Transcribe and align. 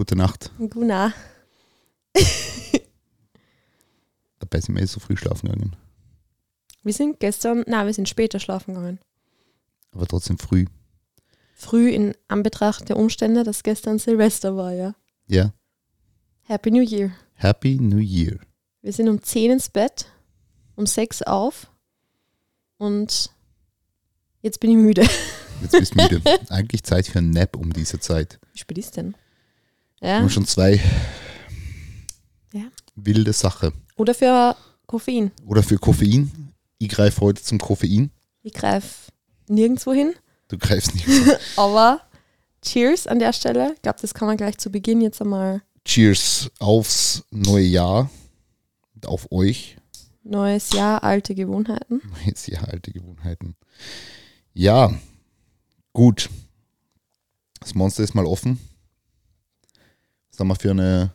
Gute 0.00 0.16
Nacht. 0.16 0.50
Guna. 0.70 1.12
Dabei 4.38 4.60
sind 4.62 4.74
wir 4.74 4.82
eh 4.82 4.86
so 4.86 4.98
früh 4.98 5.14
schlafen 5.14 5.50
gegangen. 5.50 5.76
Wir 6.82 6.94
sind 6.94 7.20
gestern, 7.20 7.64
na, 7.66 7.84
wir 7.84 7.92
sind 7.92 8.08
später 8.08 8.40
schlafen 8.40 8.72
gegangen. 8.72 8.98
Aber 9.92 10.06
trotzdem 10.06 10.38
früh. 10.38 10.64
Früh 11.52 11.90
in 11.90 12.14
Anbetracht 12.28 12.88
der 12.88 12.96
Umstände, 12.96 13.44
dass 13.44 13.62
gestern 13.62 13.98
Silvester 13.98 14.56
war, 14.56 14.72
ja. 14.72 14.94
Ja. 15.26 15.52
Happy 16.44 16.70
New 16.70 16.82
Year. 16.82 17.12
Happy 17.34 17.76
New 17.78 17.98
Year. 17.98 18.38
Wir 18.80 18.94
sind 18.94 19.06
um 19.06 19.22
10 19.22 19.50
ins 19.50 19.68
Bett, 19.68 20.06
um 20.76 20.86
6 20.86 21.24
auf 21.24 21.70
und 22.78 23.30
jetzt 24.40 24.60
bin 24.60 24.70
ich 24.70 24.78
müde. 24.78 25.06
Jetzt 25.60 25.72
bist 25.72 25.94
du 25.94 26.02
müde. 26.02 26.22
Eigentlich 26.48 26.84
Zeit 26.84 27.06
für 27.06 27.18
einen 27.18 27.32
Nap 27.32 27.54
um 27.54 27.70
diese 27.70 28.00
Zeit. 28.00 28.40
Wie 28.54 28.60
spät 28.60 28.78
ist 28.78 28.96
denn? 28.96 29.14
Ja. 30.00 30.18
haben 30.20 30.30
schon 30.30 30.46
zwei 30.46 30.80
Ja. 32.52 32.62
wilde 32.96 33.32
Sache. 33.32 33.72
Oder 33.96 34.14
für 34.14 34.56
Koffein. 34.86 35.30
Oder 35.46 35.62
für 35.62 35.78
Koffein. 35.78 36.52
Ich 36.78 36.88
greife 36.88 37.20
heute 37.20 37.42
zum 37.42 37.58
Koffein. 37.58 38.10
Ich 38.42 38.52
greife 38.54 39.10
nirgendwo 39.48 39.92
hin. 39.92 40.14
Du 40.48 40.56
greifst 40.58 40.94
nicht. 40.94 41.06
so. 41.06 41.32
Aber 41.62 42.00
Cheers 42.62 43.06
an 43.06 43.18
der 43.18 43.32
Stelle. 43.32 43.72
Ich 43.74 43.82
glaube, 43.82 43.98
das 44.00 44.12
kann 44.14 44.26
man 44.28 44.36
gleich 44.36 44.58
zu 44.58 44.70
Beginn 44.70 45.00
jetzt 45.00 45.20
einmal. 45.20 45.62
Cheers 45.84 46.50
aufs 46.58 47.24
neue 47.30 47.64
Jahr. 47.64 48.10
Auf 49.06 49.30
euch. 49.32 49.76
Neues 50.22 50.72
Jahr, 50.72 51.02
alte 51.02 51.34
Gewohnheiten. 51.34 52.02
Sehr 52.34 52.66
alte 52.68 52.92
Gewohnheiten. 52.92 53.56
Ja, 54.52 54.92
gut. 55.94 56.28
Das 57.60 57.74
Monster 57.74 58.02
ist 58.02 58.14
mal 58.14 58.26
offen. 58.26 58.58
Haben 60.40 60.48
wir 60.48 60.56
für 60.56 60.70
eine 60.70 61.12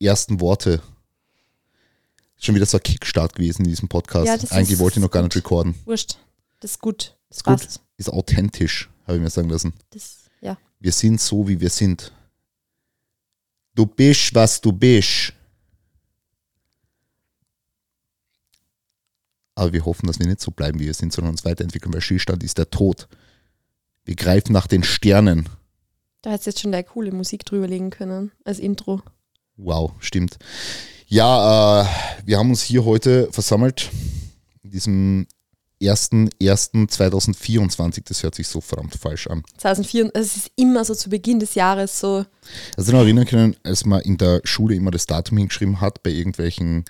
ersten 0.00 0.40
Worte? 0.40 0.80
Schon 2.38 2.54
wieder 2.54 2.64
so 2.64 2.78
ein 2.78 2.82
Kickstart 2.82 3.34
gewesen 3.34 3.64
in 3.64 3.68
diesem 3.68 3.86
Podcast. 3.86 4.26
Ja, 4.26 4.56
Eigentlich 4.56 4.78
wollte 4.78 4.98
ich 4.98 5.02
noch 5.02 5.10
gar 5.10 5.22
nicht 5.22 5.36
recorden. 5.36 5.74
Wurscht. 5.84 6.16
Das 6.60 6.72
ist 6.72 6.80
gut. 6.80 7.18
Das 7.28 7.38
Ist 7.38 7.44
gut. 7.44 7.80
Ist 7.98 8.08
authentisch, 8.08 8.88
habe 9.06 9.18
ich 9.18 9.22
mir 9.22 9.28
sagen 9.28 9.50
lassen. 9.50 9.74
Das, 9.90 10.24
ja. 10.40 10.56
Wir 10.78 10.92
sind 10.92 11.20
so, 11.20 11.46
wie 11.48 11.60
wir 11.60 11.68
sind. 11.68 12.12
Du 13.74 13.84
bist, 13.84 14.34
was 14.34 14.58
du 14.62 14.72
bist. 14.72 15.34
Aber 19.54 19.70
wir 19.74 19.84
hoffen, 19.84 20.06
dass 20.06 20.18
wir 20.18 20.26
nicht 20.26 20.40
so 20.40 20.50
bleiben, 20.50 20.80
wie 20.80 20.86
wir 20.86 20.94
sind, 20.94 21.12
sondern 21.12 21.32
uns 21.32 21.44
weiterentwickeln, 21.44 21.92
weil 21.92 22.00
Stillstand 22.00 22.42
ist 22.42 22.56
der 22.56 22.70
Tod. 22.70 23.06
Wir 24.06 24.16
greifen 24.16 24.54
nach 24.54 24.66
den 24.66 24.82
Sternen. 24.82 25.46
Da 26.22 26.30
hättest 26.30 26.46
du 26.46 26.50
jetzt 26.50 26.60
schon 26.60 26.72
der 26.72 26.84
coole 26.84 27.12
Musik 27.12 27.44
drüberlegen 27.44 27.90
können 27.90 28.32
als 28.44 28.58
Intro. 28.58 29.02
Wow, 29.56 29.92
stimmt. 30.00 30.38
Ja, 31.06 31.82
äh, 31.82 31.86
wir 32.24 32.38
haben 32.38 32.50
uns 32.50 32.62
hier 32.62 32.84
heute 32.84 33.28
versammelt, 33.32 33.90
in 34.62 34.70
diesem 34.70 35.26
1.1.2024. 35.80 38.02
Das 38.06 38.22
hört 38.22 38.34
sich 38.34 38.48
so 38.48 38.60
verdammt 38.60 38.94
falsch 38.94 39.26
an. 39.28 39.42
2004, 39.56 40.10
also 40.14 40.26
es 40.26 40.36
ist 40.36 40.50
immer 40.56 40.84
so 40.84 40.94
zu 40.94 41.08
Beginn 41.08 41.40
des 41.40 41.54
Jahres 41.54 41.98
so, 41.98 42.26
Also 42.76 42.92
noch 42.92 43.00
erinnern 43.00 43.24
können, 43.24 43.56
als 43.62 43.86
man 43.86 44.02
in 44.02 44.18
der 44.18 44.42
Schule 44.44 44.74
immer 44.74 44.90
das 44.90 45.06
Datum 45.06 45.38
hingeschrieben 45.38 45.80
hat, 45.80 46.02
bei 46.02 46.10
irgendwelchen, 46.10 46.84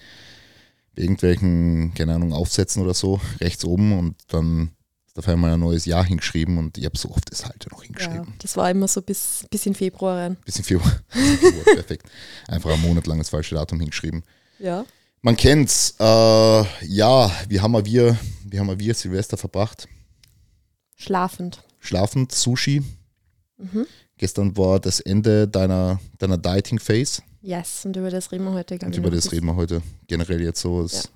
bei 0.96 1.02
irgendwelchen, 1.02 1.94
keine 1.94 2.14
Ahnung, 2.14 2.32
Aufsätzen 2.32 2.82
oder 2.82 2.94
so, 2.94 3.20
rechts 3.40 3.64
oben 3.64 3.96
und 3.96 4.16
dann 4.28 4.72
auf 5.20 5.28
einmal 5.28 5.52
ein 5.52 5.60
neues 5.60 5.84
Jahr 5.84 6.04
hingeschrieben 6.04 6.58
und 6.58 6.76
ich 6.78 6.84
habe 6.84 6.98
so 6.98 7.10
oft 7.10 7.30
das 7.30 7.44
halt 7.44 7.66
noch 7.70 7.82
ja, 7.82 7.86
hingeschrieben. 7.86 8.34
das 8.38 8.56
war 8.56 8.70
immer 8.70 8.88
so 8.88 9.00
bis, 9.02 9.44
bis 9.50 9.66
in 9.66 9.74
Februar 9.74 10.18
rein. 10.18 10.36
Bisschen 10.44 10.64
Februar. 10.64 11.00
Februar, 11.08 11.74
perfekt. 11.74 12.06
Einfach 12.48 12.70
ein 12.70 12.80
Monat 12.80 13.06
lang 13.06 13.18
das 13.18 13.28
falsche 13.28 13.54
Datum 13.54 13.78
hingeschrieben. 13.78 14.24
Ja. 14.58 14.84
Man 15.22 15.36
kennt's. 15.36 15.94
Äh, 16.00 16.04
ja, 16.86 17.30
wie 17.48 17.60
haben 17.60 17.72
wir, 17.72 18.18
wie 18.46 18.58
haben 18.58 18.80
wir 18.80 18.94
Silvester 18.94 19.36
verbracht? 19.36 19.86
Schlafend. 20.96 21.62
Schlafend, 21.78 22.32
Sushi. 22.32 22.82
Mhm. 23.58 23.86
Gestern 24.16 24.56
war 24.56 24.80
das 24.80 25.00
Ende 25.00 25.46
deiner, 25.46 26.00
deiner 26.18 26.38
Dieting-Phase. 26.38 27.22
Yes, 27.42 27.84
und 27.84 27.96
über 27.96 28.10
das 28.10 28.32
reden 28.32 28.44
wir 28.44 28.52
heute, 28.52 28.78
Und 28.84 28.96
über 28.96 29.10
das 29.10 29.32
reden 29.32 29.46
wir 29.46 29.56
heute 29.56 29.82
generell 30.06 30.42
jetzt 30.42 30.60
so 30.60 30.80
als 30.80 31.10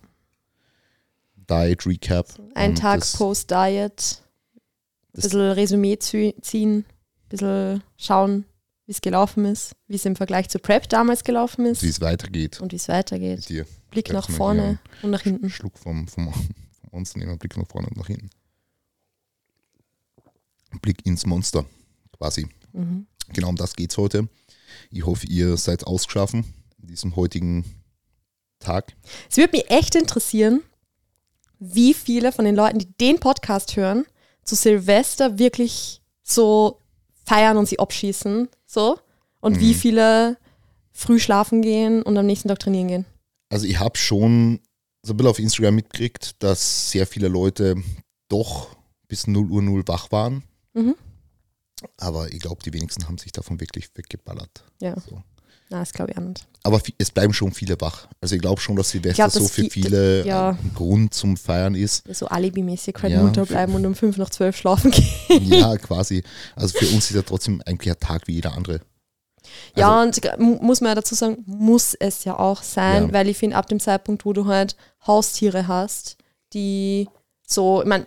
Diet 1.49 1.87
Recap. 1.87 2.28
Ein 2.55 2.71
Und 2.71 2.78
Tag 2.78 3.00
Post-Diet, 3.16 4.22
ein 4.55 5.21
bisschen 5.21 5.41
Resümee 5.41 5.99
ziehen, 5.99 6.34
ein 6.78 6.84
bisschen 7.28 7.82
schauen, 7.97 8.44
wie 8.87 8.93
es 8.93 9.00
gelaufen 9.00 9.44
ist, 9.47 9.75
wie 9.87 9.97
es 9.97 10.05
im 10.05 10.16
Vergleich 10.16 10.49
zu 10.49 10.59
Prep 10.59 10.88
damals 10.88 11.25
gelaufen 11.25 11.66
ist 11.66 11.82
Wie 11.82 11.88
es 11.88 12.00
weitergeht 12.00 12.60
und 12.60 12.72
wie 12.72 12.77
es 12.77 12.88
mit 12.88 12.97
weitergeht. 12.97 13.49
dir. 13.49 13.66
Blick 13.91 14.12
nach 14.12 14.28
vorne 14.28 14.78
und 15.03 15.10
nach 15.10 15.22
hinten. 15.22 15.49
Schluck 15.50 15.78
vom, 15.78 16.09
vom, 16.09 16.32
vom 16.32 16.91
Monster 16.93 17.19
nehmen, 17.19 17.38
Blick 17.38 17.56
nach 17.56 17.66
vorne 17.69 17.88
und 17.88 17.97
nach 17.97 18.09
hinten. 18.09 18.31
Blick 20.82 21.06
ins 21.06 21.25
Monster, 21.25 21.65
quasi. 22.19 22.49
Mhm. 22.72 23.06
Genau 23.28 23.49
um 23.49 23.56
das 23.56 23.75
geht's 23.75 23.97
heute. 23.97 24.28
Ich 24.91 25.06
hoffe, 25.06 25.26
ihr 25.26 25.56
seid 25.56 25.87
ausgeschlafen 25.87 26.44
in 26.82 26.88
diesem 26.88 27.15
heutigen 27.16 27.65
Tag. 28.59 28.94
Es 29.31 29.37
würde 29.37 29.56
mich 29.56 29.71
echt 29.71 29.94
interessieren, 29.94 30.62
wie 31.75 31.94
viele 31.94 32.32
von 32.32 32.44
den 32.44 32.56
Leuten, 32.56 32.78
die 32.78 32.92
den 33.00 33.20
Podcast 33.20 33.76
hören, 33.76 34.04
zu 34.42 34.54
Silvester 34.54 35.38
wirklich 35.38 36.02
so 36.22 36.80
feiern 37.25 37.56
und 37.56 37.66
sie 37.66 37.78
abschießen. 37.78 38.48
So. 38.66 38.98
Und 39.41 39.60
wie 39.60 39.70
Mhm. 39.72 39.78
viele 39.78 40.36
früh 40.92 41.19
schlafen 41.19 41.62
gehen 41.62 42.02
und 42.02 42.16
am 42.19 42.26
nächsten 42.26 42.48
Tag 42.48 42.58
trainieren 42.60 42.88
gehen. 42.88 43.04
Also 43.50 43.66
ich 43.66 43.78
habe 43.78 43.97
schon 43.98 44.60
so 45.02 45.12
ein 45.12 45.16
bisschen 45.16 45.30
auf 45.30 45.38
Instagram 45.38 45.75
mitgekriegt, 45.76 46.42
dass 46.42 46.91
sehr 46.91 47.06
viele 47.06 47.28
Leute 47.28 47.76
doch 48.28 48.76
bis 49.08 49.26
0 49.26 49.50
Uhr 49.50 49.62
0 49.62 49.86
wach 49.86 50.10
waren. 50.12 50.44
Mhm. 50.72 50.94
Aber 51.98 52.32
ich 52.32 52.41
glaube, 52.41 52.62
die 52.62 52.72
wenigsten 52.72 53.06
haben 53.06 53.19
sich 53.19 53.32
davon 53.32 53.60
wirklich 53.60 53.88
weggeballert. 53.94 54.64
Ja. 54.81 54.98
So. 55.00 55.22
Na, 55.70 55.80
das 55.80 55.92
glaube 55.92 56.12
ich 56.12 56.19
auch 56.19 56.22
nicht. 56.22 56.47
Aber 56.62 56.80
es 56.98 57.10
bleiben 57.10 57.32
schon 57.34 57.52
viele 57.52 57.78
wach. 57.80 58.06
Also 58.20 58.34
ich 58.36 58.41
glaube 58.41 58.60
schon, 58.60 58.76
dass 58.76 58.91
Silvester 58.91 59.28
glaub, 59.28 59.30
so 59.32 59.48
für 59.48 59.62
vi- 59.62 59.70
viele 59.70 60.25
ja. 60.26 60.50
ein 60.50 60.72
Grund 60.75 61.12
zum 61.14 61.36
Feiern 61.36 61.75
ist. 61.75 62.04
So 62.14 62.26
alibimäßig 62.26 62.94
halt 63.02 63.12
Ja, 63.12 63.22
munter 63.22 63.44
bleiben 63.47 63.75
und 63.75 63.84
um 63.84 63.94
fünf 63.94 64.16
nach 64.16 64.30
zwölf 64.30 64.56
schlafen 64.56 64.91
gehen. 64.91 65.44
Ja, 65.44 65.76
quasi. 65.76 66.22
Also 66.56 66.78
für 66.78 66.86
uns 66.94 67.10
ist 67.10 67.16
ja 67.16 67.22
trotzdem 67.22 67.62
eigentlich 67.66 67.91
ein 67.94 68.00
Tag 68.00 68.26
wie 68.28 68.34
jeder 68.34 68.54
andere. 68.54 68.80
ja, 69.76 70.02
und 70.02 70.20
muss 70.38 70.80
man 70.80 70.91
ja 70.91 70.94
dazu 70.94 71.14
sagen, 71.14 71.42
muss 71.47 71.94
es 71.94 72.25
ja 72.25 72.38
auch 72.38 72.62
sein, 72.62 73.08
Ja. 73.08 73.12
weil 73.12 73.28
ich 73.28 73.36
finde, 73.36 73.56
ab 73.56 73.66
dem 73.69 73.81
Zeitpunkt, 73.81 74.25
wo 74.25 74.32
du 74.32 74.46
halt 74.46 74.76
Haustiere 75.06 75.69
hast, 75.69 76.16
die 76.54 77.08
so, 77.46 77.82
ich 77.82 77.88
meine, 77.88 78.06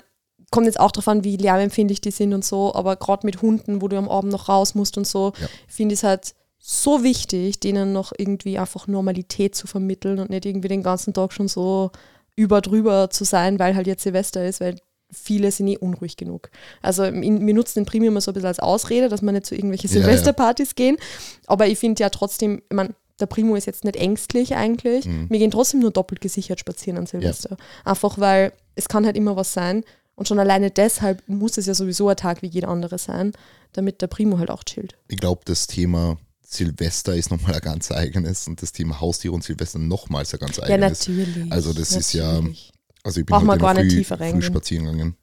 kommt 0.49 0.65
jetzt 0.65 0.79
auch 0.79 0.91
darauf 0.91 1.07
an, 1.09 1.23
wie 1.23 1.37
lärmempfindlich 1.37 2.01
die 2.01 2.09
sind 2.11 2.33
und 2.33 2.43
so, 2.45 2.73
aber 2.73 2.95
gerade 2.95 3.25
mit 3.25 3.41
Hunden, 3.41 3.81
wo 3.81 3.87
du 3.87 3.97
am 3.97 4.09
Abend 4.09 4.31
noch 4.31 4.49
raus 4.49 4.73
musst 4.73 4.97
und 4.97 5.05
so, 5.05 5.33
Ja. 5.39 5.47
finde 5.67 5.93
ich 5.93 5.99
es 5.99 6.03
halt 6.03 6.33
so 6.69 7.01
wichtig, 7.01 7.61
denen 7.61 7.93
noch 7.93 8.11
irgendwie 8.17 8.59
einfach 8.59 8.87
Normalität 8.87 9.55
zu 9.55 9.67
vermitteln 9.67 10.19
und 10.19 10.29
nicht 10.29 10.45
irgendwie 10.45 10.67
den 10.67 10.83
ganzen 10.83 11.13
Tag 11.13 11.31
schon 11.31 11.47
so 11.47 11.91
über 12.35 12.59
drüber 12.59 13.09
zu 13.09 13.23
sein, 13.23 13.57
weil 13.57 13.73
halt 13.73 13.87
jetzt 13.87 14.03
Silvester 14.03 14.45
ist, 14.45 14.59
weil 14.59 14.75
viele 15.09 15.49
sind 15.49 15.69
eh 15.69 15.77
unruhig 15.77 16.17
genug. 16.17 16.49
Also 16.81 17.03
wir 17.03 17.53
nutzen 17.53 17.79
den 17.79 17.85
Premium 17.85 18.15
immer 18.15 18.21
so 18.21 18.31
ein 18.31 18.33
bisschen 18.33 18.49
als 18.49 18.59
Ausrede, 18.59 19.07
dass 19.07 19.21
wir 19.21 19.31
nicht 19.31 19.45
zu 19.45 19.55
irgendwelche 19.55 19.87
Ja, 19.87 19.93
ja. 19.95 20.01
Silvesterpartys 20.01 20.75
gehen. 20.75 20.97
Aber 21.45 21.67
ich 21.67 21.79
finde 21.79 22.03
ja 22.03 22.09
trotzdem, 22.09 22.61
ich 22.69 22.75
mein, 22.75 22.93
der 23.21 23.27
Primo 23.27 23.55
ist 23.55 23.65
jetzt 23.65 23.85
nicht 23.85 23.95
ängstlich 23.95 24.57
eigentlich. 24.57 25.05
Mhm. 25.05 25.29
Wir 25.29 25.39
gehen 25.39 25.51
trotzdem 25.51 25.79
nur 25.79 25.91
doppelt 25.91 26.19
gesichert 26.19 26.59
spazieren 26.59 26.99
an 26.99 27.05
Silvester. 27.05 27.55
Einfach 27.85 28.19
weil 28.19 28.51
es 28.75 28.89
kann 28.89 29.05
halt 29.05 29.15
immer 29.15 29.37
was 29.37 29.53
sein. 29.53 29.85
Und 30.15 30.27
schon 30.27 30.39
alleine 30.39 30.69
deshalb 30.69 31.23
muss 31.29 31.57
es 31.57 31.65
ja 31.65 31.73
sowieso 31.73 32.09
ein 32.09 32.17
Tag 32.17 32.41
wie 32.41 32.47
jeder 32.47 32.67
andere 32.67 32.97
sein, 32.97 33.31
damit 33.71 34.01
der 34.01 34.07
Primo 34.07 34.37
halt 34.37 34.51
auch 34.51 34.65
chillt. 34.65 34.97
Ich 35.07 35.17
glaube, 35.17 35.43
das 35.45 35.67
Thema 35.67 36.17
Silvester 36.49 37.13
ist 37.13 37.29
nochmal 37.29 37.55
ein 37.55 37.59
ganz 37.61 37.91
eigenes 37.91 38.47
und 38.47 38.61
das 38.61 38.71
Thema 38.71 39.01
Haustiere 39.01 39.33
und 39.33 39.43
Silvester 39.43 39.79
nochmals 39.79 40.33
ein 40.33 40.39
ganz 40.39 40.55
Ja, 40.57 40.63
eigenes. 40.63 40.99
natürlich. 41.07 41.51
Also 41.51 41.73
das 41.73 41.91
ist 41.91 42.13
ja- 42.13 42.33
natürlich. 42.35 42.71
Also 43.03 43.19
ich 43.19 43.25
bin 43.25 43.33
Braucht 43.33 43.45
man 43.45 43.61
heute 43.61 43.85
gar 43.87 44.15
früh, 44.19 44.31
früh 44.33 44.41
spazieren 44.41 44.85
gegangen. 44.85 45.15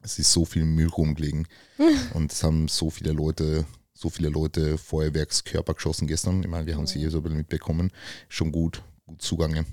Es 0.00 0.18
ist 0.20 0.32
so 0.32 0.44
viel 0.44 0.64
Müll 0.64 0.88
rumgelegen 0.88 1.46
und 2.14 2.32
es 2.32 2.42
haben 2.44 2.68
so 2.68 2.88
viele 2.90 3.12
Leute, 3.12 3.66
so 3.94 4.10
viele 4.10 4.28
Leute 4.28 4.78
Feuerwerkskörper 4.78 5.74
geschossen 5.74 6.06
gestern. 6.06 6.40
Ich 6.42 6.48
meine, 6.48 6.66
wir 6.66 6.76
haben 6.76 6.86
sie 6.86 7.00
hier 7.00 7.10
so 7.10 7.18
ein 7.18 7.22
bisschen 7.24 7.38
mitbekommen. 7.38 7.90
Schon 8.28 8.52
gut, 8.52 8.82
gut 9.06 9.20
zugange. 9.22 9.64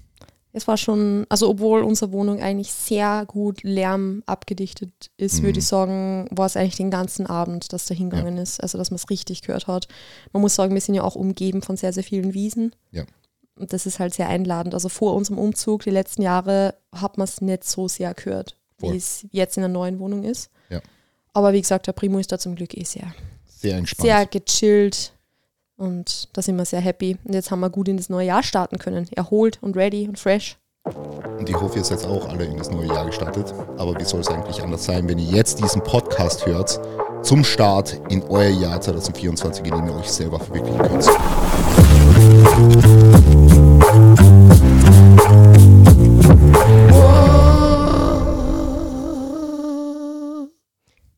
Es 0.51 0.67
war 0.67 0.77
schon, 0.77 1.25
also 1.29 1.47
obwohl 1.49 1.83
unsere 1.83 2.11
Wohnung 2.11 2.41
eigentlich 2.41 2.71
sehr 2.71 3.25
gut 3.27 3.61
Lärm 3.63 4.23
abgedichtet 4.25 4.91
ist, 5.17 5.39
Mhm. 5.39 5.43
würde 5.43 5.59
ich 5.59 5.67
sagen, 5.67 6.27
war 6.31 6.47
es 6.47 6.57
eigentlich 6.57 6.77
den 6.77 6.89
ganzen 6.89 7.27
Abend, 7.27 7.71
dass 7.71 7.85
da 7.85 7.93
hingegangen 7.93 8.37
ist. 8.37 8.59
Also 8.61 8.77
dass 8.77 8.89
man 8.89 8.95
es 8.95 9.09
richtig 9.11 9.43
gehört 9.43 9.67
hat. 9.67 9.87
Man 10.33 10.41
muss 10.41 10.55
sagen, 10.55 10.73
wir 10.73 10.81
sind 10.81 10.95
ja 10.95 11.03
auch 11.03 11.15
umgeben 11.15 11.61
von 11.61 11.77
sehr, 11.77 11.93
sehr 11.93 12.03
vielen 12.03 12.33
Wiesen. 12.33 12.75
Ja. 12.91 13.03
Und 13.55 13.73
das 13.73 13.85
ist 13.85 13.99
halt 13.99 14.13
sehr 14.15 14.27
einladend. 14.29 14.73
Also 14.73 14.89
vor 14.89 15.13
unserem 15.15 15.37
Umzug, 15.37 15.83
die 15.83 15.89
letzten 15.91 16.23
Jahre, 16.23 16.73
hat 16.93 17.17
man 17.19 17.25
es 17.25 17.41
nicht 17.41 17.63
so 17.65 17.87
sehr 17.87 18.13
gehört, 18.15 18.55
Voll. 18.79 18.93
wie 18.93 18.97
es 18.97 19.27
jetzt 19.31 19.57
in 19.57 19.61
der 19.61 19.69
neuen 19.69 19.99
Wohnung 19.99 20.23
ist. 20.23 20.49
Ja. 20.69 20.79
Aber 21.33 21.53
wie 21.53 21.61
gesagt, 21.61 21.85
der 21.85 21.91
Primo 21.93 22.17
ist 22.17 22.31
da 22.31 22.39
zum 22.39 22.55
Glück 22.55 22.75
eh 22.75 22.83
sehr, 22.85 23.13
Sehr 23.45 23.77
entspannt. 23.77 24.07
sehr 24.07 24.25
gechillt 24.25 25.13
und 25.79 26.29
da 26.33 26.41
sind 26.41 26.57
wir 26.57 26.65
sehr 26.65 26.81
happy. 26.81 27.17
Und 27.23 27.33
jetzt 27.33 27.51
haben 27.51 27.61
wir 27.61 27.69
gut 27.69 27.87
in 27.87 27.97
das 27.97 28.09
neue 28.09 28.27
Jahr 28.27 28.43
starten 28.43 28.77
können. 28.77 29.07
Erholt 29.15 29.57
und 29.61 29.75
ready 29.75 30.07
und 30.07 30.19
fresh. 30.19 30.57
Und 31.37 31.49
ich 31.49 31.55
hoffe, 31.55 31.77
ihr 31.77 31.85
seid 31.85 32.05
auch 32.05 32.27
alle 32.27 32.45
in 32.45 32.57
das 32.57 32.69
neue 32.69 32.87
Jahr 32.87 33.05
gestartet. 33.05 33.53
Aber 33.77 33.97
wie 33.97 34.03
soll 34.03 34.19
es 34.19 34.27
eigentlich 34.27 34.61
anders 34.61 34.85
sein, 34.85 35.07
wenn 35.07 35.17
ihr 35.17 35.31
jetzt 35.31 35.63
diesen 35.63 35.81
Podcast 35.81 36.45
hört, 36.45 36.79
zum 37.23 37.43
Start 37.43 37.99
in 38.09 38.23
euer 38.23 38.49
Jahr 38.49 38.81
2024, 38.81 39.65
in 39.65 39.75
dem 39.75 39.87
ihr 39.87 39.95
euch 39.95 40.11
selber 40.11 40.39
verwirklichen 40.39 40.81
könnt. 40.81 41.05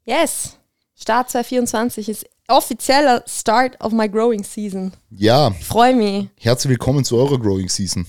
Yes! 0.06 0.58
Start 0.96 1.32
2024 1.32 2.10
ist 2.10 2.26
offizieller 2.48 3.24
Start 3.28 3.80
of 3.82 3.92
my 3.94 4.08
growing 4.10 4.44
season. 4.44 4.94
Ja, 5.10 5.52
Ich 5.60 5.66
freue 5.66 5.96
mich. 5.96 6.28
herzlich 6.40 6.70
willkommen 6.72 7.04
zu 7.06 7.18
eurer 7.18 7.40
Growing 7.40 7.70
Season. 7.70 8.06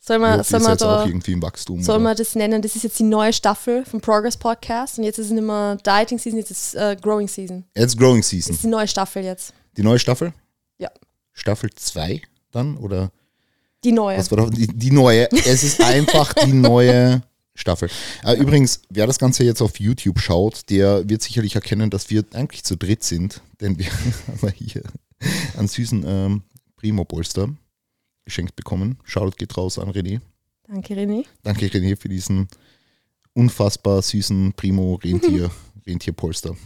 Soll 0.00 0.18
man, 0.20 0.42
soll 0.42 0.60
man 0.60 0.76
da 0.78 1.06
Wachstum. 1.42 1.82
soll 1.82 1.98
man 1.98 2.16
das 2.16 2.34
nennen? 2.34 2.62
Das 2.62 2.74
ist 2.74 2.82
jetzt 2.82 2.98
die 2.98 3.02
neue 3.04 3.32
Staffel 3.32 3.84
vom 3.84 4.00
Progress 4.00 4.38
Podcast 4.38 4.98
und 4.98 5.04
jetzt 5.04 5.18
ist 5.18 5.26
es 5.26 5.32
nicht 5.32 5.42
mehr 5.44 5.76
Dieting 5.76 6.18
Season, 6.18 6.38
jetzt 6.38 6.50
ist 6.50 6.74
äh, 6.74 6.96
Growing 7.00 7.28
Season. 7.28 7.64
Jetzt 7.76 7.98
Growing 7.98 8.20
Das 8.22 8.30
Season. 8.30 8.54
ist 8.54 8.62
die 8.62 8.68
neue 8.68 8.88
Staffel 8.88 9.22
jetzt. 9.24 9.52
Die 9.76 9.82
neue 9.82 9.98
Staffel? 9.98 10.32
Ja. 10.78 10.90
Staffel 11.34 11.70
2 11.74 12.22
dann? 12.52 12.78
Oder 12.78 13.10
Die 13.84 13.92
neue. 13.92 14.16
was 14.18 14.30
war 14.30 14.38
doch 14.38 14.50
die, 14.50 14.66
die 14.66 14.90
neue? 14.90 15.30
Es 15.30 15.62
ist 15.62 15.82
einfach 15.82 16.32
die 16.32 16.54
neue 16.54 17.22
Staffel. 17.58 17.90
Äh, 18.24 18.36
übrigens, 18.36 18.82
wer 18.88 19.06
das 19.06 19.18
Ganze 19.18 19.42
jetzt 19.44 19.60
auf 19.62 19.80
YouTube 19.80 20.20
schaut, 20.20 20.70
der 20.70 21.08
wird 21.08 21.22
sicherlich 21.22 21.56
erkennen, 21.56 21.90
dass 21.90 22.08
wir 22.08 22.24
eigentlich 22.32 22.62
zu 22.64 22.76
dritt 22.76 23.02
sind, 23.02 23.42
denn 23.60 23.78
wir 23.78 23.86
haben 24.42 24.52
hier 24.54 24.82
einen 25.56 25.66
süßen 25.68 26.04
ähm, 26.06 26.42
Primo-Polster 26.76 27.48
geschenkt 28.24 28.54
bekommen. 28.56 28.98
Shoutout 29.04 29.36
geht 29.38 29.56
raus 29.56 29.78
an 29.78 29.90
René. 29.90 30.20
Danke, 30.68 30.94
René. 30.94 31.24
Danke 31.42 31.66
René 31.66 31.96
für 32.00 32.08
diesen 32.08 32.46
unfassbar 33.34 34.02
süßen 34.02 34.52
Primo-Rentier, 34.54 35.50
Rentierpolster. 35.86 36.56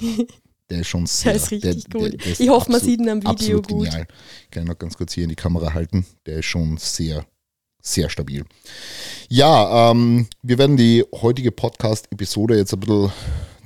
Der 0.70 0.80
ist 0.80 0.88
schon 0.88 1.06
sehr, 1.06 1.34
ist 1.34 1.50
richtig 1.50 1.84
der, 1.84 2.00
gut. 2.00 2.12
Der, 2.12 2.18
der 2.18 2.32
ist 2.32 2.40
Ich 2.40 2.48
hoffe, 2.48 2.70
man 2.70 2.76
absolut- 2.80 2.82
sieht 2.82 3.00
ihn 3.00 3.08
am 3.08 3.18
Video 3.18 3.30
absolut 3.30 3.68
gut. 3.68 3.84
Genial. 3.86 4.06
Kann 4.50 4.62
ich 4.64 4.68
noch 4.68 4.78
ganz 4.78 4.96
kurz 4.96 5.12
hier 5.12 5.24
in 5.24 5.28
die 5.30 5.36
Kamera 5.36 5.72
halten. 5.72 6.04
Der 6.26 6.38
ist 6.38 6.46
schon 6.46 6.76
sehr, 6.78 7.24
sehr 7.82 8.08
stabil. 8.08 8.44
Ja, 9.28 9.90
ähm, 9.90 10.28
wir 10.42 10.56
werden 10.58 10.76
die 10.76 11.04
heutige 11.12 11.50
Podcast-Episode 11.52 12.56
jetzt 12.56 12.72
ein 12.72 12.80
bisschen 12.80 13.12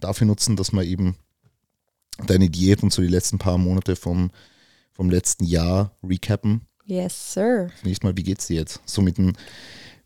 dafür 0.00 0.26
nutzen, 0.26 0.56
dass 0.56 0.72
wir 0.72 0.82
eben 0.82 1.16
deine 2.26 2.48
Diät 2.48 2.82
und 2.82 2.92
so 2.92 3.02
die 3.02 3.08
letzten 3.08 3.38
paar 3.38 3.58
Monate 3.58 3.94
vom, 3.94 4.30
vom 4.92 5.10
letzten 5.10 5.44
Jahr 5.44 5.94
recappen. 6.02 6.62
Yes, 6.84 7.34
sir. 7.34 7.68
Zunächst 7.80 8.02
mal, 8.02 8.16
wie 8.16 8.22
geht's 8.22 8.46
dir 8.46 8.56
jetzt? 8.56 8.80
So 8.86 9.02
mit 9.02 9.18
dem, 9.18 9.34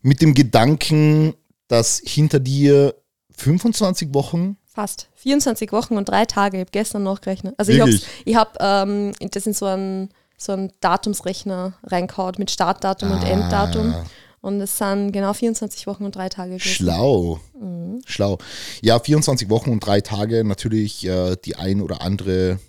mit 0.01 0.21
dem 0.21 0.33
Gedanken, 0.33 1.33
dass 1.67 2.01
hinter 2.03 2.39
dir 2.39 2.95
25 3.31 4.13
Wochen, 4.13 4.57
Fast. 4.73 5.09
24 5.15 5.73
Wochen 5.73 5.97
und 5.97 6.07
drei 6.07 6.23
Tage. 6.23 6.55
Ich 6.55 6.61
habe 6.61 6.71
gestern 6.71 7.03
noch 7.03 7.19
gerechnet. 7.19 7.55
Also 7.57 7.73
ich 7.73 7.81
habe 7.81 7.91
Wirklich? 7.91 8.09
ich 8.23 8.35
hab, 8.37 8.57
ähm, 8.61 9.11
das 9.19 9.45
in 9.45 9.53
so 9.53 9.65
einen 9.65 10.09
so 10.41 10.53
einen 10.53 10.71
Datumsrechner 10.79 11.73
reingehauen 11.83 12.35
mit 12.37 12.49
Startdatum 12.51 13.11
und 13.11 13.23
Ah. 13.23 13.27
Enddatum. 13.27 13.93
Und 14.41 14.59
es 14.59 14.75
sind 14.75 15.11
genau 15.11 15.33
24 15.33 15.85
Wochen 15.85 16.03
und 16.03 16.15
drei 16.15 16.27
Tage 16.29 16.53
gewesen. 16.57 16.67
schlau, 16.67 17.39
Mhm. 17.59 18.01
schlau. 18.07 18.39
Ja, 18.81 18.99
24 18.99 19.49
Wochen 19.51 19.69
und 19.69 19.85
drei 19.85 20.01
Tage, 20.01 20.43
natürlich 20.43 21.05
äh, 21.05 21.35
die 21.45 21.55
ein 21.57 21.79
oder 21.79 22.01
andere 22.01 22.59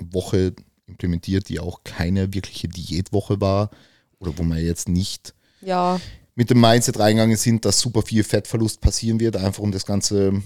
Woche 0.00 0.54
implementiert, 0.86 1.48
die 1.48 1.60
auch 1.60 1.84
keine 1.84 2.34
wirkliche 2.34 2.66
Diätwoche 2.68 3.40
war 3.40 3.70
oder 4.18 4.36
wo 4.36 4.42
man 4.42 4.58
jetzt 4.58 4.88
nicht 4.88 5.34
Ja, 5.60 6.00
mit 6.34 6.50
dem 6.50 6.60
Mindset 6.60 6.98
reingegangen 6.98 7.36
sind, 7.36 7.64
dass 7.64 7.78
super 7.78 8.02
viel 8.02 8.24
Fettverlust 8.24 8.80
passieren 8.80 9.20
wird, 9.20 9.36
einfach 9.36 9.62
um 9.62 9.70
das 9.70 9.86
Ganze 9.86 10.42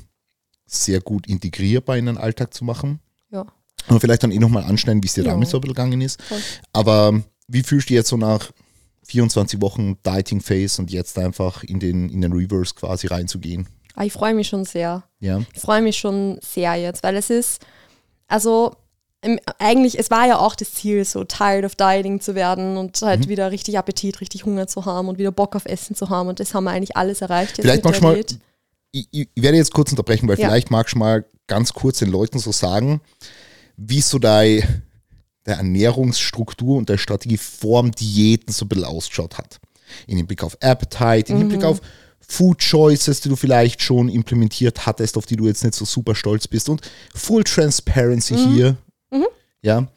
sehr 0.67 1.01
gut 1.01 1.27
integrierbar 1.27 1.97
in 1.97 2.05
den 2.07 2.19
Alltag 2.19 2.53
zu 2.53 2.65
machen. 2.65 3.01
ja. 3.31 3.47
Und 3.89 4.01
vielleicht 4.01 4.23
dann 4.23 4.31
eh 4.33 4.39
nochmal 4.39 4.65
anschneiden, 4.65 5.03
wie 5.03 5.07
es 5.07 5.15
dir 5.15 5.25
Ja. 5.25 5.33
damit 5.33 5.49
so 5.49 5.57
ein 5.59 5.61
bisschen 5.61 5.75
gegangen 5.75 6.01
ist. 6.01 6.21
Voll. 6.23 6.39
Aber 6.73 7.23
wie 7.49 7.63
fühlst 7.63 7.87
du 7.89 7.93
dich 7.93 7.97
jetzt 7.97 8.09
so 8.09 8.17
nach 8.17 8.51
24 9.07 9.61
Wochen 9.63 9.97
Dieting 10.07 10.41
Phase 10.41 10.81
und 10.83 10.91
jetzt 10.91 11.19
einfach 11.19 11.65
in 11.65 11.81
den, 11.81 12.09
in 12.11 12.21
den 12.21 12.33
Reverse 12.33 12.75
quasi 12.75 13.07
reinzugehen? 13.07 13.67
Aber 13.95 14.05
ich 14.05 14.13
freue 14.13 14.35
mich 14.35 14.49
schon 14.49 14.65
sehr. 14.65 15.05
Ja. 15.21 15.41
Ich 15.55 15.61
freue 15.61 15.83
mich 15.83 15.97
schon 15.99 16.39
sehr 16.43 16.75
jetzt, 16.77 17.03
weil 17.03 17.17
es 17.17 17.31
ist, 17.31 17.63
also 18.29 18.75
im, 19.23 19.41
eigentlich, 19.59 19.99
es 19.99 20.11
war 20.13 20.29
ja 20.29 20.39
auch 20.39 20.55
das 20.55 20.73
Ziel, 20.73 21.05
so 21.05 21.25
tired 21.25 21.65
of 21.65 21.75
dieting 21.75 22.21
zu 22.21 22.35
werden 22.37 22.77
und 22.77 23.01
halt 23.03 23.21
Mhm. 23.25 23.29
wieder 23.29 23.51
richtig 23.51 23.77
Appetit, 23.79 24.21
richtig 24.21 24.45
Hunger 24.45 24.69
zu 24.69 24.85
haben 24.85 25.09
und 25.09 25.19
wieder 25.19 25.33
Bock 25.33 25.57
auf 25.57 25.65
Essen 25.65 25.97
zu 25.97 26.09
haben. 26.11 26.29
Und 26.29 26.39
das 26.39 26.55
haben 26.55 26.65
wir 26.65 26.71
eigentlich 26.71 26.97
alles 26.97 27.21
erreicht. 27.23 27.57
Jetzt 27.59 27.63
Vielleicht 27.65 27.85
magst 27.85 28.01
du 28.01 28.05
mal, 28.05 28.23
ich 28.93 29.09
ich 29.11 29.29
werde 29.37 29.57
jetzt 29.57 29.73
kurz 29.75 29.91
unterbrechen, 29.91 30.29
weil 30.29 30.39
Ja. 30.39 30.47
vielleicht 30.49 30.71
magst 30.71 30.95
du 30.95 30.99
mal 30.99 31.25
ganz 31.49 31.73
kurz 31.73 31.99
den 31.99 32.11
Leuten 32.11 32.39
so 32.39 32.53
sagen, 32.53 33.01
wie 33.79 34.03
so 34.03 34.19
deine 34.19 34.83
der 35.47 35.57
Ernährungsstruktur 35.57 36.77
und 36.77 36.91
der 36.91 36.99
Strategie 36.99 37.39
vorm 37.39 37.91
Diäten 37.93 38.53
so 38.53 38.67
ein 38.67 38.69
bisschen 38.69 38.85
ausgeschaut 38.85 39.39
hat. 39.39 39.59
In 40.07 40.19
Hinblick 40.19 40.43
auf 40.43 40.59
Appetite, 40.61 41.33
in 41.33 41.39
Hinblick 41.39 41.65
auf 41.65 41.81
Food 42.21 42.59
Choices, 42.59 43.23
die 43.23 43.31
du 43.31 43.37
vielleicht 43.37 43.81
schon 43.81 44.11
implementiert 44.11 44.85
hattest, 44.85 45.17
auf 45.17 45.25
die 45.25 45.37
du 45.37 45.47
jetzt 45.47 45.65
nicht 45.65 45.75
so 45.75 45.87
super 45.87 46.15
stolz 46.15 46.47
bist 46.47 46.69
und 46.69 46.83
Full 47.15 47.45
Transparency 47.45 48.37
hier. 48.37 48.77
Ja, 49.63 49.89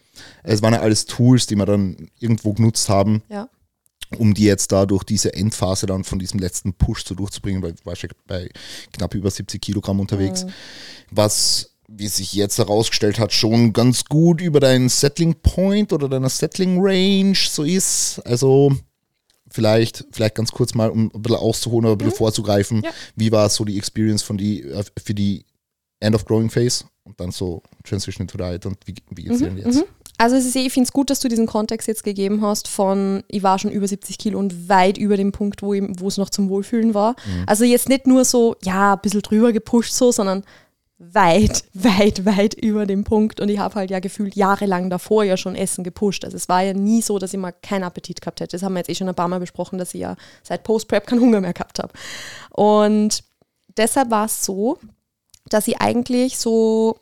es 0.43 0.61
waren 0.61 0.73
ja 0.73 0.79
alles 0.79 1.05
Tools, 1.05 1.47
die 1.47 1.55
wir 1.55 1.65
dann 1.65 2.09
irgendwo 2.19 2.53
genutzt 2.53 2.87
haben, 2.87 3.21
Ja. 3.29 3.49
um 4.17 4.33
die 4.33 4.45
jetzt 4.45 4.71
da 4.71 4.85
durch 4.85 5.03
diese 5.03 5.33
Endphase 5.33 5.85
dann 5.85 6.05
von 6.05 6.19
diesem 6.19 6.39
letzten 6.39 6.73
Push 6.73 7.03
so 7.05 7.13
durchzubringen, 7.13 7.61
weil 7.61 7.73
du 7.73 7.85
warst 7.85 8.03
ja 8.03 8.09
bei 8.25 8.49
knapp 8.93 9.13
über 9.15 9.29
70 9.29 9.61
Kilogramm 9.61 9.99
unterwegs, 9.99 10.45
was, 11.09 11.70
wie 11.93 12.07
sich 12.07 12.33
jetzt 12.33 12.57
herausgestellt 12.57 13.19
hat, 13.19 13.33
schon 13.33 13.73
ganz 13.73 14.05
gut 14.05 14.39
über 14.41 14.59
deinen 14.59 14.87
Settling 14.89 15.35
Point 15.41 15.91
oder 15.93 16.07
deiner 16.07 16.29
Settling 16.29 16.77
Range 16.81 17.35
so 17.35 17.63
ist. 17.63 18.21
Also 18.25 18.71
vielleicht, 19.49 20.05
vielleicht 20.11 20.35
ganz 20.35 20.51
kurz 20.51 20.73
mal, 20.73 20.89
um 20.89 21.11
ein 21.13 21.21
bisschen 21.21 21.37
auszuholen 21.37 21.85
oder 21.85 21.95
ein 21.95 21.97
bisschen 21.97 22.17
vorzugreifen, 22.17 22.81
Ja. 22.83 22.91
wie 23.15 23.31
war 23.31 23.49
so 23.49 23.65
die 23.65 23.77
Experience 23.77 24.23
von 24.23 24.37
die, 24.37 24.61
äh, 24.63 24.83
für 25.03 25.13
die 25.13 25.45
End 25.99 26.15
of 26.15 26.25
Growing 26.25 26.49
Phase 26.49 26.85
und 27.03 27.19
dann 27.19 27.31
so 27.31 27.61
Transition 27.83 28.23
into 28.23 28.37
Diet 28.37 28.65
und 28.65 28.77
wie, 28.85 28.95
wie 29.11 29.23
geht's 29.23 29.39
dir 29.39 29.49
denn 29.49 29.57
jetzt? 29.57 29.83
Also 30.17 30.35
es 30.35 30.45
ist, 30.45 30.55
eh- 30.55 30.65
ich 30.67 30.71
finde 30.73 30.87
es 30.87 30.93
gut, 30.93 31.09
dass 31.09 31.19
du 31.19 31.27
diesen 31.27 31.47
Kontext 31.47 31.87
jetzt 31.87 32.03
gegeben 32.03 32.41
hast 32.41 32.67
von, 32.67 33.23
ich 33.27 33.43
war 33.43 33.59
schon 33.59 33.71
über 33.71 33.87
70 33.87 34.17
Kilo 34.17 34.39
und 34.39 34.69
weit 34.69 34.97
über 34.97 35.17
dem 35.17 35.31
Punkt, 35.31 35.61
wo, 35.63 35.73
es 35.73 36.17
noch 36.17 36.29
zum 36.29 36.47
Wohlfühlen 36.49 36.93
war. 36.93 37.15
Also 37.47 37.65
jetzt 37.65 37.89
nicht 37.89 38.07
nur 38.07 38.23
so, 38.23 38.55
ja, 38.63 38.93
ein 38.93 38.99
bisschen 39.01 39.21
drüber 39.23 39.51
gepusht 39.51 39.93
so, 39.93 40.11
sondern 40.11 40.43
weit, 41.01 41.63
weit, 41.73 42.25
weit 42.25 42.53
über 42.53 42.85
dem 42.85 43.03
Punkt. 43.03 43.39
Und 43.39 43.49
ich 43.49 43.59
habe 43.59 43.75
halt 43.75 43.91
ja 43.91 43.99
gefühlt 43.99 44.35
jahrelang 44.35 44.89
davor 44.89 45.23
ja 45.23 45.37
schon 45.37 45.55
Essen 45.55 45.83
gepusht. 45.83 46.23
Also 46.23 46.37
es 46.37 46.47
war 46.49 46.61
ja 46.61 46.73
nie 46.73 47.01
so, 47.01 47.19
dass 47.19 47.33
ich 47.33 47.39
mal 47.39 47.51
keinen 47.51 47.83
Appetit 47.83 48.21
gehabt 48.21 48.39
hätte. 48.39 48.55
Das 48.55 48.63
haben 48.63 48.73
wir 48.73 48.79
jetzt 48.79 48.89
eh 48.89 48.95
schon 48.95 49.09
ein 49.09 49.15
paar 49.15 49.27
Mal 49.27 49.39
besprochen, 49.39 49.77
dass 49.77 49.93
ich 49.93 50.01
ja 50.01 50.15
seit 50.43 50.63
Post-Prep 50.63 51.07
keinen 51.07 51.21
Hunger 51.21 51.41
mehr 51.41 51.53
gehabt 51.53 51.79
habe. 51.79 51.93
Und 52.51 53.23
deshalb 53.77 54.11
war 54.11 54.25
es 54.25 54.45
so, 54.45 54.77
dass 55.49 55.67
ich 55.67 55.81
eigentlich 55.81 56.37
so 56.37 56.97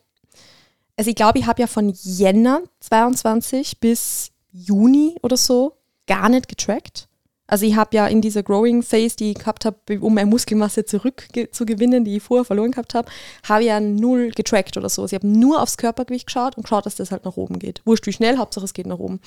also 1.00 1.08
ich 1.08 1.16
glaube, 1.16 1.38
ich 1.38 1.46
habe 1.46 1.62
ja 1.62 1.66
von 1.66 1.94
Jänner 2.02 2.60
22 2.80 3.80
bis 3.80 4.32
Juni 4.52 5.16
oder 5.22 5.38
so 5.38 5.72
gar 6.06 6.28
nicht 6.28 6.46
getrackt. 6.46 7.08
Also 7.50 7.66
ich 7.66 7.74
habe 7.74 7.96
ja 7.96 8.06
in 8.06 8.20
dieser 8.20 8.44
Growing 8.44 8.82
Phase, 8.82 9.16
die 9.16 9.32
ich 9.32 9.38
gehabt 9.38 9.64
habe, 9.64 9.76
um 10.00 10.14
meine 10.14 10.30
Muskelmasse 10.30 10.84
zurückzugewinnen, 10.84 12.04
die 12.04 12.18
ich 12.18 12.22
vorher 12.22 12.44
verloren 12.44 12.70
gehabt 12.70 12.94
habe, 12.94 13.10
habe 13.42 13.62
ich 13.62 13.66
ja 13.66 13.80
null 13.80 14.30
getrackt 14.30 14.76
oder 14.76 14.88
so. 14.88 15.02
Also 15.02 15.16
ich 15.16 15.20
habe 15.20 15.26
nur 15.26 15.60
aufs 15.60 15.76
Körpergewicht 15.76 16.26
geschaut 16.26 16.56
und 16.56 16.62
geschaut, 16.62 16.86
dass 16.86 16.94
das 16.94 17.10
halt 17.10 17.24
nach 17.24 17.36
oben 17.36 17.58
geht. 17.58 17.82
Wurscht 17.84 18.06
wie 18.06 18.12
schnell, 18.12 18.38
Hauptsache 18.38 18.64
es 18.64 18.72
geht 18.72 18.86
nach 18.86 19.00
oben. 19.00 19.18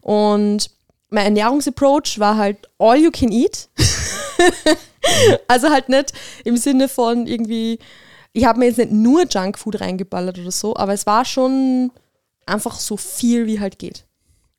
Und 0.00 0.70
mein 1.10 1.26
Ernährungsapproach 1.26 2.18
war 2.18 2.38
halt 2.38 2.56
all 2.78 2.96
you 2.96 3.10
can 3.10 3.30
eat. 3.30 3.68
also 5.46 5.68
halt 5.68 5.90
nicht 5.90 6.14
im 6.44 6.56
Sinne 6.56 6.88
von 6.88 7.26
irgendwie, 7.26 7.80
ich 8.32 8.46
habe 8.46 8.60
mir 8.60 8.66
jetzt 8.66 8.78
nicht 8.78 8.92
nur 8.92 9.26
Junkfood 9.28 9.82
reingeballert 9.82 10.38
oder 10.38 10.52
so, 10.52 10.74
aber 10.74 10.94
es 10.94 11.04
war 11.04 11.26
schon 11.26 11.92
einfach 12.46 12.80
so 12.80 12.96
viel, 12.96 13.46
wie 13.46 13.60
halt 13.60 13.78
geht. 13.78 14.06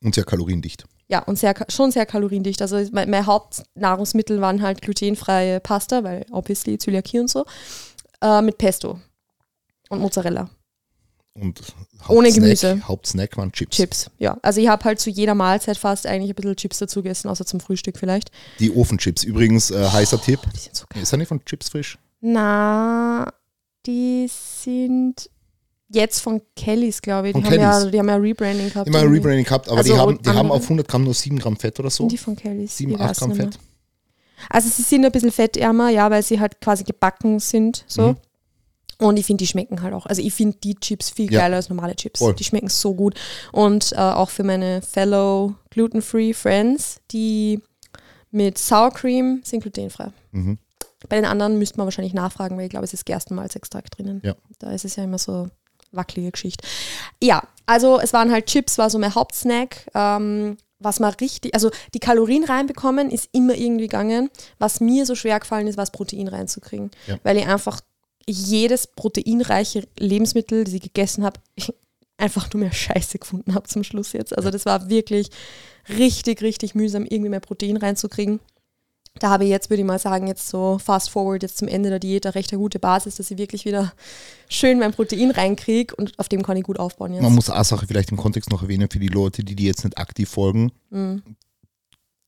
Und 0.03 0.13
sehr 0.13 0.25
kaloriendicht. 0.25 0.85
Ja, 1.11 1.23
und 1.23 1.37
sehr, 1.39 1.55
schon 1.69 1.91
sehr 1.91 2.05
kaloriendicht. 2.05 2.61
Also 2.61 2.79
mein, 2.91 3.25
Hauptnahrungsmittel 3.25 4.41
waren 4.41 4.61
halt 4.61 4.81
glutenfreie 4.81 5.59
Pasta, 5.59 6.03
weil 6.03 6.25
obviously 6.31 6.77
Zöliakie 6.77 7.19
und 7.19 7.29
so, 7.29 7.45
äh, 8.21 8.41
mit 8.43 8.57
Pesto 8.59 8.99
und 9.89 9.99
Mozzarella. 9.99 10.49
Und 11.33 11.61
Ohne 12.09 12.27
Hauptsnack- 12.29 12.35
Gemüse. 12.35 12.81
Hauptsnack 12.87 13.37
waren 13.37 13.51
Chips. 13.51 13.77
Chips, 13.77 14.11
ja. 14.19 14.37
Also 14.41 14.59
ich 14.61 14.67
habe 14.67 14.83
halt 14.83 14.99
zu 14.99 15.09
jeder 15.09 15.35
Mahlzeit 15.35 15.77
fast 15.77 16.05
eigentlich 16.05 16.31
ein 16.31 16.35
bisschen 16.35 16.55
Chips 16.55 16.77
dazu 16.79 17.01
gegessen, 17.01 17.27
außer 17.29 17.45
zum 17.45 17.59
Frühstück 17.59 17.97
vielleicht. 17.97 18.29
Die 18.59 18.71
Ofenchips. 18.75 19.23
Übrigens, 19.23 19.71
äh, 19.71 19.89
heißer 19.89 20.21
Tipp. 20.21 20.41
Die 20.53 20.59
sind 20.59 20.75
so 20.75 20.85
geil. 20.89 21.01
Ist 21.01 21.11
er 21.11 21.17
nicht 21.17 21.27
von 21.29 21.43
Chips 21.45 21.69
frisch? 21.69 21.97
Na, 22.19 23.31
die 23.85 24.27
sind 24.29 25.29
Jetzt 25.91 26.19
von 26.21 26.41
Kellys, 26.55 27.01
glaube 27.01 27.29
ich. 27.29 27.33
Die 27.35 27.41
Von 27.41 27.51
haben, 27.51 27.59
ja, 27.59 27.71
Kellys. 27.77 27.91
die 27.91 27.99
haben 27.99 28.09
ja 28.09 28.15
Rebranding 28.15 28.69
gehabt. 28.69 28.87
Immer 28.87 28.97
ein 28.99 29.03
irgendwie. 29.05 29.17
Rebranding 29.19 29.45
gehabt, 29.45 29.67
aber 29.69 29.77
Also 29.79 29.93
die, 29.93 29.99
haben, 29.99 30.21
die 30.21 30.29
haben 30.29 30.37
andere- 30.37 30.53
auf 30.57 30.63
100 30.63 30.87
Gramm 30.87 31.03
nur 31.03 31.13
7 31.13 31.39
Gramm 31.39 31.57
Fett 31.57 31.79
oder 31.79 31.89
so. 31.89 32.07
Die 32.07 32.17
von 32.17 32.35
Kellys. 32.35 32.77
7, 32.77 32.91
ich 32.93 32.99
8 32.99 33.09
weiß 33.09 33.19
Gramm 33.19 33.29
nicht 33.29 33.37
mehr. 33.39 33.51
Fett. 33.51 33.59
Also 34.49 34.69
sie 34.69 34.83
sind 34.83 35.03
ein 35.05 35.11
bisschen 35.11 35.31
fettärmer, 35.31 35.89
ja, 35.89 36.09
weil 36.11 36.23
sie 36.23 36.39
halt 36.39 36.61
quasi 36.61 36.83
gebacken 36.83 37.39
sind. 37.39 37.83
So. 37.87 38.09
Mhm. 38.09 38.17
Und 39.01 39.17
ich 39.17 39.25
finde, 39.25 39.41
die 39.43 39.47
schmecken 39.47 39.81
halt 39.81 39.93
auch. 39.93 40.05
Also 40.05 40.21
ich 40.21 40.33
finde 40.33 40.57
die 40.63 40.75
Chips 40.75 41.09
viel 41.09 41.31
Ja. 41.31 41.41
geiler 41.41 41.55
als 41.55 41.69
normale 41.69 41.95
Chips. 41.95 42.19
Voll. 42.19 42.35
Die 42.35 42.43
schmecken 42.43 42.67
so 42.69 42.93
gut. 42.93 43.15
Und 43.51 43.93
äh, 43.93 43.95
auch 43.97 44.29
für 44.29 44.43
meine 44.43 44.81
fellow 44.81 45.55
gluten-free 45.71 46.33
Friends, 46.33 46.99
die 47.11 47.61
mit 48.31 48.57
Sour 48.57 48.91
Cream 48.91 49.41
sind 49.43 49.61
glutenfrei. 49.61 50.09
Mhm. 50.31 50.57
Bei 51.07 51.15
den 51.15 51.25
anderen 51.25 51.57
müsste 51.57 51.77
man 51.77 51.87
wahrscheinlich 51.87 52.13
nachfragen, 52.13 52.57
weil 52.57 52.65
ich 52.65 52.69
glaube, 52.69 52.83
es 52.83 52.93
ist 52.93 53.05
Gerstenmalzextrakt 53.05 53.97
drinnen. 53.97 54.21
Ja. 54.23 54.35
Da 54.59 54.71
ist 54.71 54.83
es 54.83 54.97
ja 54.97 55.03
immer 55.05 55.17
so 55.17 55.47
wackelige 55.91 56.31
Geschichte. 56.31 56.65
Ja, 57.21 57.43
also 57.65 57.99
es 57.99 58.13
waren 58.13 58.31
halt 58.31 58.47
Chips, 58.47 58.77
war 58.77 58.89
so 58.89 58.99
mein 58.99 59.15
Hauptsnack. 59.15 59.87
Ähm, 59.93 60.57
was 60.79 60.99
man 60.99 61.13
richtig, 61.15 61.53
also 61.53 61.71
die 61.93 61.99
Kalorien 61.99 62.45
reinbekommen, 62.45 63.11
ist 63.11 63.29
immer 63.33 63.53
irgendwie 63.53 63.87
gegangen. 63.87 64.29
Was 64.59 64.79
mir 64.79 65.05
so 65.05 65.13
schwer 65.13 65.39
gefallen 65.39 65.67
ist, 65.67 65.77
war 65.77 65.83
das 65.83 65.91
Protein 65.91 66.27
reinzukriegen. 66.27 66.89
Ja. 67.07 67.19
Weil 67.23 67.37
ich 67.37 67.47
einfach 67.47 67.81
jedes 68.25 68.87
proteinreiche 68.87 69.87
Lebensmittel, 69.97 70.63
das 70.63 70.73
ich 70.73 70.81
gegessen 70.81 71.23
habe, 71.23 71.39
einfach 72.17 72.51
nur 72.53 72.61
mehr 72.61 72.71
Scheiße 72.71 73.19
gefunden 73.19 73.55
habe 73.55 73.67
zum 73.67 73.83
Schluss 73.83 74.13
jetzt. 74.13 74.37
Also 74.37 74.51
das 74.51 74.65
war 74.65 74.89
wirklich 74.89 75.29
richtig, 75.89 76.41
richtig 76.41 76.75
mühsam, 76.75 77.05
irgendwie 77.05 77.29
mehr 77.29 77.39
Protein 77.39 77.77
reinzukriegen. 77.77 78.39
Da 79.19 79.29
habe 79.29 79.43
ich 79.43 79.49
jetzt, 79.49 79.69
würde 79.69 79.81
ich 79.81 79.87
mal 79.87 79.99
sagen, 79.99 80.27
jetzt 80.27 80.47
so 80.49 80.79
fast 80.83 81.09
forward, 81.09 81.43
jetzt 81.43 81.57
zum 81.57 81.67
Ende 81.67 81.89
der 81.89 81.99
Diät, 81.99 82.25
eine 82.25 82.35
recht 82.35 82.51
eine 82.51 82.59
gute 82.59 82.79
Basis, 82.79 83.15
dass 83.15 83.29
ich 83.31 83.37
wirklich 83.37 83.65
wieder 83.65 83.93
schön 84.47 84.79
mein 84.79 84.93
Protein 84.93 85.31
reinkriege 85.31 85.95
und 85.95 86.17
auf 86.17 86.29
dem 86.29 86.41
kann 86.43 86.57
ich 86.57 86.63
gut 86.63 86.79
aufbauen 86.79 87.13
jetzt. 87.13 87.21
Man 87.23 87.35
muss 87.35 87.49
eine 87.49 87.63
Sache 87.63 87.85
vielleicht 87.87 88.11
im 88.11 88.17
Kontext 88.17 88.49
noch 88.49 88.63
erwähnen 88.63 88.89
für 88.91 88.99
die 88.99 89.07
Leute, 89.07 89.43
die 89.43 89.55
die 89.55 89.65
jetzt 89.65 89.83
nicht 89.83 89.97
aktiv 89.97 90.29
folgen. 90.29 90.71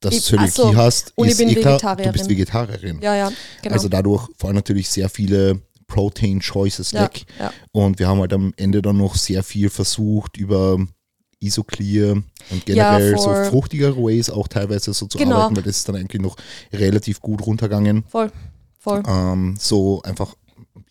Dass 0.01 0.15
Ich- 0.15 0.27
du 0.27 0.37
ach 0.37 0.47
so. 0.47 0.63
Zöliakie 0.63 0.77
hast, 0.77 1.13
Und 1.15 1.25
ich 1.27 1.31
ist 1.33 1.37
bin 1.37 1.49
eh 1.49 1.55
klar, 1.55 1.95
du 1.95 2.11
bist 2.11 2.29
Vegetarierin. 2.29 2.99
ja, 3.01 3.15
ja, 3.15 3.31
genau. 3.61 3.73
Also 3.75 3.87
dadurch 3.87 4.27
fallen 4.37 4.55
natürlich 4.55 4.89
sehr 4.89 5.09
viele 5.09 5.61
Protein-Choices 5.87 6.91
ja, 6.91 7.03
weg. 7.03 7.25
ja. 7.39 7.51
Und 7.71 7.99
wir 7.99 8.07
haben 8.07 8.19
halt 8.19 8.33
am 8.33 8.53
Ende 8.57 8.81
dann 8.81 8.97
noch 8.97 9.15
sehr 9.15 9.43
viel 9.43 9.69
versucht 9.69 10.37
über 10.37 10.77
Isoclear 11.41 12.11
und 12.13 12.23
Ja, 12.69 12.97
generell 12.97 13.17
so 13.17 13.23
voll. 13.25 13.45
fruchtigere 13.45 13.97
Ways 13.97 14.29
auch 14.29 14.47
teilweise 14.47 14.93
so 14.93 15.07
zu 15.07 15.17
Genau. 15.17 15.35
arbeiten, 15.37 15.57
weil 15.57 15.63
das 15.63 15.77
ist 15.79 15.89
dann 15.89 15.95
eigentlich 15.97 16.21
noch 16.21 16.37
relativ 16.71 17.19
gut 17.19 17.45
runtergegangen. 17.45 18.03
Voll, 18.07 18.31
voll. 18.79 19.03
Ähm, 19.07 19.55
so 19.59 20.01
einfach, 20.03 20.35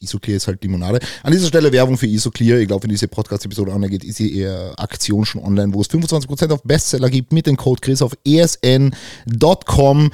Isoclear 0.00 0.36
ist 0.38 0.46
halt 0.46 0.62
Limonade. 0.62 0.98
An 1.22 1.32
dieser 1.32 1.46
Stelle 1.48 1.70
Werbung 1.72 1.96
für 1.98 2.06
Isoclear. 2.06 2.58
Ich 2.58 2.66
glaube, 2.68 2.82
wenn 2.84 2.90
diese 2.90 3.06
Podcast-Episode 3.08 3.70
online 3.72 3.90
geht, 3.90 4.04
ist 4.04 4.18
die 4.18 4.40
äh, 4.40 4.72
Aktion 4.76 5.24
schon 5.24 5.42
online, 5.42 5.72
wo 5.74 5.80
es 5.82 5.90
25% 5.90 6.50
auf 6.52 6.62
Bestseller 6.62 7.10
gibt 7.10 7.32
mit 7.32 7.46
dem 7.46 7.56
Code 7.56 7.80
Chris 7.80 8.00
auf 8.02 8.12
esn.com. 8.24 10.10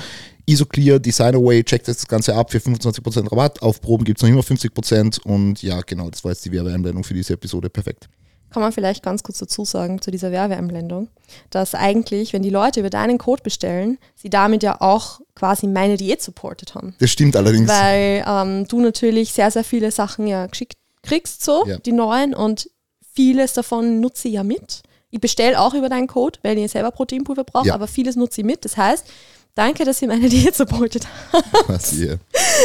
Isoclear 0.48 1.00
Designer 1.00 1.42
Way, 1.42 1.64
checkt 1.64 1.88
das 1.88 2.06
Ganze 2.06 2.34
ab 2.36 2.52
für 2.52 2.58
25% 2.58 3.32
Rabatt. 3.32 3.60
Auf 3.62 3.80
Proben 3.80 4.04
gibt 4.04 4.18
es 4.18 4.22
noch 4.22 4.28
immer 4.30 4.42
50%. 4.42 5.20
Und 5.22 5.60
ja, 5.62 5.80
genau, 5.80 6.08
das 6.08 6.22
war 6.22 6.30
jetzt 6.32 6.44
die 6.44 6.52
Werbeeinblendung 6.52 7.02
für 7.02 7.14
diese 7.14 7.32
Episode. 7.34 7.68
Perfekt. 7.68 8.08
Kann 8.50 8.62
man 8.62 8.72
vielleicht 8.72 9.02
ganz 9.02 9.22
kurz 9.22 9.38
dazu 9.38 9.64
sagen, 9.64 10.00
zu 10.00 10.10
dieser 10.10 10.30
Werbeeinblendung, 10.30 11.08
dass 11.50 11.74
eigentlich, 11.74 12.32
wenn 12.32 12.42
die 12.42 12.50
Leute 12.50 12.80
über 12.80 12.90
deinen 12.90 13.18
Code 13.18 13.42
bestellen, 13.42 13.98
sie 14.14 14.30
damit 14.30 14.62
ja 14.62 14.80
auch 14.80 15.20
quasi 15.34 15.66
meine 15.66 15.96
Diät 15.96 16.22
supportet 16.22 16.74
haben. 16.74 16.94
Das 16.98 17.10
stimmt 17.10 17.36
allerdings. 17.36 17.68
Weil 17.68 18.24
ähm, 18.26 18.66
du 18.68 18.80
natürlich 18.80 19.32
sehr, 19.32 19.50
sehr 19.50 19.64
viele 19.64 19.90
Sachen 19.90 20.26
ja 20.26 20.46
geschickt 20.46 20.74
kriegst, 21.02 21.44
so, 21.44 21.64
Ja. 21.66 21.78
die 21.78 21.92
neuen, 21.92 22.34
und 22.34 22.70
vieles 23.12 23.52
davon 23.52 24.00
nutze 24.00 24.28
ich 24.28 24.34
ja 24.34 24.42
mit. 24.44 24.82
Ich 25.10 25.20
bestelle 25.20 25.60
auch 25.60 25.74
über 25.74 25.88
deinen 25.88 26.06
Code, 26.06 26.38
weil 26.42 26.56
ich 26.58 26.70
selber 26.70 26.90
Proteinpulver 26.90 27.44
brauche, 27.44 27.68
Ja. 27.68 27.74
aber 27.74 27.86
vieles 27.88 28.16
nutze 28.16 28.40
ich 28.40 28.46
mit. 28.46 28.64
Das 28.64 28.76
heißt, 28.76 29.06
danke, 29.54 29.84
dass 29.84 30.00
ihr 30.02 30.08
meine 30.08 30.28
Diät 30.30 30.54
supportet 30.56 31.06
habt. 31.32 31.44
Was 31.68 31.92
ihr- 31.92 32.18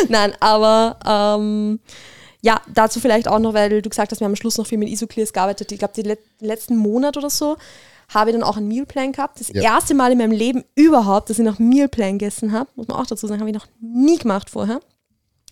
Nein, 0.10 0.34
aber 0.40 0.98
ähm, 1.06 1.80
ja, 2.42 2.60
dazu 2.74 3.00
vielleicht 3.00 3.28
auch 3.28 3.40
noch, 3.40 3.54
weil 3.54 3.82
du 3.82 3.90
gesagt 3.90 4.12
hast, 4.12 4.20
wir 4.20 4.26
haben 4.26 4.32
am 4.32 4.36
Schluss 4.36 4.58
noch 4.58 4.66
viel 4.68 4.78
mit 4.78 4.90
Isoclears 4.90 5.32
gearbeitet. 5.34 5.72
Ich 5.72 5.80
glaube, 5.80 5.94
den 5.94 6.06
let 6.06 6.20
letzten 6.40 6.76
Monat 6.76 7.18
oder 7.18 7.30
so 7.30 7.56
habe 8.10 8.30
ich 8.32 8.36
dann 8.36 8.44
auch 8.44 8.58
einen 8.58 8.68
Mealplan 8.68 9.12
gehabt. 9.14 9.40
Das 9.40 9.50
Ja. 9.50 9.62
erste 9.62 9.94
Mal 9.94 10.12
in 10.12 10.18
meinem 10.18 10.32
Leben 10.32 10.64
überhaupt, 10.76 11.30
dass 11.30 11.40
ich 11.40 11.46
noch 11.46 11.60
Mealplan 11.60 12.18
gegessen 12.18 12.52
habe, 12.52 12.70
muss 12.76 12.88
man 12.88 12.98
auch 12.98 13.06
dazu 13.06 13.26
sagen, 13.28 13.40
habe 13.40 13.50
ich 13.50 13.56
noch 13.56 13.68
nie 13.80 14.18
gemacht 14.18 14.50
vorher. 14.50 14.82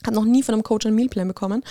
Habe 0.06 0.16
noch 0.16 0.26
nie 0.26 0.44
von 0.44 0.54
einem 0.54 0.64
Coach 0.64 0.86
einen 0.86 0.96
Mealplan 0.96 1.28
bekommen. 1.28 1.64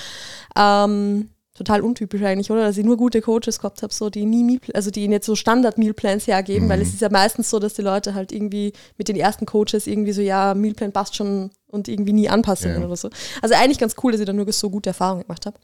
Ähm, 0.56 1.30
total 1.54 1.80
untypisch 1.80 2.22
eigentlich, 2.22 2.50
oder? 2.50 2.62
Dass 2.62 2.76
ich 2.78 2.84
nur 2.84 2.96
gute 2.96 3.20
Coaches 3.20 3.58
gehabt 3.58 3.82
habe, 3.82 3.92
so 3.92 4.08
die 4.10 4.24
nie 4.24 4.44
Mealpl 4.44 4.72
also 4.72 4.90
die 4.90 5.08
nicht 5.08 5.24
so 5.24 5.34
Standard-Mealplans 5.34 6.26
hergeben, 6.26 6.68
weil 6.68 6.80
es 6.80 6.90
ist 6.94 7.00
ja 7.02 7.10
meistens 7.10 7.50
so, 7.50 7.58
dass 7.58 7.74
die 7.74 7.82
Leute 7.82 8.14
halt 8.14 8.32
irgendwie 8.32 8.72
mit 8.96 9.08
den 9.08 9.16
ersten 9.16 9.44
Coaches 9.44 9.86
irgendwie 9.86 10.12
so, 10.12 10.20
ja, 10.22 10.54
Mealplan 10.54 10.92
passt 10.92 11.16
schon 11.16 11.50
und 11.68 11.86
irgendwie 11.88 12.12
nie 12.12 12.28
Anpassungen 12.28 12.80
Ja. 12.80 12.86
oder 12.86 12.96
so. 12.96 13.10
Also 13.42 13.54
eigentlich 13.54 13.78
ganz 13.78 13.94
cool, 14.02 14.12
dass 14.12 14.20
ich 14.20 14.26
da 14.26 14.32
nur 14.32 14.50
so 14.52 14.70
gute 14.70 14.90
Erfahrungen 14.90 15.22
gemacht 15.22 15.46
habe. 15.46 15.56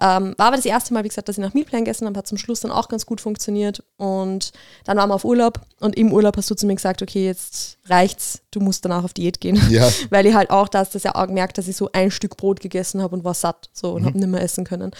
Ähm, 0.00 0.34
war 0.36 0.46
aber 0.48 0.56
das 0.56 0.64
erste 0.64 0.92
Mal, 0.92 1.04
wie 1.04 1.08
gesagt, 1.08 1.28
dass 1.28 1.38
ich 1.38 1.42
nach 1.42 1.54
Mealplan 1.54 1.84
gegessen 1.84 2.06
habe, 2.06 2.18
hat 2.18 2.26
zum 2.26 2.38
Schluss 2.38 2.60
dann 2.60 2.70
auch 2.70 2.88
ganz 2.88 3.06
gut 3.06 3.20
funktioniert 3.20 3.82
und 3.96 4.52
dann 4.84 4.96
waren 4.96 5.08
wir 5.10 5.14
auf 5.14 5.24
Urlaub 5.24 5.60
und 5.80 5.96
im 5.96 6.12
Urlaub 6.12 6.36
hast 6.36 6.50
du 6.50 6.54
zu 6.54 6.66
mir 6.66 6.74
gesagt, 6.74 7.02
okay, 7.02 7.24
jetzt 7.24 7.78
reicht's, 7.86 8.40
du 8.50 8.60
musst 8.60 8.84
danach 8.84 9.04
auf 9.04 9.12
Diät 9.14 9.40
gehen. 9.40 9.60
Ja, 9.70 9.88
Weil 10.10 10.26
ich 10.26 10.34
halt 10.34 10.50
auch 10.50 10.68
das, 10.68 10.90
das 10.90 11.04
ja 11.04 11.14
auch 11.14 11.26
gemerkt, 11.26 11.56
dass 11.58 11.68
ich 11.68 11.76
so 11.76 11.88
ein 11.92 12.10
Stück 12.10 12.36
Brot 12.36 12.60
gegessen 12.60 13.00
habe 13.02 13.14
und 13.14 13.24
war 13.24 13.34
satt 13.34 13.70
so 13.72 13.92
und 13.92 14.04
habe 14.04 14.18
nicht 14.18 14.28
mehr 14.28 14.42
essen 14.42 14.64
können. 14.64 14.90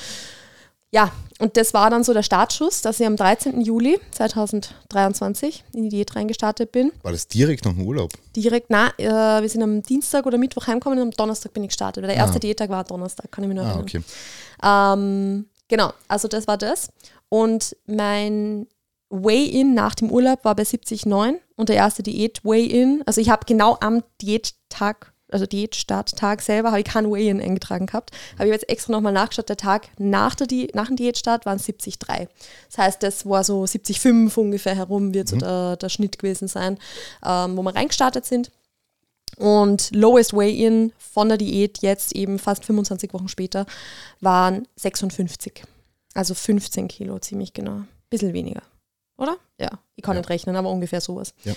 Ja, 0.94 1.10
und 1.40 1.56
das 1.56 1.74
war 1.74 1.90
dann 1.90 2.04
so 2.04 2.12
der 2.14 2.22
Startschuss, 2.22 2.80
dass 2.82 3.00
ich 3.00 3.06
am 3.06 3.16
13. 3.16 3.60
Juli 3.60 3.98
2023 4.12 5.64
in 5.72 5.82
die 5.84 5.88
Diät 5.88 6.14
reingestartet 6.14 6.70
bin. 6.72 6.92
war 7.02 7.12
das 7.12 7.26
direkt 7.28 7.64
nach 7.64 7.72
dem 7.72 7.84
Urlaub? 7.86 8.12
Direkt, 8.36 8.66
na, 8.70 8.90
äh, 8.98 9.42
wir 9.42 9.48
sind 9.48 9.62
am 9.62 9.82
Dienstag 9.82 10.26
oder 10.26 10.38
Mittwoch 10.38 10.66
heimgekommen 10.68 10.98
und 11.00 11.04
am 11.06 11.10
Donnerstag 11.10 11.52
bin 11.52 11.64
ich 11.64 11.70
gestartet. 11.70 12.02
Weil 12.02 12.08
der 12.10 12.16
erste 12.18 12.36
Ah. 12.36 12.40
Diättag 12.40 12.70
war 12.70 12.84
Donnerstag, 12.84 13.30
kann 13.32 13.42
ich 13.44 13.48
mich 13.48 13.56
noch 13.56 13.64
Ah, 13.64 13.80
erinnern. 13.80 13.82
okay. 13.82 14.02
Ähm, 14.62 15.46
genau, 15.68 15.92
also 16.08 16.28
das 16.28 16.46
war 16.46 16.56
das. 16.58 16.90
Und 17.28 17.76
mein 17.86 18.66
Weigh-In 19.10 19.74
nach 19.74 19.94
dem 19.96 20.10
Urlaub 20.10 20.44
war 20.44 20.54
bei 20.54 20.62
70,9 20.64 21.34
und 21.56 21.68
der 21.68 21.76
erste 21.76 22.02
Diät-Weigh-In, 22.02 23.02
also 23.06 23.20
ich 23.20 23.30
habe 23.30 23.44
genau 23.46 23.76
am 23.80 24.02
Diättag, 24.22 25.12
also 25.34 25.46
Diätstarttag 25.46 26.40
selber, 26.42 26.70
habe 26.70 26.80
ich 26.80 26.86
kein 26.86 27.10
Weigh-In 27.10 27.40
eingetragen 27.40 27.86
gehabt. 27.86 28.12
Habe 28.38 28.46
ich 28.46 28.52
jetzt 28.52 28.68
extra 28.68 28.92
nochmal 28.92 29.12
nachgeschaut, 29.12 29.48
der 29.48 29.56
Tag 29.56 29.88
nach, 29.98 30.34
der 30.34 30.46
Di 30.46 30.68
nach 30.74 30.86
dem 30.86 30.96
Diätstart 30.96 31.44
waren 31.44 31.58
70,3. 31.58 32.28
Das 32.68 32.78
heißt, 32.78 33.02
das 33.02 33.26
war 33.26 33.44
so 33.44 33.64
70,5 33.64 34.36
ungefähr 34.38 34.74
herum, 34.76 35.12
wird 35.12 35.28
so 35.28 35.36
der, 35.36 35.76
der 35.76 35.88
Schnitt 35.88 36.18
gewesen 36.18 36.48
sein, 36.48 36.78
ähm, 37.24 37.56
wo 37.56 37.62
wir 37.62 37.74
reingestartet 37.74 38.24
sind. 38.24 38.50
Und 39.36 39.90
Lowest 39.92 40.32
Weigh-In 40.32 40.92
von 40.96 41.28
der 41.28 41.38
Diät 41.38 41.78
jetzt 41.82 42.14
eben 42.14 42.38
fast 42.38 42.64
25 42.64 43.12
Wochen 43.12 43.28
später 43.28 43.66
waren 44.20 44.68
56. 44.76 45.64
Also 46.14 46.34
15 46.34 46.86
Kilo, 46.86 47.18
ziemlich 47.18 47.52
genau. 47.52 47.80
Bisschen 48.08 48.32
weniger, 48.32 48.62
oder? 49.18 49.36
Ja, 49.58 49.70
ich 49.96 50.04
kann 50.04 50.14
Ja. 50.14 50.20
nicht 50.20 50.30
rechnen, 50.30 50.54
aber 50.54 50.70
ungefähr 50.70 51.00
sowas. 51.00 51.34
Ja. 51.42 51.54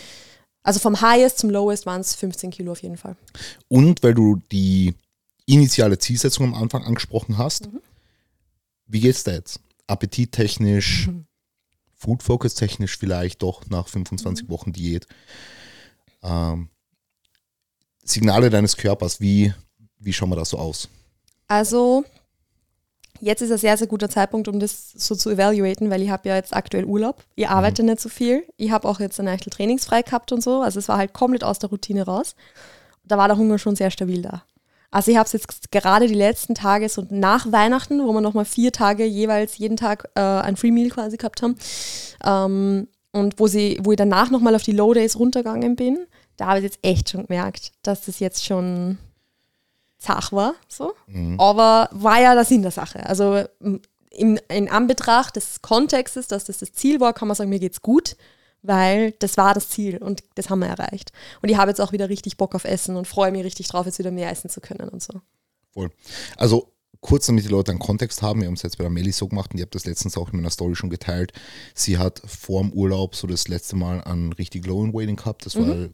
Also 0.67 0.81
vom 0.81 1.00
Highest 1.00 1.38
zum 1.38 1.50
Lowest 1.50 1.86
waren 1.86 2.01
es 2.01 2.13
15 2.15 2.51
Kilo 2.51 2.74
auf 2.74 2.81
jeden 2.83 2.97
Fall. 2.97 3.15
Und 3.69 4.03
weil 4.03 4.13
du 4.13 4.41
die 4.51 4.95
initiale 5.45 5.97
Zielsetzung 5.97 6.47
am 6.53 6.62
Anfang 6.62 6.83
angesprochen 6.83 7.38
hast, 7.38 7.71
Mhm. 7.71 7.79
wie 8.86 9.00
geht's 9.00 9.24
da 9.24 9.31
jetzt? 9.31 9.62
Appetittechnisch, 9.88 11.07
Mhm. 11.07 11.25
Food 11.95 12.21
Focus 12.21 12.53
technisch 12.55 12.97
vielleicht 12.97 13.43
doch 13.43 13.65
nach 13.67 13.88
25 13.88 14.45
Mhm. 14.47 14.50
Wochen 14.51 14.74
Diät. 14.74 15.07
Ähm, 16.21 16.67
Signale 18.03 18.50
deines 18.50 18.75
Körpers, 18.75 19.21
wie, 19.21 19.53
wie 20.00 20.12
schauen 20.12 20.29
wir 20.31 20.36
da 20.36 20.43
so 20.43 20.57
aus? 20.57 20.89
Also 21.47 22.03
jetzt 23.21 23.41
ist 23.41 23.51
ein 23.51 23.57
sehr, 23.57 23.77
sehr 23.77 23.88
guter 23.88 24.09
Zeitpunkt, 24.09 24.47
um 24.47 24.59
das 24.59 24.91
so 24.91 25.15
zu 25.15 25.29
evaluaten, 25.29 25.89
weil 25.89 26.01
ich 26.01 26.09
habe 26.09 26.29
ja 26.29 26.36
jetzt 26.36 26.55
aktuell 26.55 26.86
Urlaub. 26.86 27.24
Ich 27.36 27.50
arbeite 27.50 27.83
nicht 27.83 28.00
so 28.00 28.09
viel. 28.09 28.43
Ich 28.57 28.71
habe 28.71 28.88
auch 28.88 29.00
jetzt 29.00 29.19
ein 29.19 29.27
Eichel 29.27 29.51
trainingsfrei 29.51 30.01
gehabt 30.01 30.31
und 30.31 30.41
so. 30.41 30.62
Also 30.62 30.79
es 30.79 30.88
war 30.88 30.97
halt 30.97 31.13
komplett 31.13 31.43
aus 31.43 31.59
der 31.59 31.69
Routine 31.69 32.05
raus. 32.05 32.36
Da 33.03 33.17
war 33.17 33.27
der 33.27 33.38
Hunger 33.38 33.59
schon 33.59 33.75
sehr 33.75 33.91
stabil 33.91 34.21
da. 34.21 34.43
Also 34.89 35.12
ich 35.12 35.17
habe 35.17 35.25
es 35.25 35.33
jetzt 35.33 35.71
gerade 35.71 36.07
die 36.07 36.13
letzten 36.13 36.55
Tage 36.55 36.88
so 36.89 37.05
nach 37.09 37.51
Weihnachten, 37.51 38.05
wo 38.05 38.13
wir 38.13 38.21
nochmal 38.21 38.45
vier 38.45 38.71
Tage 38.71 39.05
jeweils 39.05 39.57
jeden 39.57 39.77
Tag 39.77 40.09
äh, 40.15 40.21
ein 40.21 40.55
Free 40.55 40.71
Meal 40.71 40.89
quasi 40.89 41.17
gehabt 41.17 41.41
haben. 41.41 41.55
Ähm, 42.24 42.88
und 43.12 43.39
wo, 43.39 43.47
sie, 43.47 43.79
wo 43.81 43.91
ich 43.91 43.97
danach 43.97 44.29
nochmal 44.29 44.55
auf 44.55 44.63
die 44.63 44.71
Low 44.71 44.93
Days 44.93 45.19
runtergegangen 45.19 45.75
bin, 45.75 46.07
da 46.38 46.47
habe 46.47 46.59
ich 46.59 46.63
jetzt 46.63 46.79
echt 46.83 47.09
schon 47.09 47.25
gemerkt, 47.25 47.71
dass 47.81 48.05
das 48.05 48.19
jetzt 48.19 48.45
schon 48.45 48.97
zach 50.00 50.32
war. 50.32 50.56
So. 50.68 50.94
Aber 51.38 51.89
war 51.92 52.22
ja 52.22 52.36
der 52.36 52.46
Sinn 52.46 52.62
der 52.62 52.72
Sache. 52.72 53.06
Also 53.06 53.44
in, 54.12 54.38
in 54.50 54.70
Anbetracht 54.70 55.36
des 55.36 55.62
Kontextes, 55.62 56.27
dass 56.27 56.46
das 56.46 56.60
das 56.60 56.72
Ziel 56.74 57.00
war, 57.00 57.13
kann 57.13 57.27
man 57.27 57.36
sagen, 57.36 57.50
mir 57.50 57.60
geht's 57.60 57.82
gut, 57.82 58.16
weil 58.62 59.12
das 59.20 59.38
war 59.38 59.54
das 59.54 59.70
Ziel 59.70 59.98
und 59.98 60.24
das 60.36 60.50
haben 60.50 60.60
wir 60.60 60.68
erreicht. 60.68 61.12
Und 61.42 61.50
ich 61.50 61.58
habe 61.58 61.70
jetzt 61.70 61.80
auch 61.80 61.92
wieder 61.92 62.10
richtig 62.10 62.38
Bock 62.38 62.56
auf 62.56 62.63
Essen 62.63 62.96
und 62.96 63.08
freue 63.08 63.32
mich 63.32 63.44
richtig 63.44 63.68
drauf, 63.68 63.86
jetzt 63.86 64.00
wieder 64.00 64.12
mehr 64.12 64.32
essen 64.32 64.50
zu 64.50 64.62
können 64.62 64.89
und 64.89 65.01
so. 65.04 65.22
Voll. 65.74 65.92
Also 66.36 66.74
kurz 67.00 67.27
damit 67.27 67.46
die 67.46 67.50
Leute 67.50 67.72
einen 67.72 67.80
Kontext 67.80 68.22
haben, 68.22 68.42
wir 68.42 68.48
haben 68.48 68.56
es 68.56 68.63
jetzt 68.63 68.77
bei 68.77 68.84
der 68.84 68.92
Melli 68.92 69.12
so 69.12 69.27
gemacht 69.27 69.51
und 69.51 69.58
ich 69.58 69.62
habe 69.62 69.72
das 69.72 69.86
letztens 69.86 70.18
auch 70.18 70.32
in 70.32 70.38
meiner 70.38 70.50
Story 70.50 70.75
schon 70.75 70.89
geteilt. 70.89 71.32
Sie 71.75 71.98
hat 71.98 72.22
vor 72.25 72.62
dem 72.62 72.74
Urlaub 72.74 73.16
so 73.16 73.27
das 73.27 73.48
letzte 73.48 73.75
Mal 73.75 74.01
einen 74.04 74.34
richtig 74.34 74.66
low 74.66 74.84
in 74.84 74.94
Waiting 74.94 75.16
gehabt. 75.16 75.46
Das 75.46 75.56
war 75.56 75.63
Mhm. 75.63 75.92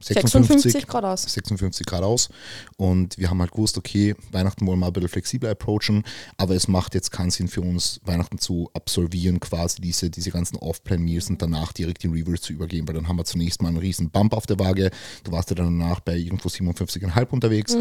56, 0.00 0.62
56 0.72 0.86
Grad 0.86 1.04
aus. 1.04 1.22
56 1.22 1.86
Grad 1.86 2.02
aus. 2.02 2.28
Und 2.76 3.18
wir 3.18 3.30
haben 3.30 3.40
halt 3.40 3.52
gewusst, 3.52 3.76
okay, 3.78 4.14
Weihnachten 4.30 4.66
wollen 4.66 4.78
wir 4.80 4.86
ein 4.86 4.92
bisschen 4.92 5.08
flexibler 5.08 5.50
approachen, 5.50 6.04
aber 6.36 6.54
es 6.54 6.68
macht 6.68 6.94
jetzt 6.94 7.10
keinen 7.10 7.30
Sinn 7.30 7.48
für 7.48 7.60
uns, 7.60 8.00
Weihnachten 8.04 8.38
zu 8.38 8.70
absolvieren, 8.74 9.40
quasi 9.40 9.80
diese, 9.80 10.10
diese 10.10 10.30
ganzen 10.30 10.56
Off-Plan-Meals 10.56 11.30
und 11.30 11.42
danach 11.42 11.72
direkt 11.72 12.04
in 12.04 12.12
Reverse 12.12 12.42
zu 12.42 12.52
übergehen, 12.52 12.86
weil 12.86 12.94
dann 12.94 13.08
haben 13.08 13.16
wir 13.16 13.24
zunächst 13.24 13.62
mal 13.62 13.68
einen 13.68 13.78
riesen 13.78 14.10
Bump 14.10 14.34
auf 14.34 14.46
der 14.46 14.58
Waage. 14.58 14.90
Du 15.24 15.32
warst 15.32 15.50
ja 15.50 15.56
dann 15.56 15.78
danach 15.78 16.00
bei 16.00 16.16
irgendwo 16.16 16.48
57,5 16.48 17.30
unterwegs. 17.30 17.76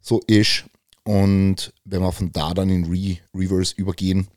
So 0.00 0.20
ist. 0.26 0.64
Und 1.04 1.72
wenn 1.84 2.02
wir 2.02 2.12
von 2.12 2.32
da 2.32 2.54
dann 2.54 2.70
in 2.70 2.84
Re 2.84 3.18
Reverse 3.34 3.74
übergehen, 3.76 4.28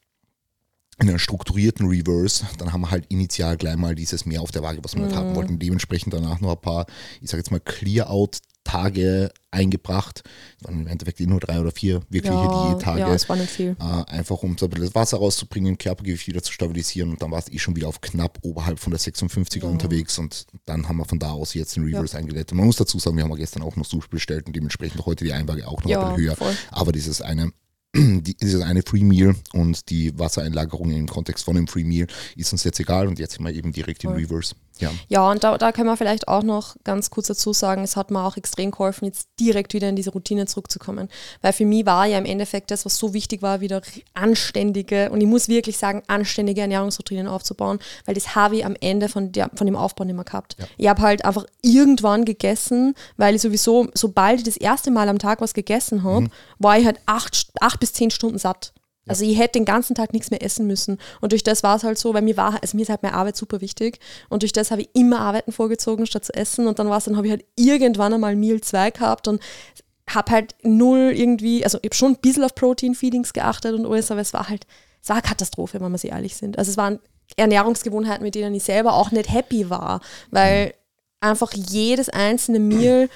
in 0.99 1.09
einen 1.09 1.19
strukturierten 1.19 1.87
Reverse, 1.87 2.45
dann 2.59 2.71
haben 2.71 2.81
wir 2.81 2.91
halt 2.91 3.05
initial 3.07 3.57
gleich 3.57 3.75
mal 3.77 3.95
dieses 3.95 4.25
mehr 4.25 4.41
auf 4.41 4.51
der 4.51 4.61
Waage, 4.63 4.79
was 4.83 4.95
wir 4.95 5.03
nicht 5.05 5.15
haben 5.15 5.35
wollten. 5.35 5.57
Dementsprechend 5.59 6.13
danach 6.13 6.39
noch 6.39 6.51
ein 6.51 6.61
paar, 6.61 6.85
ich 7.21 7.29
sage 7.29 7.39
jetzt 7.41 7.51
mal, 7.51 7.59
Clear-Out-Tage 7.59 9.31
eingebracht. 9.51 10.23
Das 10.59 10.67
waren 10.69 10.81
im 10.81 10.87
Endeffekt 10.87 11.19
eh 11.19 11.25
nur 11.25 11.39
drei 11.39 11.59
oder 11.59 11.71
vier 11.71 12.01
wirkliche 12.09 12.33
Ja, 12.35 12.69
Diät-Tage. 12.71 12.99
ja, 13.01 13.13
es 13.13 13.27
war 13.29 13.35
nicht 13.35 13.49
viel. 13.49 13.75
Äh, 13.79 14.11
einfach 14.11 14.41
um 14.43 14.57
so 14.57 14.65
ein 14.65 14.69
bisschen 14.69 14.85
das 14.85 14.95
Wasser 14.95 15.17
rauszubringen, 15.17 15.77
Körpergewicht 15.77 16.27
wieder 16.27 16.41
zu 16.41 16.51
stabilisieren 16.51 17.09
und 17.11 17.21
dann 17.21 17.31
war 17.31 17.39
es 17.39 17.51
eh 17.51 17.59
schon 17.59 17.75
wieder 17.75 17.87
auf 17.87 18.01
knapp 18.01 18.39
oberhalb 18.41 18.79
von 18.79 18.91
der 18.91 18.99
56er 18.99 19.65
unterwegs 19.65 20.17
und 20.17 20.45
dann 20.65 20.87
haben 20.87 20.97
wir 20.97 21.05
von 21.05 21.19
da 21.19 21.31
aus 21.31 21.53
jetzt 21.53 21.75
den 21.75 21.83
Reverse 21.83 22.17
eingeleitet. 22.17 22.53
Man 22.55 22.65
muss 22.65 22.77
dazu 22.77 22.99
sagen, 22.99 23.17
wir 23.17 23.23
haben 23.23 23.31
ja 23.31 23.37
gestern 23.37 23.63
auch 23.63 23.75
noch 23.75 23.85
Sushi 23.85 24.07
bestellt 24.09 24.47
und 24.47 24.55
dementsprechend 24.55 25.05
heute 25.05 25.23
die 25.25 25.33
Einwaage 25.33 25.67
auch 25.67 25.83
noch 25.83 25.89
Ja, 25.89 26.01
ein 26.09 26.15
bisschen 26.15 26.29
höher. 26.29 26.35
voll. 26.35 26.55
Aber 26.71 26.91
dieses 26.91 27.21
eine, 27.21 27.51
die, 27.95 28.35
dieses 28.35 28.61
eine 28.61 28.81
Free 28.81 29.03
Meal 29.03 29.35
und 29.53 29.89
die 29.89 30.17
Wassereinlagerung 30.17 30.91
im 30.91 31.07
Kontext 31.07 31.45
von 31.45 31.55
dem 31.55 31.67
Free 31.67 31.83
Meal 31.83 32.07
ist 32.35 32.51
uns 32.51 32.63
jetzt 32.63 32.79
egal 32.79 33.07
und 33.07 33.19
jetzt 33.19 33.35
sind 33.35 33.45
wir 33.45 33.53
eben 33.53 33.71
direkt 33.71 34.03
in 34.03 34.11
Voll. 34.11 34.19
Reverse. 34.19 34.55
Ja. 34.79 34.91
Ja, 35.07 35.29
und 35.29 35.43
da, 35.43 35.57
da 35.57 35.71
können 35.71 35.87
wir 35.87 35.97
vielleicht 35.97 36.27
auch 36.27 36.43
noch 36.43 36.75
ganz 36.83 37.09
kurz 37.09 37.27
dazu 37.27 37.53
sagen, 37.53 37.83
es 37.83 37.95
hat 37.95 38.11
mir 38.11 38.23
auch 38.23 38.37
extrem 38.37 38.71
geholfen, 38.71 39.05
jetzt 39.05 39.27
direkt 39.39 39.73
wieder 39.73 39.87
in 39.89 39.95
diese 39.95 40.11
Routine 40.11 40.45
zurückzukommen. 40.45 41.09
Weil 41.41 41.53
für 41.53 41.65
mich 41.65 41.85
war 41.85 42.05
ja 42.05 42.17
im 42.17 42.25
Endeffekt 42.25 42.71
das, 42.71 42.85
was 42.85 42.97
so 42.97 43.13
wichtig 43.13 43.41
war, 43.41 43.61
wieder 43.61 43.81
anständige, 44.13 45.09
und 45.11 45.21
ich 45.21 45.27
muss 45.27 45.47
wirklich 45.47 45.77
sagen, 45.77 46.01
anständige 46.07 46.61
Ernährungsroutinen 46.61 47.27
aufzubauen, 47.27 47.79
weil 48.05 48.15
das 48.15 48.35
habe 48.35 48.57
ich 48.57 48.65
am 48.65 48.75
Ende 48.79 49.09
von, 49.09 49.31
der, 49.31 49.49
von 49.55 49.67
dem 49.67 49.75
Aufbau 49.75 50.05
nicht 50.05 50.15
mehr 50.15 50.23
gehabt. 50.23 50.55
Ich 50.77 50.87
habe 50.87 51.01
halt 51.01 51.25
einfach 51.25 51.45
irgendwann 51.61 52.25
gegessen, 52.25 52.95
weil 53.17 53.35
ich 53.35 53.41
sowieso, 53.41 53.87
sobald 53.93 54.39
ich 54.39 54.43
das 54.43 54.57
erste 54.57 54.91
Mal 54.91 55.07
am 55.09 55.19
Tag 55.19 55.41
was 55.41 55.53
gegessen 55.53 56.03
habe, 56.03 56.27
war 56.59 56.77
ich 56.77 56.85
halt 56.85 56.99
acht, 57.05 57.51
acht 57.61 57.79
bis 57.79 57.93
zehn 57.93 58.11
Stunden 58.11 58.37
satt. 58.37 58.73
Also 59.07 59.25
ich 59.25 59.37
hätte 59.37 59.59
den 59.59 59.65
ganzen 59.65 59.95
Tag 59.95 60.13
nichts 60.13 60.31
mehr 60.31 60.41
essen 60.43 60.65
müssen. 60.65 60.97
Und 61.19 61.33
durch 61.33 61.43
das 61.43 61.63
war 61.63 61.75
es 61.75 61.83
halt 61.83 61.97
so, 61.97 62.13
weil 62.13 62.21
mir 62.21 62.37
war, 62.37 62.59
also 62.61 62.77
mir 62.77 62.83
ist 62.83 62.89
halt 62.89 63.03
meine 63.03 63.15
Arbeit 63.15 63.35
super 63.35 63.59
wichtig. 63.61 63.99
Und 64.29 64.43
durch 64.43 64.53
das 64.53 64.71
habe 64.71 64.81
ich 64.83 64.89
immer 64.93 65.19
Arbeiten 65.19 65.51
vorgezogen, 65.51 66.05
statt 66.05 66.25
zu 66.25 66.33
essen. 66.33 66.67
Und 66.67 66.79
dann 66.79 66.89
war 66.89 66.97
es, 66.97 67.05
dann 67.05 67.17
habe 67.17 67.27
ich 67.27 67.31
halt 67.31 67.45
irgendwann 67.55 68.13
einmal 68.13 68.35
Meal 68.35 68.61
2 68.61 68.91
gehabt 68.91 69.27
und 69.27 69.41
habe 70.09 70.31
halt 70.31 70.55
null 70.63 71.11
irgendwie, 71.13 71.63
also 71.63 71.77
ich 71.81 71.87
habe 71.87 71.95
schon 71.95 72.11
ein 72.13 72.17
bisschen 72.17 72.43
auf 72.43 72.55
Protein-Feedings 72.55 73.33
geachtet 73.33 73.73
und 73.73 73.85
alles, 73.85 74.11
aber 74.11 74.21
es 74.21 74.33
war 74.33 74.49
halt, 74.49 74.65
es 75.01 75.09
war 75.09 75.17
eine 75.17 75.23
Katastrophe, 75.23 75.79
wenn 75.81 75.91
wir 75.91 75.97
sie 75.97 76.09
ehrlich 76.09 76.35
sind. 76.35 76.57
Also 76.57 76.71
es 76.71 76.77
waren 76.77 76.99
Ernährungsgewohnheiten, 77.37 78.23
mit 78.23 78.35
denen 78.35 78.55
ich 78.55 78.63
selber 78.63 78.93
auch 78.93 79.11
nicht 79.11 79.31
happy 79.31 79.69
war, 79.69 80.01
weil 80.29 80.73
einfach 81.21 81.53
jedes 81.53 82.09
einzelne 82.09 82.59
Meal 82.59 83.09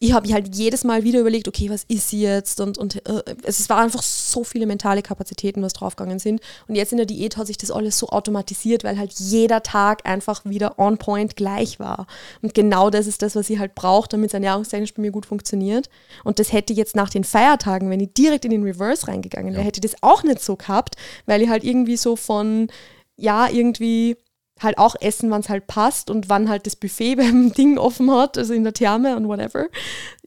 ich 0.00 0.12
habe 0.12 0.32
halt 0.32 0.54
jedes 0.54 0.84
Mal 0.84 1.02
wieder 1.02 1.18
überlegt, 1.18 1.48
okay, 1.48 1.70
was 1.70 1.82
ist 1.88 2.10
sie 2.10 2.22
jetzt? 2.22 2.60
Und, 2.60 2.78
und 2.78 3.04
äh, 3.08 3.22
es 3.42 3.68
war 3.68 3.78
einfach 3.78 4.02
so 4.02 4.44
viele 4.44 4.66
mentale 4.66 5.02
Kapazitäten, 5.02 5.60
was 5.60 5.72
draufgegangen 5.72 6.20
sind. 6.20 6.40
Und 6.68 6.76
jetzt 6.76 6.92
in 6.92 6.98
der 6.98 7.06
Diät 7.06 7.36
hat 7.36 7.48
sich 7.48 7.58
das 7.58 7.72
alles 7.72 7.98
so 7.98 8.08
automatisiert, 8.10 8.84
weil 8.84 8.96
halt 8.96 9.12
jeder 9.18 9.64
Tag 9.64 10.06
einfach 10.06 10.44
wieder 10.44 10.78
on 10.78 10.98
point 10.98 11.34
gleich 11.34 11.80
war. 11.80 12.06
Und 12.42 12.54
genau 12.54 12.90
das 12.90 13.08
ist 13.08 13.22
das, 13.22 13.34
was 13.34 13.50
ich 13.50 13.58
halt 13.58 13.74
brauche, 13.74 14.08
damit 14.08 14.30
es 14.30 14.34
ernährungstechnisch 14.34 14.94
bei 14.94 15.02
mir 15.02 15.10
gut 15.10 15.26
funktioniert. 15.26 15.90
Und 16.22 16.38
das 16.38 16.52
hätte 16.52 16.72
ich 16.72 16.78
jetzt 16.78 16.94
nach 16.94 17.10
den 17.10 17.24
Feiertagen, 17.24 17.90
wenn 17.90 18.00
ich 18.00 18.12
direkt 18.12 18.44
in 18.44 18.52
den 18.52 18.62
Reverse 18.62 19.08
reingegangen 19.08 19.52
wäre, 19.52 19.64
hätte 19.64 19.80
ich 19.82 19.90
das 19.90 20.00
auch 20.02 20.22
nicht 20.22 20.40
so 20.40 20.54
gehabt, 20.54 20.94
weil 21.26 21.42
ich 21.42 21.48
halt 21.48 21.64
irgendwie 21.64 21.96
so 21.96 22.14
von, 22.14 22.68
ja, 23.16 23.48
irgendwie 23.48 24.16
halt 24.60 24.78
auch 24.78 24.96
essen, 25.00 25.30
wann 25.30 25.40
es 25.40 25.48
halt 25.48 25.66
passt 25.66 26.10
und 26.10 26.28
wann 26.28 26.48
halt 26.48 26.66
das 26.66 26.76
Buffet 26.76 27.14
beim 27.16 27.52
Ding 27.52 27.78
offen 27.78 28.10
hat, 28.10 28.38
also 28.38 28.54
in 28.54 28.64
der 28.64 28.72
Therme 28.72 29.16
und 29.16 29.28
whatever. 29.28 29.68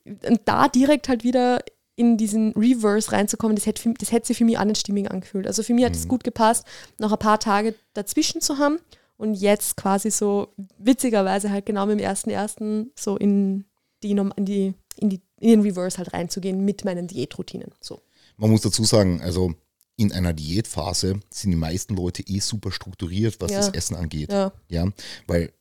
Und 0.06 0.42
da 0.46 0.68
direkt 0.68 1.10
halt 1.10 1.24
wieder 1.24 1.64
in 1.96 2.18
diesen 2.18 2.54
Reverse 2.54 3.12
reinzukommen, 3.12 3.56
das 3.56 3.66
hätte, 3.66 3.94
das 4.00 4.12
hätte 4.12 4.28
sich 4.28 4.38
für 4.38 4.46
mich 4.46 4.58
auch 4.58 4.64
nicht 4.64 4.80
stimmig 4.80 5.12
angefühlt. 5.12 5.46
Also 5.46 5.62
für 5.62 5.74
mich 5.74 5.86
hat 5.86 5.94
es 5.94 6.08
gut 6.08 6.24
gepasst, 6.24 6.66
noch 6.98 7.12
ein 7.12 7.20
paar 7.20 7.40
Tage 7.40 7.76
dazwischen 7.94 8.42
zu 8.42 8.58
haben 8.58 8.80
und 9.18 9.36
jetzt 9.36 9.78
quasi 9.78 10.10
so 10.10 10.48
witzigerweise 10.80 11.52
halt 11.52 11.66
genau 11.66 11.86
mit 11.86 12.00
dem 12.00 12.04
ersten 12.04 12.32
ersten 12.32 12.92
so 12.98 13.18
in 13.18 13.66
die, 14.02 14.12
in 14.12 14.46
die, 14.46 14.74
in 14.98 15.10
die 15.10 15.22
in 15.42 15.50
den 15.50 15.62
Reverse 15.62 15.98
halt 15.98 16.14
reinzugehen 16.14 16.64
mit 16.64 16.86
meinen 16.86 17.08
Diätroutinen. 17.08 17.72
So. 17.82 18.00
Man 18.38 18.52
muss 18.52 18.62
dazu 18.62 18.84
sagen, 18.84 19.22
also 19.22 19.54
in 20.02 20.12
einer 20.12 20.34
Diätphase 20.34 21.20
sind 21.30 21.52
die 21.52 21.58
meisten 21.58 21.96
Leute 21.96 22.24
eh 22.28 22.40
super 22.40 22.72
strukturiert, 22.72 23.38
was 23.40 23.52
Ja. 23.52 23.58
das 23.60 23.70
Essen 23.70 23.96
angeht. 23.96 24.32
Ja. 24.32 24.52
Ja, 24.68 24.88
weil 25.28 25.54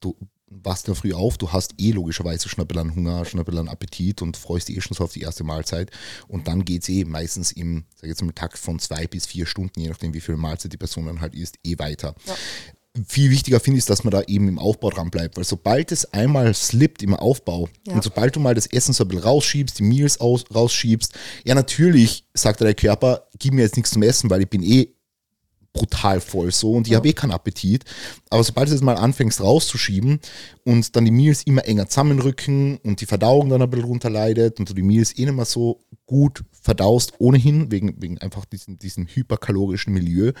du 0.00 0.14
wachst 0.54 0.86
ja 0.86 0.94
früh 0.94 1.14
auf, 1.14 1.38
du 1.38 1.50
hast 1.50 1.72
eh 1.78 1.92
logischerweise 1.92 2.46
schon 2.48 2.62
ein 2.62 2.66
bisschen 2.66 2.94
Hunger, 2.94 3.24
schon 3.24 3.40
ein 3.40 3.46
bisschen 3.46 3.68
Appetit 3.68 4.20
und 4.20 4.36
freust 4.36 4.68
dich 4.68 4.76
eh 4.76 4.80
schon 4.82 4.94
so 4.94 5.04
auf 5.04 5.12
die 5.12 5.22
erste 5.22 5.44
Mahlzeit. 5.44 5.90
Und 6.28 6.46
dann 6.46 6.64
geht 6.66 6.82
es 6.82 6.88
eh 6.90 7.04
meistens 7.06 7.52
im, 7.52 7.84
sag 7.96 8.08
jetzt 8.08 8.22
mal, 8.22 8.32
Takt 8.32 8.58
von 8.58 8.78
zwei 8.78 9.06
bis 9.06 9.24
vier 9.26 9.46
Stunden, 9.46 9.80
je 9.80 9.88
nachdem, 9.88 10.12
wie 10.12 10.20
viel 10.20 10.36
Mahlzeit 10.36 10.72
die 10.72 10.76
Person 10.76 11.06
dann 11.06 11.20
halt 11.22 11.34
isst, 11.34 11.56
eh 11.64 11.78
weiter. 11.78 12.14
Ja. 12.26 12.34
Viel 13.08 13.30
wichtiger 13.30 13.58
finde 13.58 13.78
ich, 13.78 13.86
dass 13.86 14.04
man 14.04 14.10
da 14.10 14.22
eben 14.26 14.48
im 14.48 14.58
Aufbau 14.58 14.90
dran 14.90 15.10
bleibt, 15.10 15.38
weil 15.38 15.44
sobald 15.44 15.92
es 15.92 16.12
einmal 16.12 16.52
slippt 16.52 17.02
im 17.02 17.14
Aufbau 17.14 17.68
Ja. 17.86 17.94
und 17.94 18.04
sobald 18.04 18.36
du 18.36 18.40
mal 18.40 18.54
das 18.54 18.66
Essen 18.66 18.92
so 18.92 19.04
ein 19.04 19.08
bisschen 19.08 19.24
rausschiebst, 19.24 19.78
die 19.78 19.82
Meals 19.82 20.20
aus, 20.20 20.44
rausschiebst, 20.54 21.14
ja 21.44 21.54
natürlich 21.54 22.26
sagt 22.34 22.60
der 22.60 22.74
Körper, 22.74 23.28
gib 23.38 23.54
mir 23.54 23.62
jetzt 23.62 23.76
nichts 23.76 23.92
zum 23.92 24.02
Essen, 24.02 24.28
weil 24.28 24.42
ich 24.42 24.48
bin 24.50 24.62
eh 24.62 24.88
brutal 25.72 26.20
voll 26.20 26.52
so 26.52 26.72
und 26.72 26.86
ich 26.86 26.94
habe 26.94 27.08
eh 27.08 27.14
keinen 27.14 27.30
Appetit. 27.30 27.84
Aber 28.28 28.44
sobald 28.44 28.68
du 28.68 28.74
es 28.74 28.82
mal 28.82 28.98
anfängst 28.98 29.40
rauszuschieben 29.40 30.20
und 30.64 30.94
dann 30.94 31.06
die 31.06 31.10
Meals 31.10 31.44
immer 31.44 31.64
enger 31.64 31.88
zusammenrücken 31.88 32.76
und 32.84 33.00
die 33.00 33.06
Verdauung 33.06 33.48
dann 33.48 33.62
ein 33.62 33.70
bisschen 33.70 33.86
runter 33.86 34.10
leidet 34.10 34.58
und 34.58 34.68
du 34.68 34.74
die 34.74 34.82
Meals 34.82 35.16
eh 35.16 35.24
nicht 35.24 35.34
mehr 35.34 35.46
so 35.46 35.80
gut 36.04 36.44
verdaust 36.50 37.14
ohnehin, 37.20 37.70
wegen, 37.70 38.02
wegen 38.02 38.18
einfach 38.18 38.44
diesem, 38.44 38.78
diesem 38.78 39.06
hyperkalorischen 39.06 39.94
Milieu, 39.94 40.32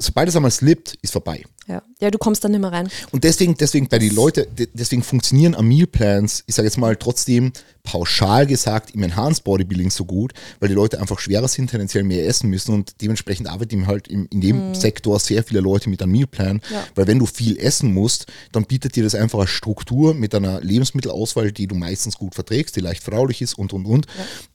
sobald 0.00 0.28
es 0.28 0.36
einmal 0.36 0.50
slippt, 0.50 0.96
ist 1.02 1.12
vorbei. 1.12 1.42
Ja. 1.66 1.82
ja, 2.00 2.10
du 2.10 2.16
kommst 2.16 2.42
dann 2.44 2.52
nicht 2.52 2.60
mehr 2.62 2.72
rein. 2.72 2.88
Und 3.10 3.24
deswegen, 3.24 3.54
deswegen 3.54 3.88
bei 3.88 3.98
den 3.98 4.14
Leuten, 4.14 4.46
de- 4.56 4.68
deswegen 4.72 5.02
funktionieren 5.02 5.54
am 5.54 5.68
Mealplans, 5.68 6.44
ich 6.46 6.54
sage 6.54 6.66
jetzt 6.66 6.78
mal 6.78 6.96
trotzdem 6.96 7.52
pauschal 7.82 8.46
gesagt, 8.46 8.94
im 8.94 9.02
Enhanced 9.02 9.44
Bodybuilding 9.44 9.90
so 9.90 10.06
gut, 10.06 10.32
weil 10.60 10.70
die 10.70 10.74
Leute 10.74 10.98
einfach 10.98 11.18
schwerer 11.18 11.46
sind, 11.48 11.68
tendenziell 11.70 12.04
mehr 12.04 12.26
essen 12.26 12.48
müssen 12.48 12.72
und 12.72 13.02
dementsprechend 13.02 13.48
arbeiten 13.48 13.86
halt 13.86 14.08
im, 14.08 14.26
in 14.30 14.40
dem 14.40 14.74
Sektor 14.74 15.18
sehr 15.20 15.42
viele 15.44 15.60
Leute 15.60 15.90
mit 15.90 16.00
einem 16.02 16.12
Mealplan, 16.12 16.62
Ja. 16.72 16.86
weil 16.94 17.06
wenn 17.06 17.18
du 17.18 17.26
viel 17.26 17.58
essen 17.58 17.92
musst, 17.92 18.26
dann 18.52 18.64
bietet 18.64 18.96
dir 18.96 19.02
das 19.02 19.14
einfach 19.14 19.40
eine 19.40 19.48
Struktur 19.48 20.14
mit 20.14 20.34
einer 20.34 20.62
Lebensmittelauswahl, 20.62 21.52
die 21.52 21.66
du 21.66 21.74
meistens 21.74 22.16
gut 22.16 22.34
verträgst, 22.34 22.76
die 22.76 22.80
leicht 22.80 23.02
verdaulich 23.02 23.42
ist 23.42 23.58
und 23.58 23.74
und 23.74 23.84
und. 23.84 24.06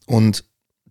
Und 0.07 0.45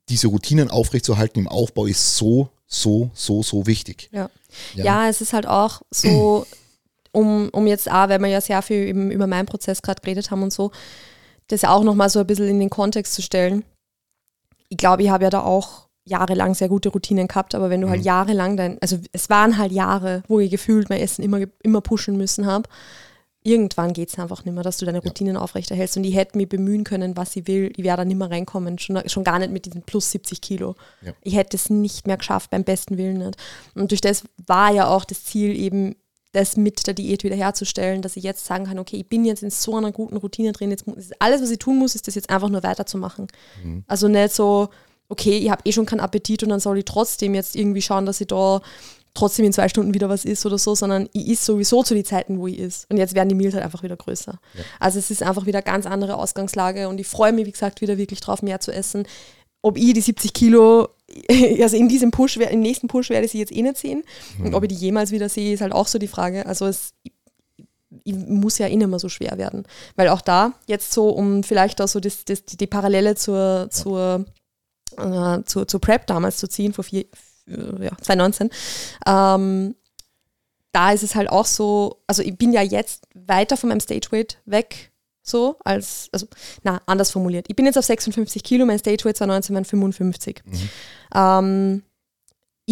diese 0.09 0.29
Routinen 0.29 0.71
aufrechtzuerhalten 0.71 1.41
im 1.41 1.49
Aufbau 1.49 1.87
ist 1.87 2.17
so, 2.17 2.51
so, 2.73 3.11
so, 3.13 3.43
so 3.43 3.67
wichtig. 3.67 4.09
Ja. 4.13 4.31
Ja. 4.75 4.85
Ja, 4.85 5.09
es 5.09 5.21
ist 5.21 5.33
halt 5.33 5.47
auch 5.47 5.83
so, 5.91 6.47
um, 7.13 7.51
um 7.53 7.67
jetzt 7.67 7.91
auch, 7.91 8.09
weil 8.09 8.19
wir 8.21 8.29
ja 8.29 8.41
sehr 8.41 8.63
viel 8.63 8.87
eben 8.87 9.11
über 9.11 9.27
meinen 9.27 9.47
Prozess 9.47 9.83
gerade 9.83 10.01
geredet 10.01 10.31
haben 10.31 10.43
und 10.43 10.53
so, 10.53 10.73
das 11.49 11.65
auch 11.65 11.85
nochmal 11.85 12.09
so 12.09 12.21
ein 12.21 12.27
bisschen 12.27 12.49
in 12.49 12.61
den 12.61 12.71
Kontext 12.71 13.13
zu 13.13 13.21
stellen. 13.21 13.65
Ich 14.71 14.79
glaube, 14.79 15.03
ich 15.03 15.11
habe 15.11 15.25
ja 15.25 15.31
da 15.31 15.43
auch 15.43 15.89
jahrelang 16.05 16.55
sehr 16.55 16.69
gute 16.69 16.89
Routinen 16.89 17.29
gehabt, 17.29 17.55
aber 17.55 17.69
wenn 17.69 17.83
du 17.83 17.91
halt 17.91 18.03
jahrelang 18.03 18.57
dein, 18.57 18.79
also 18.81 18.99
es 19.13 19.29
waren 19.29 19.59
halt 19.59 19.71
Jahre, 19.71 20.23
wo 20.27 20.41
ich 20.41 20.51
gefühlt 20.51 20.89
mein 20.89 21.01
Essen 21.01 21.23
immer, 21.23 21.41
immer 21.63 21.81
pushen 21.83 22.17
müssen 22.17 22.47
habe, 22.47 22.69
irgendwann 23.45 23.93
geht 23.93 24.09
es 24.09 24.19
einfach 24.19 24.45
nicht 24.45 24.55
mehr, 24.55 24.63
dass 24.63 24.79
du 24.79 24.87
deine 24.87 25.03
Routinen 25.03 25.37
aufrechterhältst 25.37 25.97
und 25.97 26.05
ich 26.05 26.15
hätte 26.15 26.37
mich 26.37 26.49
bemühen 26.49 26.85
können, 26.85 27.17
was 27.17 27.35
ich 27.37 27.47
will, 27.47 27.73
ich 27.77 27.85
wäre 27.85 27.97
da 27.97 28.05
nicht 28.05 28.17
mehr 28.17 28.31
reinkommen, 28.31 28.79
schon, 28.79 29.01
schon 29.09 29.25
gar 29.25 29.39
nicht 29.39 29.53
mit 29.53 29.67
diesen 29.67 29.83
plus 29.83 30.11
70 30.13 30.41
Kilo. 30.41 30.77
Ja. 31.03 31.13
Ich 31.23 31.35
hätte 31.35 31.57
es 31.57 31.71
nicht 31.71 32.07
mehr 32.07 32.17
geschafft, 32.17 32.51
beim 32.51 32.65
besten 32.65 32.99
Willen 32.99 33.19
nicht. 33.19 33.37
Und 33.75 33.91
durch 33.91 34.01
das 34.01 34.25
war 34.47 34.73
ja 34.73 34.89
auch 34.89 35.05
das 35.05 35.25
Ziel 35.25 35.57
eben, 35.59 35.97
das 36.33 36.57
mit 36.57 36.87
der 36.87 36.95
Diät 36.95 37.25
wiederherzustellen, 37.25 38.01
dass 38.01 38.17
ich 38.17 38.25
jetzt 38.25 38.47
sagen 38.47 38.65
kann, 38.65 38.79
okay, 38.79 38.97
ich 38.97 39.07
bin 39.07 39.25
jetzt 39.25 39.43
in 39.43 39.51
so 39.51 39.77
einer 39.77 39.93
guten 39.93 40.17
Routine 40.17 40.53
drin, 40.53 40.71
jetzt 40.71 40.87
alles, 41.19 41.43
was 41.43 41.51
ich 41.51 41.59
tun 41.59 41.79
muss, 41.79 41.95
ist 41.95 42.09
das 42.09 42.15
jetzt 42.15 42.31
einfach 42.31 42.49
nur 42.49 42.63
weiterzumachen. 42.63 43.27
Also 43.87 44.09
nicht 44.09 44.33
so, 44.33 44.71
okay, 45.11 45.37
ich 45.37 45.51
habe 45.51 45.61
eh 45.67 45.73
schon 45.73 45.85
keinen 45.85 46.01
Appetit 46.01 46.43
und 46.43 46.49
dann 46.49 46.61
soll 46.61 46.79
ich 46.79 46.87
trotzdem 46.87 47.35
jetzt 47.35 47.55
irgendwie 47.55 47.83
schauen, 47.83 48.07
dass 48.07 48.21
ich 48.21 48.29
da 48.29 48.63
trotzdem 49.15 49.45
in 49.45 49.53
zwei 49.53 49.69
Stunden 49.69 49.95
wieder 49.95 50.09
was 50.09 50.25
isst 50.25 50.47
oder 50.47 50.59
so, 50.59 50.75
sondern 50.75 51.09
ich 51.13 51.29
is 51.29 51.45
sowieso 51.45 51.83
zu 51.83 51.95
den 51.95 52.05
Zeiten, 52.05 52.39
wo 52.39 52.47
ich 52.47 52.59
is. 52.59 52.87
Und 52.89 52.97
jetzt 52.97 53.15
werden 53.15 53.29
die 53.29 53.35
Meals 53.35 53.55
halt 53.55 53.65
einfach 53.65 53.83
wieder 53.83 53.97
größer. 53.97 54.39
Also 54.81 54.99
es 54.99 55.11
ist 55.11 55.23
einfach 55.23 55.47
wieder 55.47 55.63
ganz 55.63 55.87
andere 55.87 56.17
Ausgangslage 56.17 56.89
und 56.89 56.99
ich 56.99 57.07
freue 57.07 57.33
mich, 57.33 57.47
wie 57.47 57.53
gesagt, 57.53 57.81
wieder 57.81 57.99
wirklich 57.99 58.21
drauf, 58.21 58.43
mehr 58.43 58.61
zu 58.61 58.73
essen. 58.73 59.07
ob 59.65 59.77
ich 59.77 59.93
die 59.93 60.01
70 60.01 60.33
Kilo, 60.33 60.89
also 61.61 61.77
in 61.77 61.89
diesem 61.89 62.11
Push, 62.11 62.37
im 62.37 62.61
nächsten 62.61 62.89
Push 62.89 63.11
werde 63.11 63.27
ich 63.27 63.33
sie 63.33 63.39
jetzt 63.39 63.53
eh 63.53 63.63
nicht 63.63 63.77
sehen. 63.77 64.03
Mhm. 64.39 64.47
Und 64.47 64.55
ob 64.55 64.65
ich 64.65 64.71
die 64.71 64.75
jemals 64.75 65.11
wieder 65.11 65.29
sehe, 65.29 65.55
ist 65.55 65.61
halt 65.61 65.73
auch 65.73 65.87
so 65.87 65.99
die 65.99 66.09
Frage. 66.09 66.47
Also 66.47 66.67
es 66.67 66.95
muss 68.05 68.59
ja 68.59 68.67
eh 68.67 68.77
nicht 68.77 68.89
mehr 68.89 68.99
so 68.99 69.09
schwer 69.09 69.39
werden. 69.39 69.65
Weil 69.97 70.09
auch 70.09 70.21
da, 70.21 70.55
jetzt 70.67 70.93
so, 70.93 71.11
um 71.11 71.43
vielleicht 71.45 71.81
auch 71.81 71.89
so 71.89 72.01
das, 72.01 72.25
das, 72.25 72.45
die 72.45 72.67
Parallele 72.67 73.15
zur, 73.15 73.69
zur, 73.71 74.25
äh, 74.97 75.43
zur, 75.45 75.69
zur 75.69 75.81
Prep 75.81 76.07
damals 76.07 76.39
zu 76.39 76.49
ziehen, 76.49 76.73
vor 76.73 76.85
vier, 76.85 77.05
ja, 77.47 77.97
2019, 78.01 78.51
ähm, 79.07 79.75
da 80.73 80.93
ist 80.93 81.03
es 81.03 81.15
halt 81.15 81.29
auch 81.31 81.47
so, 81.47 82.03
also 82.07 82.23
ich 82.23 82.37
bin 82.37 82.53
ja 82.53 82.63
jetzt 82.63 83.07
weiter 83.15 83.57
von 83.57 83.69
meinem 83.69 83.81
Stage 83.81 84.09
Weight 84.11 84.39
weg, 84.47 84.93
so 85.23 85.57
als, 85.65 86.09
also, 86.13 86.27
na, 86.63 86.81
anders 86.87 87.11
formuliert. 87.11 87.47
Ich 87.49 87.57
bin 87.57 87.67
jetzt 87.67 87.79
auf 87.79 87.85
56 87.85 88.43
Kilo, 88.43 88.67
mein 88.67 88.79
Stage 88.79 89.05
Weight 89.05 89.17
2019 89.17 89.55
waren 89.55 89.65
55. 89.65 90.43
Mhm. 90.45 90.69
Ähm, 91.15 91.83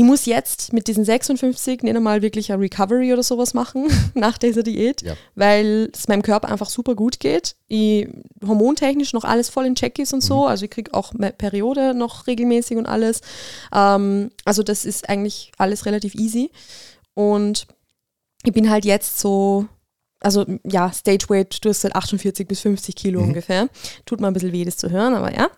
ich 0.00 0.06
muss 0.06 0.24
jetzt 0.24 0.72
mit 0.72 0.88
diesen 0.88 1.04
56 1.04 1.82
nicht 1.82 1.94
einmal 1.94 2.22
wirklich 2.22 2.50
eine 2.50 2.62
Recovery 2.62 3.12
oder 3.12 3.22
sowas 3.22 3.52
machen 3.52 3.86
nach 4.14 4.38
dieser 4.38 4.62
Diät, 4.62 5.02
ja. 5.02 5.12
weil 5.34 5.90
es 5.92 6.08
meinem 6.08 6.22
Körper 6.22 6.48
einfach 6.48 6.70
super 6.70 6.94
gut 6.94 7.20
geht. 7.20 7.54
Ich 7.68 8.08
hormontechnisch 8.42 9.12
noch 9.12 9.24
alles 9.24 9.50
voll 9.50 9.66
in 9.66 9.74
Check 9.74 9.98
ist 9.98 10.14
und 10.14 10.22
so. 10.22 10.44
Mhm. 10.44 10.46
Also 10.46 10.64
ich 10.64 10.70
kriege 10.70 10.94
auch 10.94 11.12
Periode 11.36 11.92
noch 11.92 12.26
regelmäßig 12.26 12.78
und 12.78 12.86
alles. 12.86 13.20
Ähm, 13.74 14.30
also 14.46 14.62
das 14.62 14.86
ist 14.86 15.06
eigentlich 15.10 15.52
alles 15.58 15.84
relativ 15.84 16.14
easy. 16.14 16.50
Und 17.12 17.66
ich 18.42 18.54
bin 18.54 18.70
halt 18.70 18.86
jetzt 18.86 19.18
so, 19.18 19.66
also 20.20 20.46
ja, 20.64 20.90
Stage 20.92 21.26
Weight, 21.28 21.62
du 21.62 21.68
hast 21.68 21.84
halt 21.84 21.94
48 21.94 22.48
bis 22.48 22.60
50 22.60 22.96
Kilo 22.96 23.20
mhm. 23.20 23.28
ungefähr. 23.28 23.68
Tut 24.06 24.22
mir 24.22 24.28
ein 24.28 24.32
bisschen 24.32 24.52
weh, 24.52 24.64
das 24.64 24.78
zu 24.78 24.88
hören, 24.88 25.12
aber 25.12 25.34
ja. 25.34 25.50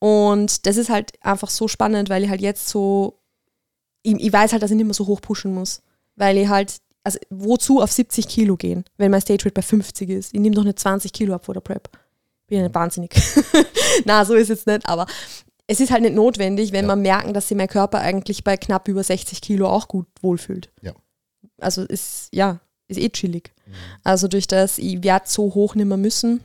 Und 0.00 0.66
das 0.66 0.76
ist 0.76 0.90
halt 0.90 1.12
einfach 1.24 1.50
so 1.50 1.68
spannend, 1.68 2.10
weil 2.10 2.24
ich 2.24 2.28
halt 2.28 2.40
jetzt 2.40 2.68
so 2.68 3.14
ich, 4.08 4.20
ich 4.20 4.32
weiß 4.32 4.52
halt, 4.52 4.62
dass 4.62 4.70
ich 4.70 4.76
nicht 4.76 4.86
mehr 4.86 4.94
so 4.94 5.06
hoch 5.06 5.20
pushen 5.20 5.54
muss, 5.54 5.82
weil 6.16 6.36
ich 6.38 6.48
halt, 6.48 6.76
also 7.04 7.18
wozu 7.30 7.80
auf 7.80 7.92
70 7.92 8.28
Kilo 8.28 8.56
gehen, 8.56 8.84
wenn 8.96 9.10
mein 9.10 9.20
Stage 9.20 9.44
Rate 9.44 9.54
bei 9.54 9.62
50 9.62 10.10
ist? 10.10 10.34
Ich 10.34 10.40
nehme 10.40 10.54
doch 10.54 10.64
nicht 10.64 10.78
20 10.78 11.12
Kilo 11.12 11.34
ab 11.34 11.44
vor 11.44 11.54
der 11.54 11.60
Prep. 11.60 11.88
Bin 12.46 12.58
ja 12.58 12.64
nicht 12.64 12.74
wahnsinnig. 12.74 13.14
Na, 14.04 14.24
so 14.24 14.34
ist 14.34 14.44
es 14.44 14.48
jetzt 14.48 14.66
nicht, 14.66 14.86
aber 14.86 15.06
es 15.66 15.80
ist 15.80 15.90
halt 15.90 16.02
nicht 16.02 16.14
notwendig, 16.14 16.72
wenn 16.72 16.84
ja. 16.84 16.88
man 16.88 17.02
merken, 17.02 17.34
dass 17.34 17.48
sich 17.48 17.56
mein 17.56 17.68
Körper 17.68 18.00
eigentlich 18.00 18.42
bei 18.42 18.56
knapp 18.56 18.88
über 18.88 19.04
60 19.04 19.40
Kilo 19.40 19.68
auch 19.68 19.86
gut 19.86 20.06
wohlfühlt. 20.22 20.70
Ja. 20.80 20.94
Also 21.60 21.82
ist, 21.82 22.28
ja, 22.32 22.60
ist 22.88 22.98
eh 22.98 23.10
chillig. 23.10 23.52
Mhm. 23.66 23.72
Also 24.02 24.28
durch 24.28 24.46
das, 24.46 24.78
ich 24.78 25.02
werde 25.02 25.28
so 25.28 25.54
hoch 25.54 25.74
nicht 25.74 25.86
mehr 25.86 25.98
müssen. 25.98 26.40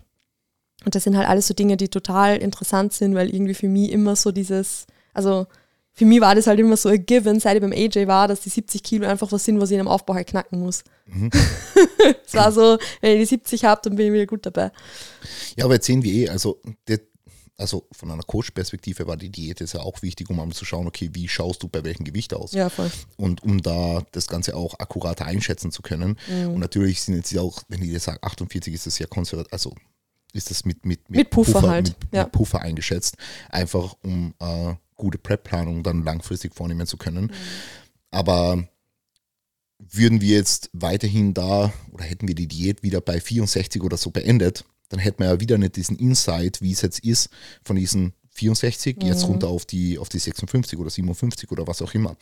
Und 0.84 0.96
das 0.96 1.06
sind 1.06 1.16
halt 1.16 1.30
alles 1.30 1.48
so 1.48 1.54
Dinge, 1.54 1.78
die 1.78 1.88
total 1.88 2.38
interessant 2.38 2.92
sind, 2.92 3.16
weil 3.16 3.34
irgendwie 3.34 3.54
für 3.54 3.70
mich 3.70 3.92
immer 3.92 4.18
so 4.18 4.34
dieses, 4.34 4.86
also 5.14 5.48
für 5.94 6.06
mich 6.06 6.22
war 6.22 6.34
das 6.34 6.48
halt 6.48 6.60
immer 6.60 6.76
so 6.76 6.90
ein 6.90 7.06
Given, 7.06 7.40
seit 7.40 7.56
ich 7.56 7.62
beim 7.62 7.72
AJ 7.72 8.08
war, 8.08 8.28
dass 8.28 8.42
die 8.42 8.50
70 8.50 8.82
Kilo 8.82 9.08
einfach 9.08 9.32
was 9.32 9.46
sind, 9.46 9.60
was 9.62 9.70
ich 9.70 9.76
in 9.76 9.82
einem 9.82 9.88
Aufbau 9.88 10.16
halt 10.16 10.28
knacken 10.28 10.60
muss. 10.60 10.84
Mhm. 11.06 11.30
es 12.26 12.34
war 12.34 12.52
so, 12.52 12.78
wenn 13.02 13.14
ich 13.14 13.30
die 13.30 13.36
70 13.36 13.66
habe, 13.66 13.82
dann 13.84 13.96
bin 13.96 14.08
ich 14.08 14.14
wieder 14.14 14.26
gut 14.26 14.46
dabei. 14.46 14.72
Ja, 15.56 15.66
aber 15.66 15.76
jetzt 15.76 15.86
sehen 15.86 16.04
wir 16.04 16.12
eh, 16.12 16.30
also, 16.30 16.60
die, 16.88 16.98
also 17.58 17.88
von 17.92 18.10
einer 18.10 18.24
Coach-Perspektive 18.24 19.06
war 19.06 19.18
die 19.18 19.30
Diät 19.30 19.60
jetzt 19.60 19.74
ja 19.74 19.82
auch 19.82 20.02
wichtig, 20.02 20.32
um 20.32 20.38
mal 20.38 20.50
zu 20.50 20.66
schauen, 20.66 20.88
okay, 20.88 21.12
wie 21.14 21.28
schaust 21.28 21.62
du 21.62 21.68
bei 21.68 21.84
welchem 21.84 22.06
Gewicht 22.06 22.34
aus? 22.34 22.54
Ja, 22.54 22.70
voll. 22.70 22.90
Und 23.18 23.44
um 23.44 23.62
da 23.62 24.04
das 24.14 24.28
Ganze 24.28 24.56
auch 24.56 24.80
akkurater 24.80 25.26
einschätzen 25.26 25.72
zu 25.72 25.84
können. 25.84 26.18
Mhm. 26.28 26.56
Und 26.56 26.60
natürlich 26.60 27.04
sind 27.04 27.16
jetzt 27.16 27.38
auch, 27.38 27.62
wenn 27.68 27.84
ich 27.84 27.90
dir 27.90 28.00
sage, 28.00 28.24
48 28.24 28.74
ist 28.74 28.88
das 28.88 28.98
ja 28.98 29.06
konservativ, 29.06 29.54
also 29.54 29.76
ist 30.34 30.50
das 30.50 30.66
mit, 30.66 30.84
mit, 30.86 31.08
mit, 31.10 31.20
mit 31.20 31.30
Puffer, 31.30 31.54
Puffer, 31.54 31.70
halt. 31.70 31.90
Mit, 31.90 31.98
ja. 32.12 32.24
mit 32.24 32.32
Puffer 32.32 32.62
eingeschätzt, 32.62 33.18
einfach 33.50 33.96
um 34.02 34.34
äh, 34.40 34.74
gute 34.96 35.18
Prep-Planung 35.18 35.84
dann 35.84 36.04
langfristig 36.04 36.54
vornehmen 36.56 36.88
zu 36.88 36.98
können. 36.98 37.26
Mhm. 37.26 37.32
Aber 38.12 38.68
würden 39.80 40.22
wir 40.22 40.38
jetzt 40.38 40.70
weiterhin 40.74 41.34
da 41.34 41.74
oder 41.92 42.04
hätten 42.04 42.28
wir 42.28 42.36
die 42.36 42.48
Diät 42.48 42.84
wieder 42.84 43.02
bei 43.02 43.20
64 43.20 43.82
oder 43.84 43.98
so 43.98 44.12
beendet, 44.12 44.66
dann 44.90 45.00
hätten 45.00 45.20
wir 45.20 45.28
ja 45.28 45.40
wieder 45.40 45.58
nicht 45.58 45.76
diesen 45.76 45.98
Insight, 45.98 46.62
wie 46.62 46.72
es 46.72 46.82
jetzt 46.82 47.00
ist, 47.00 47.30
von 47.64 47.76
diesen 47.76 48.14
64 48.34 48.98
mhm. 48.98 49.08
jetzt 49.08 49.28
runter 49.28 49.48
auf 49.48 49.66
die, 49.66 49.98
auf 49.98 50.10
die 50.10 50.20
56 50.20 50.78
oder 50.80 50.90
57 50.90 51.52
oder 51.52 51.68
was 51.68 51.82
auch 51.82 51.94
immer. 51.94 52.16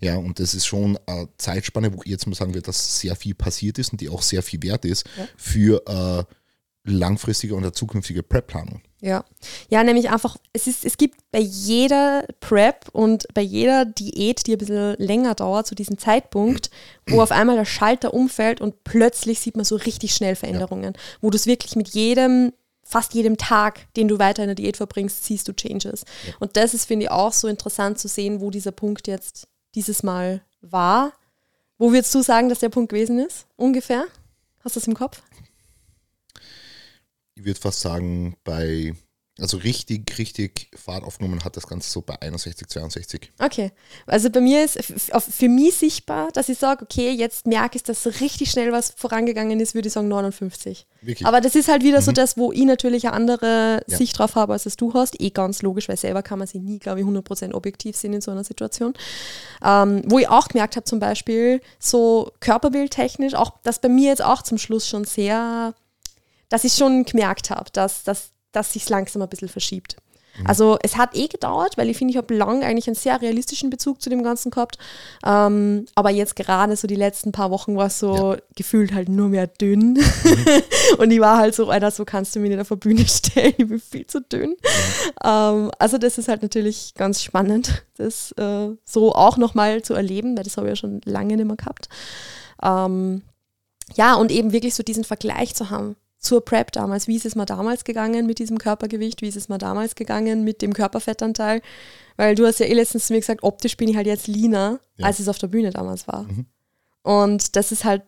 Ja, 0.00 0.16
und 0.16 0.38
das 0.38 0.54
ist 0.54 0.66
schon 0.66 0.98
eine 1.06 1.28
Zeitspanne, 1.38 1.92
wo 1.92 2.02
ich 2.04 2.10
jetzt 2.10 2.26
mal 2.26 2.34
sagen 2.34 2.54
würde, 2.54 2.66
dass 2.66 3.00
sehr 3.00 3.16
viel 3.16 3.34
passiert 3.34 3.78
ist 3.78 3.92
und 3.92 4.00
die 4.00 4.08
auch 4.08 4.22
sehr 4.22 4.42
viel 4.42 4.62
wert 4.62 4.84
ist 4.84 5.06
ja. 5.16 5.28
für 5.36 5.82
äh, 5.86 6.90
langfristige 6.90 7.54
und 7.54 7.74
zukünftige 7.74 8.22
Prep-Planung. 8.22 8.80
Ja. 9.06 9.24
Ja, 9.68 9.84
nämlich 9.84 10.10
einfach, 10.10 10.36
es, 10.52 10.66
ist, 10.66 10.84
es 10.84 10.98
gibt 10.98 11.20
bei 11.30 11.38
jeder 11.38 12.26
Prep 12.40 12.88
und 12.90 13.28
bei 13.34 13.40
jeder 13.40 13.84
Diät, 13.84 14.44
die 14.48 14.52
ein 14.52 14.58
bisschen 14.58 14.96
länger 14.98 15.36
dauert, 15.36 15.68
zu 15.68 15.76
diesem 15.76 15.96
Zeitpunkt, 15.96 16.70
wo 17.06 17.22
auf 17.22 17.30
einmal 17.30 17.54
der 17.54 17.66
Schalter 17.66 18.12
umfällt 18.12 18.60
und 18.60 18.82
plötzlich 18.82 19.38
sieht 19.38 19.54
man 19.54 19.64
so 19.64 19.76
richtig 19.76 20.12
schnell 20.12 20.34
Veränderungen, 20.34 20.94
ja. 20.94 21.00
wo 21.20 21.30
du 21.30 21.36
es 21.36 21.46
wirklich 21.46 21.76
mit 21.76 21.90
jedem, 21.90 22.52
fast 22.82 23.14
jedem 23.14 23.36
Tag, 23.36 23.86
den 23.94 24.08
du 24.08 24.18
weiter 24.18 24.42
in 24.42 24.48
der 24.48 24.56
Diät 24.56 24.76
verbringst, 24.76 25.24
siehst 25.24 25.46
du 25.46 25.52
Changes. 25.52 26.04
Ja. 26.26 26.34
Und 26.40 26.56
das 26.56 26.74
ist, 26.74 26.86
finde 26.86 27.04
ich, 27.04 27.10
auch 27.12 27.32
so 27.32 27.46
interessant 27.46 28.00
zu 28.00 28.08
sehen, 28.08 28.40
wo 28.40 28.50
dieser 28.50 28.72
Punkt 28.72 29.06
jetzt 29.06 29.46
dieses 29.76 30.02
Mal 30.02 30.42
war. 30.62 31.12
Wo 31.78 31.92
würdest 31.92 32.12
du 32.12 32.22
sagen, 32.22 32.48
dass 32.48 32.58
der 32.58 32.70
Punkt 32.70 32.90
gewesen 32.90 33.20
ist? 33.20 33.46
Ungefähr? 33.54 34.06
Hast 34.64 34.74
du 34.74 34.80
das 34.80 34.88
im 34.88 34.94
Kopf? 34.94 35.22
Ich 37.36 37.44
würde 37.44 37.60
fast 37.60 37.80
sagen, 37.80 38.36
bei, 38.44 38.94
also 39.38 39.58
richtig, 39.58 40.18
richtig 40.18 40.70
Fahrt 40.74 41.04
aufgenommen 41.04 41.44
hat 41.44 41.58
das 41.58 41.66
Ganze 41.66 41.90
so 41.90 42.00
bei 42.00 42.18
61, 42.18 42.66
62. 42.66 43.32
Okay. 43.38 43.72
Also 44.06 44.30
bei 44.30 44.40
mir 44.40 44.64
ist 44.64 44.78
für 44.82 45.48
mich 45.50 45.74
sichtbar, 45.74 46.32
dass 46.32 46.48
ich 46.48 46.56
sage, 46.56 46.82
okay, 46.82 47.10
jetzt 47.10 47.46
merke 47.46 47.76
ich, 47.76 47.82
dass 47.82 48.06
richtig 48.22 48.50
schnell 48.50 48.72
was 48.72 48.94
vorangegangen 48.96 49.60
ist, 49.60 49.74
würde 49.74 49.88
ich 49.88 49.92
sagen 49.92 50.08
59. 50.08 50.86
Wirklich? 51.02 51.26
Aber 51.26 51.42
das 51.42 51.54
ist 51.54 51.68
halt 51.68 51.84
wieder 51.84 52.00
mhm. 52.00 52.04
so 52.04 52.12
das, 52.12 52.38
wo 52.38 52.52
ich 52.52 52.64
natürlich 52.64 53.06
eine 53.06 53.12
andere 53.12 53.82
ja. 53.86 53.98
Sicht 53.98 54.18
drauf 54.18 54.34
habe, 54.34 54.54
als 54.54 54.64
es 54.64 54.76
du 54.76 54.94
hast. 54.94 55.20
Eh 55.20 55.28
ganz 55.28 55.60
logisch, 55.60 55.90
weil 55.90 55.98
selber 55.98 56.22
kann 56.22 56.38
man 56.38 56.48
sich 56.48 56.62
nie, 56.62 56.78
glaube 56.78 57.00
ich, 57.00 57.06
100% 57.06 57.52
objektiv 57.52 57.96
sehen 57.96 58.14
in 58.14 58.22
so 58.22 58.30
einer 58.30 58.44
Situation. 58.44 58.94
Ähm, 59.62 60.02
wo 60.06 60.18
ich 60.18 60.28
auch 60.28 60.48
gemerkt 60.48 60.76
habe, 60.76 60.84
zum 60.84 61.00
Beispiel, 61.00 61.60
so 61.78 62.32
körperbildtechnisch, 62.40 63.34
auch 63.34 63.58
das 63.62 63.82
bei 63.82 63.90
mir 63.90 64.08
jetzt 64.08 64.24
auch 64.24 64.40
zum 64.40 64.56
Schluss 64.56 64.88
schon 64.88 65.04
sehr 65.04 65.74
dass 66.48 66.64
ich 66.64 66.74
schon 66.74 67.04
gemerkt 67.04 67.50
habe, 67.50 67.70
dass, 67.72 68.04
dass, 68.04 68.30
dass 68.52 68.72
sich 68.72 68.88
langsam 68.88 69.22
ein 69.22 69.28
bisschen 69.28 69.48
verschiebt. 69.48 69.96
Mhm. 70.38 70.46
Also 70.46 70.78
es 70.82 70.96
hat 70.96 71.14
eh 71.14 71.28
gedauert, 71.28 71.76
weil 71.76 71.88
ich 71.88 71.96
finde, 71.96 72.12
ich 72.12 72.16
habe 72.16 72.34
lang 72.34 72.62
eigentlich 72.62 72.86
einen 72.86 72.96
sehr 72.96 73.20
realistischen 73.20 73.70
Bezug 73.70 74.02
zu 74.02 74.10
dem 74.10 74.22
Ganzen 74.22 74.50
gehabt. 74.50 74.78
Ähm, 75.24 75.86
aber 75.94 76.10
jetzt 76.10 76.36
gerade 76.36 76.76
so 76.76 76.86
die 76.86 76.96
letzten 76.96 77.32
paar 77.32 77.50
Wochen 77.50 77.76
war 77.76 77.86
es 77.86 77.98
so 77.98 78.34
ja. 78.34 78.40
gefühlt 78.54 78.92
halt 78.92 79.08
nur 79.08 79.28
mehr 79.28 79.46
dünn. 79.46 79.94
Mhm. 79.94 80.62
und 80.98 81.10
ich 81.10 81.20
war 81.20 81.38
halt 81.38 81.54
so, 81.54 81.68
Alter, 81.68 81.90
so 81.90 82.04
kannst 82.04 82.34
du 82.36 82.40
mich 82.40 82.50
nicht 82.50 82.60
auf 82.60 82.68
der 82.68 82.76
Bühne 82.76 83.06
stellen, 83.06 83.54
ich 83.56 83.68
bin 83.68 83.80
viel 83.80 84.06
zu 84.06 84.20
dünn. 84.20 84.50
Mhm. 84.50 84.56
Ähm, 85.24 85.70
also 85.78 85.98
das 85.98 86.18
ist 86.18 86.28
halt 86.28 86.42
natürlich 86.42 86.94
ganz 86.94 87.22
spannend, 87.22 87.84
das 87.96 88.32
äh, 88.32 88.68
so 88.84 89.14
auch 89.14 89.36
nochmal 89.36 89.82
zu 89.82 89.94
erleben, 89.94 90.36
weil 90.36 90.44
das 90.44 90.56
habe 90.56 90.66
ich 90.66 90.72
ja 90.72 90.76
schon 90.76 91.00
lange 91.04 91.36
nicht 91.36 91.46
mehr 91.46 91.56
gehabt. 91.56 91.88
Ähm, 92.62 93.22
ja, 93.94 94.14
und 94.14 94.32
eben 94.32 94.52
wirklich 94.52 94.74
so 94.74 94.82
diesen 94.82 95.04
Vergleich 95.04 95.54
zu 95.54 95.70
haben 95.70 95.96
zur 96.26 96.44
Prep 96.44 96.72
damals. 96.72 97.06
Wie 97.06 97.16
ist 97.16 97.24
es 97.24 97.36
mal 97.36 97.46
damals 97.46 97.84
gegangen 97.84 98.26
mit 98.26 98.38
diesem 98.38 98.58
Körpergewicht? 98.58 99.22
Wie 99.22 99.28
ist 99.28 99.36
es 99.36 99.48
mal 99.48 99.58
damals 99.58 99.94
gegangen 99.94 100.44
mit 100.44 100.60
dem 100.60 100.72
Körperfettanteil? 100.72 101.62
Weil 102.16 102.34
du 102.34 102.46
hast 102.46 102.60
ja 102.60 102.66
eh 102.66 102.74
letztens 102.74 103.06
zu 103.06 103.12
mir 103.12 103.20
gesagt, 103.20 103.42
optisch 103.42 103.76
bin 103.76 103.88
ich 103.88 103.96
halt 103.96 104.06
jetzt 104.06 104.26
leaner, 104.26 104.80
ja. 104.96 105.06
als 105.06 105.20
es 105.20 105.28
auf 105.28 105.38
der 105.38 105.48
Bühne 105.48 105.70
damals 105.70 106.08
war. 106.08 106.24
Mhm. 106.24 106.46
Und 107.02 107.56
das 107.56 107.72
ist 107.72 107.84
halt 107.84 108.02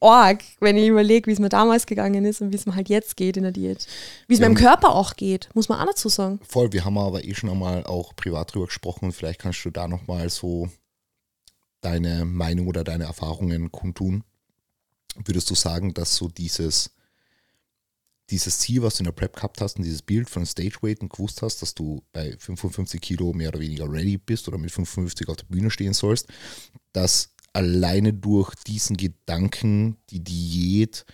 arg, 0.00 0.42
wenn 0.60 0.76
ich 0.76 0.88
überlege, 0.88 1.26
wie 1.26 1.32
es 1.32 1.38
mir 1.38 1.48
damals 1.48 1.86
gegangen 1.86 2.24
ist 2.24 2.40
und 2.40 2.52
wie 2.52 2.56
es 2.56 2.66
mir 2.66 2.74
halt 2.74 2.88
jetzt 2.88 3.16
geht 3.16 3.36
in 3.36 3.42
der 3.44 3.52
Diät. 3.52 3.86
Wie 4.26 4.34
es 4.34 4.40
meinem 4.40 4.54
Körper 4.54 4.94
auch 4.94 5.14
geht, 5.14 5.48
muss 5.54 5.68
man 5.68 5.78
auch 5.80 5.86
dazu 5.86 6.08
sagen. 6.08 6.40
Voll, 6.48 6.72
wir 6.72 6.84
haben 6.84 6.98
aber 6.98 7.24
eh 7.24 7.34
schon 7.34 7.50
einmal 7.50 7.84
auch 7.84 8.16
privat 8.16 8.54
drüber 8.54 8.66
gesprochen. 8.66 9.12
Vielleicht 9.12 9.40
kannst 9.40 9.64
du 9.64 9.70
da 9.70 9.86
nochmal 9.86 10.28
so 10.30 10.68
deine 11.82 12.24
Meinung 12.24 12.66
oder 12.66 12.84
deine 12.84 13.04
Erfahrungen 13.04 13.70
kundtun. 13.70 14.24
Würdest 15.24 15.50
du 15.50 15.54
sagen, 15.54 15.94
dass 15.94 16.16
so 16.16 16.28
dieses 16.28 16.90
dieses 18.30 18.58
Ziel, 18.58 18.82
was 18.82 18.96
du 18.96 19.00
in 19.00 19.06
der 19.06 19.12
Prep 19.12 19.36
gehabt 19.36 19.60
hast 19.60 19.76
und 19.76 19.84
dieses 19.84 20.02
Bild 20.02 20.30
von 20.30 20.46
Stage 20.46 20.76
Weight 20.80 21.00
und 21.00 21.12
gewusst 21.12 21.42
hast, 21.42 21.60
dass 21.60 21.74
du 21.74 22.02
bei 22.12 22.34
55 22.38 23.00
Kilo 23.00 23.32
mehr 23.32 23.48
oder 23.48 23.60
weniger 23.60 23.90
ready 23.90 24.16
bist 24.16 24.48
oder 24.48 24.58
mit 24.58 24.70
55 24.70 25.28
auf 25.28 25.36
der 25.36 25.46
Bühne 25.46 25.70
stehen 25.70 25.92
sollst, 25.92 26.28
dass 26.92 27.34
alleine 27.52 28.12
durch 28.12 28.54
diesen 28.66 28.96
Gedanken 28.96 29.98
die 30.10 30.20
Diät 30.20 31.04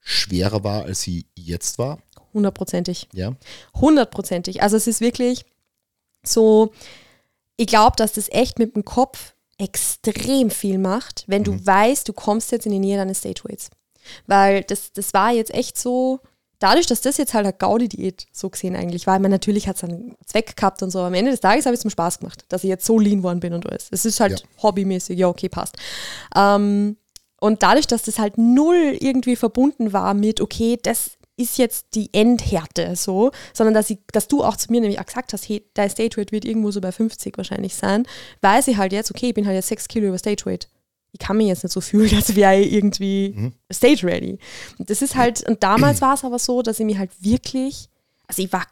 schwerer 0.00 0.62
war, 0.64 0.84
als 0.84 1.02
sie 1.02 1.26
jetzt 1.34 1.78
war? 1.78 2.02
Hundertprozentig. 2.34 3.08
Ja. 3.12 3.36
Hundertprozentig. 3.74 4.62
Also 4.62 4.76
es 4.76 4.86
ist 4.86 5.00
wirklich 5.00 5.44
so, 6.24 6.72
ich 7.56 7.66
glaube, 7.66 7.96
dass 7.96 8.12
das 8.12 8.28
echt 8.30 8.58
mit 8.58 8.74
dem 8.74 8.84
Kopf 8.84 9.34
extrem 9.58 10.50
viel 10.50 10.78
macht, 10.78 11.24
wenn 11.26 11.44
du 11.44 11.52
mhm. 11.52 11.66
weißt, 11.66 12.08
du 12.08 12.12
kommst 12.12 12.52
jetzt 12.52 12.66
in 12.66 12.72
die 12.72 12.78
Nähe 12.78 12.96
deines 12.96 13.18
Stage 13.18 13.42
Weights. 13.44 13.70
Weil 14.26 14.64
das, 14.64 14.92
das 14.92 15.14
war 15.14 15.32
jetzt 15.32 15.54
echt 15.54 15.78
so, 15.78 16.20
dadurch, 16.62 16.86
dass 16.86 17.00
das 17.00 17.16
jetzt 17.16 17.34
halt 17.34 17.44
eine 17.46 17.52
Gaudi-Diät 17.52 18.26
so 18.32 18.48
gesehen 18.50 18.76
eigentlich 18.76 19.06
war, 19.06 19.16
ich 19.16 19.22
meine, 19.22 19.34
natürlich 19.34 19.68
hat 19.68 19.76
es 19.76 19.84
einen 19.84 20.14
Zweck 20.26 20.56
gehabt 20.56 20.82
und 20.82 20.90
so, 20.90 21.00
aber 21.00 21.08
am 21.08 21.14
Ende 21.14 21.30
des 21.30 21.40
Tages 21.40 21.66
habe 21.66 21.74
ich 21.74 21.80
es 21.80 21.84
mir 21.84 21.90
Spaß 21.90 22.20
gemacht, 22.20 22.44
dass 22.48 22.64
ich 22.64 22.68
jetzt 22.68 22.86
so 22.86 22.98
lean 22.98 23.22
worden 23.22 23.40
bin 23.40 23.52
und 23.52 23.66
alles. 23.68 23.88
Es 23.90 24.04
ist 24.04 24.20
halt 24.20 24.40
Ja. 24.40 24.62
hobbymäßig, 24.62 25.18
ja, 25.18 25.28
okay, 25.28 25.48
passt. 25.48 25.76
Ähm, 26.36 26.96
und 27.40 27.62
dadurch, 27.62 27.86
dass 27.88 28.02
das 28.02 28.18
halt 28.18 28.38
null 28.38 28.96
irgendwie 29.00 29.34
verbunden 29.36 29.92
war 29.92 30.14
mit, 30.14 30.40
okay, 30.40 30.78
das 30.80 31.12
ist 31.36 31.58
jetzt 31.58 31.86
die 31.94 32.10
Endhärte 32.12 32.94
so, 32.94 33.32
sondern 33.52 33.74
dass, 33.74 33.90
ich, 33.90 33.98
dass 34.12 34.28
du 34.28 34.44
auch 34.44 34.56
zu 34.56 34.70
mir 34.70 34.80
nämlich 34.80 35.00
auch 35.00 35.06
gesagt 35.06 35.32
hast, 35.32 35.48
hey, 35.48 35.66
dein 35.74 35.90
Stage 35.90 36.16
Weight 36.16 36.30
wird 36.30 36.44
irgendwo 36.44 36.70
so 36.70 36.80
bei 36.80 36.92
50 36.92 37.36
wahrscheinlich 37.36 37.74
sein, 37.74 38.06
weiß 38.42 38.68
ich 38.68 38.76
halt 38.76 38.92
jetzt, 38.92 39.10
okay, 39.10 39.28
ich 39.28 39.34
bin 39.34 39.46
halt 39.46 39.56
jetzt 39.56 39.68
6 39.68 39.88
Kilo 39.88 40.08
über 40.08 40.18
Stage 40.18 40.44
Weight. 40.46 40.68
Ich 41.12 41.18
kann 41.18 41.36
mich 41.36 41.46
jetzt 41.46 41.62
nicht 41.62 41.72
so 41.72 41.80
fühlen, 41.80 42.10
als 42.16 42.34
wäre 42.34 42.58
ich 42.58 42.72
irgendwie 42.72 43.52
Stage 43.72 44.06
ready. 44.06 44.38
Und 44.78 44.90
das 44.90 45.02
ist 45.02 45.14
halt, 45.14 45.46
und 45.48 45.62
damals 45.62 46.00
war 46.02 46.14
es 46.14 46.24
aber 46.24 46.38
so, 46.38 46.62
dass 46.62 46.80
ich 46.80 46.86
mir 46.86 46.98
halt 46.98 47.10
wirklich, 47.20 47.88
also 48.26 48.42
ich 48.42 48.52
war 48.52 48.66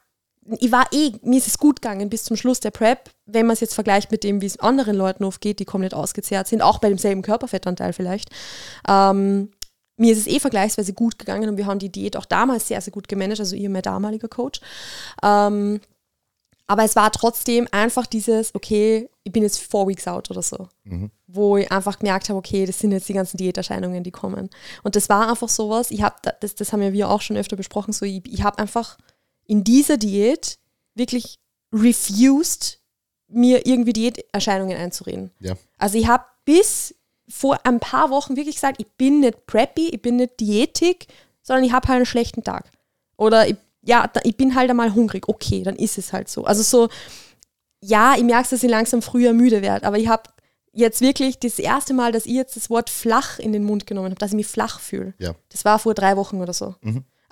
ich 0.58 0.72
war 0.72 0.86
eh, 0.92 1.12
mir 1.22 1.38
ist 1.38 1.46
es 1.46 1.58
gut 1.58 1.82
gegangen 1.82 2.08
bis 2.08 2.24
zum 2.24 2.36
Schluss 2.36 2.60
der 2.60 2.70
Prep, 2.70 3.10
wenn 3.26 3.46
man 3.46 3.54
es 3.54 3.60
jetzt 3.60 3.74
vergleicht 3.74 4.10
mit 4.10 4.24
dem, 4.24 4.40
wie 4.40 4.46
es 4.46 4.58
anderen 4.58 4.96
Leuten 4.96 5.24
oft 5.24 5.40
geht, 5.40 5.60
die 5.60 5.64
komplett 5.64 5.94
ausgezehrt 5.94 6.48
sind, 6.48 6.62
auch 6.62 6.78
bei 6.78 6.88
demselben 6.88 7.22
Körperfettanteil 7.22 7.92
vielleicht. 7.92 8.30
Ähm, 8.88 9.50
mir 9.96 10.12
ist 10.12 10.18
es 10.18 10.26
eh 10.26 10.40
vergleichsweise 10.40 10.94
gut 10.94 11.18
gegangen 11.18 11.50
und 11.50 11.56
wir 11.58 11.66
haben 11.66 11.78
die 11.78 11.92
Diät 11.92 12.16
auch 12.16 12.24
damals 12.24 12.66
sehr, 12.68 12.80
sehr 12.80 12.92
gut 12.92 13.06
gemanagt, 13.06 13.40
also 13.40 13.54
ihr 13.54 13.68
mein 13.68 13.82
damaliger 13.82 14.28
Coach. 14.28 14.60
Ähm, 15.22 15.80
aber 16.66 16.84
es 16.84 16.96
war 16.96 17.10
trotzdem 17.12 17.68
einfach 17.70 18.06
dieses, 18.06 18.54
okay, 18.54 19.10
ich 19.24 19.32
bin 19.32 19.42
jetzt 19.42 19.60
four 19.60 19.88
weeks 19.88 20.06
out 20.06 20.30
oder 20.30 20.42
so. 20.42 20.68
Wo 21.32 21.56
ich 21.56 21.70
einfach 21.70 21.98
gemerkt 21.98 22.28
habe, 22.28 22.38
okay, 22.38 22.66
das 22.66 22.78
sind 22.78 22.92
jetzt 22.92 23.08
die 23.08 23.12
ganzen 23.12 23.36
Diäterscheinungen, 23.36 24.02
die 24.02 24.10
kommen. 24.10 24.50
Und 24.82 24.96
das 24.96 25.08
war 25.08 25.28
einfach 25.28 25.48
sowas, 25.48 25.90
ich 25.90 26.02
habe, 26.02 26.16
das, 26.40 26.54
das 26.54 26.72
haben 26.72 26.82
ja 26.82 26.92
wir 26.92 27.08
auch 27.08 27.20
schon 27.20 27.36
öfter 27.36 27.56
besprochen, 27.56 27.92
so 27.92 28.04
ich, 28.04 28.22
ich 28.26 28.42
habe 28.42 28.58
einfach 28.58 28.98
in 29.46 29.64
dieser 29.64 29.96
Diät 29.96 30.58
wirklich 30.94 31.38
refused, 31.72 32.80
mir 33.28 33.66
irgendwie 33.66 33.92
Diäterscheinungen 33.92 34.76
einzureden. 34.76 35.30
Ja. 35.38 35.54
Also 35.78 35.98
ich 35.98 36.08
habe 36.08 36.24
bis 36.44 36.94
vor 37.28 37.60
ein 37.64 37.78
paar 37.78 38.10
Wochen 38.10 38.36
wirklich 38.36 38.56
gesagt, 38.56 38.80
ich 38.80 38.88
bin 38.96 39.20
nicht 39.20 39.46
preppy, 39.46 39.88
ich 39.88 40.02
bin 40.02 40.16
nicht 40.16 40.40
diätig, 40.40 41.06
sondern 41.42 41.64
ich 41.64 41.72
habe 41.72 41.88
halt 41.88 41.96
einen 41.96 42.06
schlechten 42.06 42.42
Tag. 42.42 42.70
Oder 43.16 43.48
ich, 43.48 43.56
ja, 43.82 44.06
da, 44.08 44.20
ich 44.24 44.36
bin 44.36 44.54
halt 44.54 44.68
einmal 44.68 44.94
hungrig. 44.94 45.28
Okay, 45.28 45.62
dann 45.62 45.76
ist 45.76 45.96
es 45.96 46.12
halt 46.12 46.28
so. 46.28 46.44
Also 46.44 46.62
so, 46.62 46.88
ja, 47.80 48.14
ich 48.16 48.24
merke, 48.24 48.50
dass 48.50 48.62
ich 48.62 48.70
langsam 48.70 49.00
früher 49.00 49.32
müde 49.32 49.62
werde, 49.62 49.86
aber 49.86 49.98
ich 49.98 50.08
habe 50.08 50.24
jetzt 50.72 51.00
wirklich 51.00 51.38
das 51.38 51.58
erste 51.58 51.94
Mal, 51.94 52.12
dass 52.12 52.26
ich 52.26 52.34
jetzt 52.34 52.56
das 52.56 52.70
Wort 52.70 52.90
flach 52.90 53.38
in 53.38 53.52
den 53.52 53.64
Mund 53.64 53.86
genommen 53.86 54.10
habe, 54.10 54.18
dass 54.18 54.30
ich 54.30 54.36
mich 54.36 54.46
flach 54.46 54.80
fühle. 54.80 55.14
Ja. 55.18 55.34
Das 55.48 55.64
war 55.64 55.78
vor 55.78 55.94
drei 55.94 56.16
Wochen 56.16 56.40
oder 56.40 56.52
so. 56.52 56.74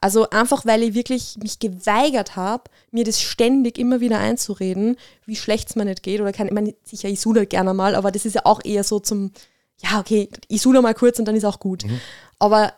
Also 0.00 0.30
einfach, 0.30 0.64
weil 0.64 0.82
ich 0.84 0.94
wirklich 0.94 1.36
mich 1.42 1.58
geweigert 1.58 2.36
habe, 2.36 2.64
mir 2.92 3.04
das 3.04 3.20
ständig 3.20 3.78
immer 3.78 4.00
wieder 4.00 4.18
einzureden, 4.18 4.96
wie 5.26 5.34
schlecht 5.34 5.70
es 5.70 5.76
mir 5.76 5.84
nicht 5.84 6.04
geht. 6.04 6.20
Oder 6.20 6.32
kann, 6.32 6.46
ich 6.46 6.52
meine, 6.52 6.74
sicher, 6.84 7.08
ich 7.08 7.20
sude 7.20 7.46
gerne 7.46 7.74
mal, 7.74 7.96
aber 7.96 8.12
das 8.12 8.24
ist 8.24 8.34
ja 8.34 8.42
auch 8.44 8.64
eher 8.64 8.84
so 8.84 9.00
zum, 9.00 9.32
ja, 9.82 9.98
okay, 9.98 10.28
ich 10.46 10.62
sude 10.62 10.82
mal 10.82 10.94
kurz 10.94 11.18
und 11.18 11.24
dann 11.24 11.34
ist 11.34 11.44
auch 11.44 11.58
gut. 11.58 11.84
Aber 12.38 12.74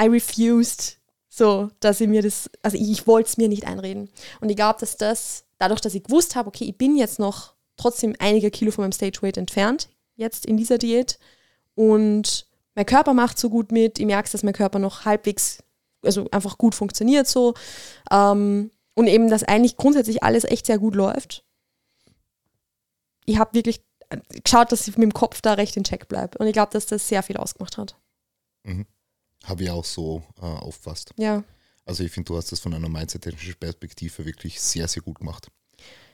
I 0.00 0.06
refused, 0.06 0.98
so, 1.28 1.70
dass 1.80 2.00
ich 2.00 2.08
mir 2.08 2.22
das, 2.22 2.50
also 2.62 2.76
ich, 2.76 2.90
ich 2.90 3.06
wollte 3.06 3.28
es 3.28 3.36
mir 3.36 3.48
nicht 3.48 3.66
einreden. 3.66 4.08
Und 4.40 4.50
ich 4.50 4.56
glaube, 4.56 4.80
dass 4.80 4.96
das, 4.96 5.44
dadurch, 5.58 5.80
dass 5.80 5.94
ich 5.94 6.02
gewusst 6.04 6.34
habe, 6.34 6.48
okay, 6.48 6.64
ich 6.64 6.76
bin 6.76 6.96
jetzt 6.96 7.20
noch 7.20 7.53
trotzdem 7.76 8.14
einige 8.18 8.50
Kilo 8.50 8.70
von 8.70 8.82
meinem 8.82 8.92
Stage 8.92 9.22
Weight 9.22 9.36
entfernt, 9.36 9.88
jetzt 10.16 10.46
in 10.46 10.56
dieser 10.56 10.78
Diät. 10.78 11.18
Und 11.74 12.46
mein 12.74 12.86
Körper 12.86 13.14
macht 13.14 13.38
so 13.38 13.50
gut 13.50 13.72
mit, 13.72 13.98
ich 13.98 14.06
merke, 14.06 14.30
dass 14.30 14.42
mein 14.42 14.54
Körper 14.54 14.78
noch 14.78 15.04
halbwegs, 15.04 15.62
also 16.02 16.28
einfach 16.30 16.58
gut 16.58 16.74
funktioniert 16.74 17.26
so. 17.26 17.54
Ähm, 18.10 18.70
und 18.94 19.06
eben, 19.08 19.28
dass 19.28 19.42
eigentlich 19.42 19.76
grundsätzlich 19.76 20.22
alles 20.22 20.44
echt 20.44 20.66
sehr 20.66 20.78
gut 20.78 20.94
läuft. 20.94 21.44
Ich 23.24 23.38
habe 23.38 23.54
wirklich 23.54 23.80
geschaut, 24.44 24.70
dass 24.70 24.86
ich 24.86 24.96
mit 24.96 25.10
dem 25.10 25.14
Kopf 25.14 25.40
da 25.40 25.54
recht 25.54 25.76
in 25.76 25.84
Check 25.84 26.08
bleibe. 26.08 26.38
Und 26.38 26.46
ich 26.46 26.52
glaube, 26.52 26.72
dass 26.72 26.86
das 26.86 27.08
sehr 27.08 27.22
viel 27.22 27.36
ausgemacht 27.36 27.76
hat. 27.78 27.96
Habe 29.44 29.64
ich 29.64 29.70
auch 29.70 29.84
so 29.84 30.22
äh, 30.40 30.44
auffasst. 30.44 31.12
Ja. 31.16 31.42
Also 31.84 32.02
ich 32.02 32.12
finde, 32.12 32.28
du 32.28 32.36
hast 32.36 32.50
das 32.50 32.60
von 32.60 32.72
einer 32.72 32.88
mindset-technischen 32.88 33.56
Perspektive 33.56 34.24
wirklich 34.24 34.60
sehr, 34.60 34.88
sehr 34.88 35.02
gut 35.02 35.18
gemacht, 35.18 35.48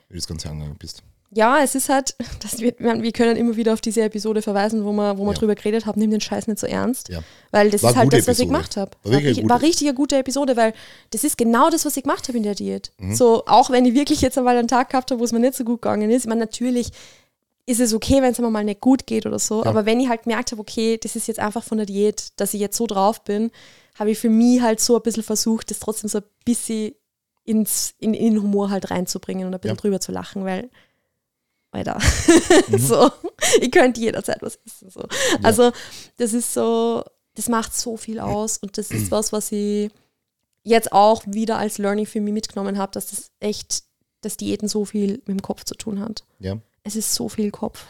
wie 0.09 0.15
du 0.15 0.19
das 0.19 0.27
Ganze 0.27 0.49
angegangen 0.49 0.79
bist. 0.79 1.03
Ja, 1.33 1.63
es 1.63 1.75
ist 1.77 1.89
halt, 1.89 2.17
dass 2.43 2.59
wir, 2.59 2.75
wir 2.79 3.13
können 3.13 3.37
immer 3.37 3.57
wieder 3.57 3.73
auf 3.73 3.81
diese 3.81 4.03
Episode 4.03 4.43
verweisen, 4.43 4.85
wo 4.85 4.93
wir, 4.93 5.17
wo 5.17 5.25
wir 5.25 5.33
Ja. 5.33 5.39
drüber 5.39 5.55
geredet 5.55 5.87
haben, 5.87 6.01
nimm 6.01 6.11
den 6.11 6.21
Scheiß 6.21 6.49
nicht 6.49 6.59
so 6.59 6.67
ernst. 6.67 7.09
Ja. 7.09 7.21
Weil 7.53 7.71
das 7.71 7.83
War 7.83 7.91
ist 7.91 7.97
halt 7.97 8.13
das, 8.13 8.27
was 8.27 8.39
ich 8.39 8.47
Episode. 8.47 8.47
gemacht 8.49 8.77
habe. 8.77 8.91
War 9.05 9.13
War, 9.13 9.19
richtig- 9.21 9.37
gute- 9.43 9.49
war 9.49 9.63
richtig 9.63 9.89
eine 9.89 9.95
gute 9.97 10.17
Episode, 10.19 10.57
weil 10.57 10.73
das 11.11 11.23
ist 11.25 11.39
genau 11.39 11.71
das, 11.71 11.85
was 11.85 11.97
ich 11.97 12.03
gemacht 12.03 12.27
habe 12.29 12.37
in 12.39 12.43
der 12.45 12.55
Diät. 12.57 12.91
Mhm. 12.99 13.15
So, 13.15 13.45
auch 13.47 13.71
wenn 13.71 13.85
ich 13.85 13.95
wirklich 13.95 14.21
jetzt 14.23 14.37
einmal 14.39 14.57
einen 14.57 14.69
Tag 14.69 14.91
gehabt 14.91 15.11
habe, 15.11 15.21
wo 15.21 15.25
es 15.25 15.33
mir 15.33 15.41
nicht 15.41 15.55
so 15.55 15.65
gut 15.65 15.83
gegangen 15.83 16.11
ist. 16.11 16.23
Ich 16.25 16.29
meine, 16.29 16.41
natürlich 16.41 16.91
ist 17.67 17.79
es 17.79 17.95
okay, 17.95 18.21
wenn 18.23 18.33
es 18.33 18.39
mir 18.41 18.51
mal 18.51 18.65
nicht 18.65 18.81
gut 18.81 19.07
geht 19.07 19.27
oder 19.27 19.39
so. 19.39 19.65
Aber 19.65 19.87
wenn 19.87 20.01
ich 20.01 20.09
halt 20.09 20.25
gemerkt 20.25 20.51
habe, 20.51 20.61
okay, 20.61 20.99
das 21.01 21.15
ist 21.15 21.29
jetzt 21.29 21.39
einfach 21.39 21.63
von 21.63 21.79
der 21.79 21.87
Diät, 21.87 22.29
dass 22.41 22.55
ich 22.55 22.61
jetzt 22.61 22.77
so 22.77 22.89
drauf 22.89 23.23
bin, 23.23 23.53
habe 23.97 24.11
ich 24.11 24.19
für 24.19 24.31
mich 24.31 24.61
halt 24.63 24.81
so 24.81 24.97
ein 24.97 25.03
bisschen 25.03 25.23
versucht, 25.23 25.71
das 25.71 25.79
trotzdem 25.79 26.09
so 26.09 26.19
ein 26.19 26.25
bisschen 26.45 26.95
ins, 27.45 27.95
in, 27.99 28.15
in 28.15 28.35
den 28.35 28.43
Humor 28.43 28.71
halt 28.71 28.91
reinzubringen 28.91 29.47
und 29.47 29.55
ein 29.55 29.61
bisschen 29.61 29.77
Ja. 29.77 29.81
drüber 29.81 30.01
zu 30.01 30.11
lachen, 30.11 30.45
weil, 30.45 30.69
Alter, 31.73 32.01
so, 32.79 33.11
ich 33.61 33.71
könnte 33.71 34.01
jederzeit 34.01 34.43
was 34.43 34.59
essen. 34.67 34.91
So. 34.91 35.07
Also, 35.43 35.73
das 36.17 36.33
ist 36.33 36.53
so, 36.53 37.05
das 37.35 37.49
macht 37.49 37.75
so 37.75 37.97
viel 37.97 38.19
aus 38.19 38.59
und 38.59 38.77
das 38.77 38.91
ist 38.91 39.11
was, 39.11 39.33
was 39.33 39.53
ich 39.53 39.91
jetzt 40.63 40.93
auch 40.93 41.23
wieder 41.27 41.59
als 41.59 41.79
Learning 41.79 42.07
für 42.07 42.21
mich 42.21 42.35
mitgenommen 42.35 42.77
habe, 42.77 42.93
dass 42.93 43.11
das 43.11 43.31
echt, 43.41 43.85
dass 44.21 44.37
Diäten 44.37 44.69
so 44.69 44.85
viel 44.85 45.13
mit 45.13 45.29
dem 45.29 45.43
Kopf 45.43 45.65
zu 45.65 45.75
tun 45.75 46.01
hat. 46.01 46.25
Ja. 46.39 46.59
Es 46.83 46.97
ist 46.97 47.15
so 47.15 47.29
viel 47.29 47.51
Kopf. 47.51 47.85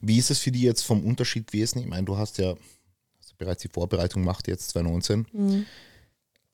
Wie 0.00 0.18
ist 0.18 0.30
es 0.30 0.38
für 0.38 0.52
dich 0.52 0.62
jetzt 0.62 0.82
vom 0.82 1.04
Unterschied 1.04 1.48
gewesen? 1.48 1.80
Ich 1.80 1.86
meine, 1.86 2.04
du 2.04 2.16
hast 2.16 2.38
ja 2.38 2.54
hast 3.18 3.30
ja 3.30 3.34
bereits 3.38 3.62
die 3.62 3.68
Vorbereitung 3.68 4.22
gemacht, 4.22 4.48
jetzt 4.48 4.70
2019. 4.70 5.66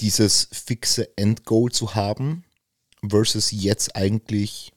Dieses 0.01 0.49
fixe 0.51 1.17
Endgoal 1.17 1.71
zu 1.71 1.95
haben 1.95 2.45
versus 3.07 3.51
jetzt 3.51 3.95
eigentlich 3.95 4.72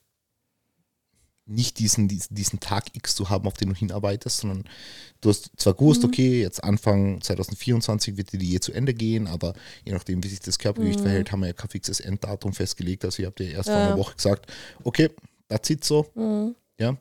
nicht 1.48 1.78
diesen, 1.80 2.08
diesen, 2.08 2.34
diesen 2.36 2.60
Tag 2.60 2.86
X 2.94 3.16
zu 3.16 3.30
haben, 3.30 3.48
auf 3.48 3.54
den 3.54 3.70
du 3.70 3.76
hinarbeitest, 3.76 4.38
sondern 4.40 4.64
du 5.22 5.30
hast 5.30 5.52
zwar 5.58 5.74
gewusst, 5.76 6.04
okay, 6.04 6.42
jetzt 6.42 6.64
Anfang 6.64 7.22
2024 7.22 8.18
wird 8.18 8.32
die 8.34 8.38
Diät 8.40 8.64
zu 8.64 8.72
Ende 8.72 8.94
gehen, 8.94 9.28
aber 9.28 9.54
je 9.84 9.94
nachdem, 9.94 10.24
wie 10.24 10.28
sich 10.28 10.40
das 10.40 10.58
Körpergewicht 10.58 11.02
verhält, 11.02 11.32
haben 11.32 11.42
wir 11.42 11.48
ja 11.48 11.54
kein 11.54 11.70
fixes 11.70 12.00
Enddatum 12.00 12.54
festgelegt. 12.54 13.06
Also 13.06 13.20
ich 13.22 13.26
habe 13.28 13.36
dir 13.36 13.52
erst 13.52 13.70
vor 13.70 13.80
Ja. 13.80 13.88
einer 13.88 13.98
Woche 13.98 14.16
gesagt, 14.16 14.52
okay, 14.84 15.10
that's 15.48 15.70
it 15.70 15.84
so. 15.84 16.08
Ja, 16.80 16.98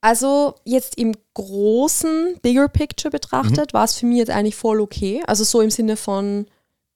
Also 0.00 0.54
jetzt 0.64 0.98
im 0.98 1.14
großen, 1.34 2.38
bigger 2.42 2.68
picture 2.68 3.10
betrachtet, 3.10 3.72
war 3.72 3.84
es 3.84 3.94
für 3.94 4.06
mich 4.06 4.18
jetzt 4.18 4.30
eigentlich 4.30 4.54
voll 4.56 4.80
okay. 4.80 5.22
Also 5.26 5.44
so 5.44 5.60
im 5.60 5.70
Sinne 5.70 5.96
von 5.96 6.46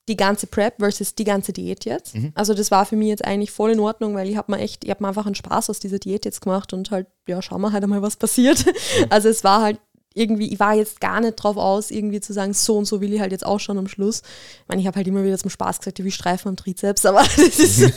die 0.09 0.17
ganze 0.17 0.47
Prep 0.47 0.77
versus 0.79 1.15
die 1.15 1.25
ganze 1.25 1.53
Diät 1.53 1.85
jetzt. 1.85 2.15
Also 2.35 2.55
das 2.55 2.71
war 2.71 2.87
für 2.87 2.97
mich 2.97 3.09
jetzt 3.09 3.25
eigentlich 3.25 3.51
voll 3.51 3.73
in 3.73 3.81
Ordnung, 3.81 4.15
weil 4.15 4.29
ich 4.29 4.37
habe 4.37 4.53
mir 4.53 4.59
echt, 4.59 4.85
ich 4.85 4.91
habe 4.91 5.03
mir 5.03 5.09
einfach 5.09 5.27
einen 5.27 5.35
Spaß 5.35 5.71
aus 5.71 5.79
dieser 5.79 5.99
Diät 5.99 6.25
jetzt 6.25 6.41
gemacht 6.41 6.73
und 6.73 6.91
halt, 6.91 7.07
ja, 7.27 7.41
schauen 7.43 7.61
wir 7.61 7.73
halt 7.73 7.85
einmal, 7.85 8.03
was 8.03 8.17
passiert. 8.17 8.65
Also 9.11 9.29
es 9.29 9.45
war 9.45 9.63
halt 9.63 9.79
irgendwie, 10.15 10.53
ich 10.53 10.59
war 10.59 10.75
jetzt 10.75 11.01
gar 11.01 11.21
nicht 11.21 11.37
drauf 11.37 11.57
aus, 11.57 11.91
irgendwie 11.91 12.21
zu 12.21 12.33
sagen, 12.33 12.53
so 12.53 12.77
und 12.77 12.87
so 12.87 13.01
will 13.01 13.13
ich 13.13 13.21
halt 13.21 13.33
jetzt 13.33 13.47
auch 13.47 13.61
schon 13.61 13.79
am 13.79 13.89
Schluss. 13.89 14.23
Ich 14.63 14.69
meine, 14.69 14.81
ich 14.81 14.87
habe 14.87 14.97
halt 14.97 15.07
immer 15.07 15.25
wieder 15.25 15.39
zum 15.39 15.51
Spaß 15.51 15.79
gesagt, 15.79 16.03
wie 16.03 16.11
Streifen 16.11 16.49
am 16.49 16.57
Trizeps, 16.57 17.07
aber 17.07 17.23
das 17.37 17.59
ist, 17.59 17.81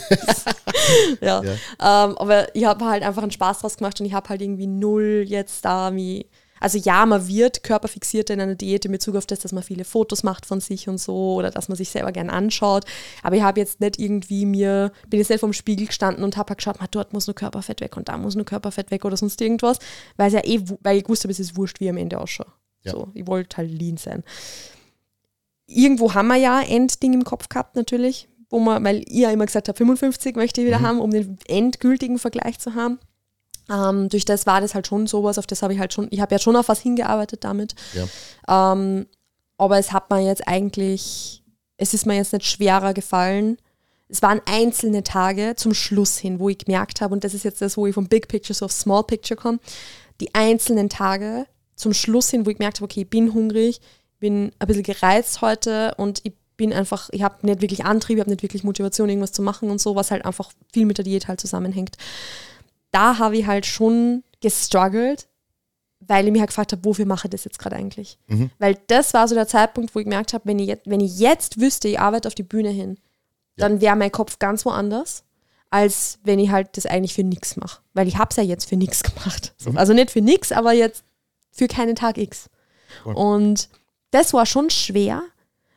ja. 1.20 1.42
Ja. 1.42 1.42
Ähm, 1.42 2.18
aber 2.18 2.54
ich 2.54 2.64
habe 2.64 2.84
halt 2.84 3.02
einfach 3.02 3.22
einen 3.22 3.32
Spaß 3.32 3.60
draus 3.60 3.76
gemacht 3.76 4.00
und 4.00 4.06
ich 4.06 4.12
habe 4.12 4.28
halt 4.28 4.40
irgendwie 4.40 4.66
null 4.66 5.24
jetzt 5.26 5.64
da 5.64 5.94
wie. 5.94 6.26
Also 6.62 6.78
ja, 6.78 7.04
man 7.06 7.26
wird 7.26 7.64
körperfixierter 7.64 8.34
in 8.34 8.40
einer 8.40 8.54
Diät 8.54 8.84
in 8.84 8.92
Bezug 8.92 9.16
auf 9.16 9.26
das, 9.26 9.40
dass 9.40 9.50
man 9.50 9.64
viele 9.64 9.84
Fotos 9.84 10.22
macht 10.22 10.46
von 10.46 10.60
sich 10.60 10.88
und 10.88 10.98
so 10.98 11.34
oder 11.34 11.50
dass 11.50 11.68
man 11.68 11.76
sich 11.76 11.90
selber 11.90 12.12
gern 12.12 12.30
anschaut. 12.30 12.84
Aber 13.24 13.34
ich 13.34 13.42
habe 13.42 13.58
jetzt 13.58 13.80
nicht 13.80 13.98
irgendwie 13.98 14.46
mir, 14.46 14.92
bin 15.08 15.18
jetzt 15.18 15.28
nicht 15.28 15.40
vorm 15.40 15.52
Spiegel 15.52 15.88
gestanden 15.88 16.22
und 16.22 16.36
habe 16.36 16.50
halt 16.50 16.58
geschaut, 16.58 16.80
"Ma, 16.80 16.86
dort 16.88 17.12
muss 17.12 17.26
nur 17.26 17.34
Körperfett 17.34 17.80
weg 17.80 17.96
und 17.96 18.08
da 18.08 18.16
muss 18.16 18.36
nur 18.36 18.44
Körperfett 18.44 18.92
weg 18.92 19.04
oder 19.04 19.16
sonst 19.16 19.40
irgendwas, 19.40 19.78
weil 20.16 20.28
es 20.28 20.34
ja 20.34 20.44
eh, 20.44 20.60
weil 20.82 20.98
ich 20.98 21.08
wusste, 21.08 21.28
es 21.28 21.40
ist 21.40 21.56
wurscht, 21.56 21.80
wie 21.80 21.84
ich 21.86 21.90
am 21.90 21.96
Ende 21.96 22.20
ausschaue. 22.20 22.52
Ja. 22.84 22.92
So, 22.92 23.08
ich 23.14 23.26
wollte 23.26 23.56
halt 23.56 23.72
lean 23.72 23.96
sein. 23.96 24.22
Irgendwo 25.66 26.14
haben 26.14 26.28
wir 26.28 26.36
ja 26.36 26.58
ein 26.58 26.68
Endding 26.68 27.14
im 27.14 27.24
Kopf 27.24 27.48
gehabt 27.48 27.74
natürlich, 27.74 28.28
wo 28.50 28.60
man, 28.60 28.84
weil 28.84 28.98
ihr 29.08 29.22
ja 29.22 29.30
immer 29.32 29.46
gesagt 29.46 29.68
habt, 29.68 29.78
55 29.78 30.36
möchte 30.36 30.60
ich 30.60 30.66
wieder 30.68 30.80
haben, 30.80 31.00
um 31.00 31.10
den 31.10 31.38
endgültigen 31.48 32.20
Vergleich 32.20 32.60
zu 32.60 32.76
haben. 32.76 33.00
Ähm, 33.70 34.08
durch 34.08 34.24
das 34.24 34.46
war 34.46 34.60
das 34.60 34.74
halt 34.74 34.86
schon 34.86 35.06
sowas, 35.06 35.38
auf 35.38 35.46
das 35.46 35.62
habe 35.62 35.72
ich 35.72 35.78
halt 35.78 35.92
schon, 35.92 36.08
ich 36.10 36.20
habe 36.20 36.34
ja 36.34 36.38
schon 36.38 36.56
auf 36.56 36.68
was 36.68 36.80
hingearbeitet 36.80 37.44
damit. 37.44 37.74
ja. 37.94 38.72
Ähm, 38.72 39.06
aber 39.58 39.78
es 39.78 39.92
hat 39.92 40.10
mir 40.10 40.20
jetzt 40.20 40.48
eigentlich, 40.48 41.44
es 41.76 41.94
ist 41.94 42.04
mir 42.04 42.16
jetzt 42.16 42.32
nicht 42.32 42.46
schwerer 42.46 42.94
gefallen. 42.94 43.58
Es 44.08 44.20
waren 44.20 44.40
einzelne 44.44 45.04
Tage 45.04 45.54
zum 45.56 45.72
Schluss 45.72 46.18
hin, 46.18 46.40
wo 46.40 46.48
ich 46.48 46.58
gemerkt 46.58 47.00
habe, 47.00 47.14
und 47.14 47.22
das 47.22 47.32
ist 47.32 47.44
jetzt 47.44 47.62
das, 47.62 47.76
wo 47.76 47.86
ich 47.86 47.94
vom 47.94 48.08
Big 48.08 48.26
Picture 48.26 48.54
so 48.54 48.64
auf 48.64 48.72
Small 48.72 49.04
Picture 49.04 49.40
komme, 49.40 49.60
die 50.20 50.34
einzelnen 50.34 50.88
Tage 50.88 51.46
zum 51.76 51.94
Schluss 51.94 52.30
hin, 52.30 52.44
wo 52.44 52.50
ich 52.50 52.58
gemerkt 52.58 52.78
habe, 52.78 52.86
okay, 52.86 53.02
ich 53.02 53.10
bin 53.10 53.32
hungrig, 53.32 53.80
bin 54.18 54.52
ein 54.58 54.66
bisschen 54.66 54.82
gereizt 54.82 55.42
heute 55.42 55.94
und 55.96 56.20
ich 56.24 56.32
bin 56.56 56.72
einfach, 56.72 57.08
ich 57.12 57.22
habe 57.22 57.46
nicht 57.46 57.60
wirklich 57.60 57.84
Antrieb, 57.84 58.16
ich 58.16 58.20
habe 58.20 58.30
nicht 58.30 58.42
wirklich 58.42 58.64
Motivation, 58.64 59.08
irgendwas 59.08 59.32
zu 59.32 59.42
machen 59.42 59.70
und 59.70 59.80
so, 59.80 59.96
was 59.96 60.10
halt 60.10 60.24
einfach 60.24 60.50
viel 60.72 60.86
mit 60.86 60.98
der 60.98 61.04
Diät 61.04 61.28
halt 61.28 61.40
zusammenhängt. 61.40 61.96
Da 62.92 63.18
habe 63.18 63.36
ich 63.36 63.46
halt 63.46 63.66
schon 63.66 64.22
gestruggelt, 64.40 65.28
weil 66.00 66.26
ich 66.26 66.32
mich 66.32 66.40
halt 66.40 66.50
gefragt 66.50 66.72
habe, 66.72 66.84
wofür 66.84 67.06
mache 67.06 67.26
ich 67.26 67.30
das 67.30 67.44
jetzt 67.44 67.58
gerade 67.58 67.76
eigentlich? 67.76 68.18
Mhm. 68.28 68.50
Weil 68.58 68.76
das 68.86 69.12
war 69.14 69.26
so 69.28 69.34
der 69.34 69.46
Zeitpunkt, 69.48 69.94
wo 69.94 69.98
ich 69.98 70.04
gemerkt 70.04 70.32
habe, 70.34 70.44
wenn 70.46 70.58
ich, 70.58 70.66
jetzt, 70.68 70.86
wenn 70.88 71.00
ich 71.00 71.18
jetzt 71.18 71.60
wüsste, 71.60 71.88
ich 71.88 71.98
arbeite 72.00 72.28
auf 72.28 72.34
die 72.34 72.42
Bühne 72.42 72.70
hin, 72.70 72.98
Ja. 73.56 73.68
dann 73.68 73.80
wäre 73.80 73.96
mein 73.96 74.10
Kopf 74.12 74.38
ganz 74.38 74.64
woanders, 74.64 75.24
als 75.70 76.18
wenn 76.24 76.38
ich 76.38 76.50
halt 76.50 76.76
das 76.76 76.86
eigentlich 76.86 77.14
für 77.14 77.22
nichts 77.24 77.56
mache. 77.56 77.80
Weil 77.94 78.08
ich 78.08 78.18
habe 78.18 78.28
es 78.30 78.36
ja 78.36 78.42
jetzt 78.42 78.68
für 78.68 78.76
nichts 78.76 79.02
gemacht. 79.04 79.54
So, 79.58 79.70
Mhm. 79.70 79.78
Also 79.78 79.92
nicht 79.94 80.10
für 80.10 80.20
nichts, 80.22 80.52
aber 80.52 80.72
jetzt 80.72 81.04
für 81.50 81.68
keinen 81.68 81.96
Tag 81.96 82.18
X. 82.18 82.48
Cool. 83.04 83.14
Und 83.14 83.68
das 84.10 84.32
war 84.34 84.44
schon 84.44 84.68
schwer, 84.70 85.22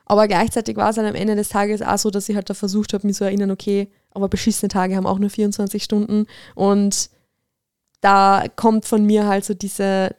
aber 0.05 0.27
gleichzeitig 0.27 0.75
war 0.75 0.89
es 0.89 0.97
dann 0.97 1.05
am 1.05 1.15
Ende 1.15 1.35
des 1.35 1.49
Tages 1.49 1.81
auch 1.81 1.97
so, 1.97 2.09
dass 2.09 2.27
ich 2.29 2.35
halt 2.35 2.49
da 2.49 2.53
versucht 2.53 2.93
habe, 2.93 3.07
mich 3.07 3.15
zu 3.15 3.23
erinnern, 3.23 3.51
okay, 3.51 3.89
aber 4.15 4.29
beschissene 4.29 4.69
Tage 4.69 4.95
haben 4.95 5.05
auch 5.05 5.19
nur 5.19 5.29
24 5.29 5.83
Stunden. 5.83 6.27
Und 6.55 7.09
da 8.01 8.45
kommt 8.55 8.85
von 8.85 9.05
mir 9.05 9.27
halt 9.27 9.45
so 9.45 9.53
diese, 9.53 10.15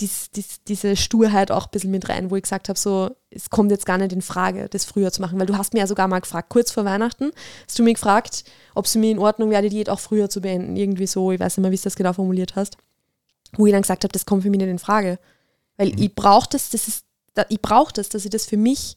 dies, 0.00 0.30
dies, 0.30 0.62
diese 0.66 0.96
Sturheit 0.96 1.50
auch 1.50 1.66
ein 1.66 1.70
bisschen 1.70 1.90
mit 1.90 2.08
rein, 2.08 2.30
wo 2.30 2.36
ich 2.36 2.42
gesagt 2.42 2.68
habe, 2.68 2.78
so, 2.78 3.10
es 3.30 3.50
kommt 3.50 3.70
jetzt 3.70 3.86
gar 3.86 3.98
nicht 3.98 4.12
in 4.12 4.22
Frage, 4.22 4.68
das 4.68 4.84
früher 4.84 5.12
zu 5.12 5.20
machen, 5.20 5.38
weil 5.38 5.46
du 5.46 5.56
hast 5.56 5.74
mir 5.74 5.80
ja 5.80 5.86
sogar 5.86 6.08
mal 6.08 6.20
gefragt, 6.20 6.48
kurz 6.48 6.72
vor 6.72 6.84
Weihnachten, 6.84 7.30
hast 7.66 7.78
du 7.78 7.82
mich 7.82 7.94
gefragt, 7.94 8.44
ob 8.74 8.86
es 8.86 8.94
mir 8.94 9.10
in 9.10 9.18
Ordnung 9.18 9.50
wäre, 9.50 9.62
die 9.62 9.68
Diät 9.68 9.88
auch 9.88 10.00
früher 10.00 10.28
zu 10.28 10.40
beenden, 10.40 10.76
irgendwie 10.76 11.06
so, 11.06 11.32
ich 11.32 11.40
weiß 11.40 11.56
nicht 11.56 11.62
mehr, 11.62 11.70
wie 11.70 11.76
du 11.76 11.82
das 11.82 11.96
genau 11.96 12.12
formuliert 12.12 12.56
hast, 12.56 12.76
wo 13.56 13.66
ich 13.66 13.72
dann 13.72 13.82
gesagt 13.82 14.04
habe, 14.04 14.12
das 14.12 14.26
kommt 14.26 14.42
für 14.42 14.50
mich 14.50 14.58
nicht 14.58 14.68
in 14.68 14.78
Frage, 14.78 15.18
weil 15.76 15.98
ich 16.00 16.14
brauche 16.14 16.48
das, 16.50 16.70
das 16.70 16.88
ist, 16.88 17.04
ich 17.48 17.62
brauche 17.62 17.92
das, 17.92 18.08
dass 18.08 18.24
ich 18.24 18.30
das 18.30 18.46
für 18.46 18.56
mich 18.56 18.96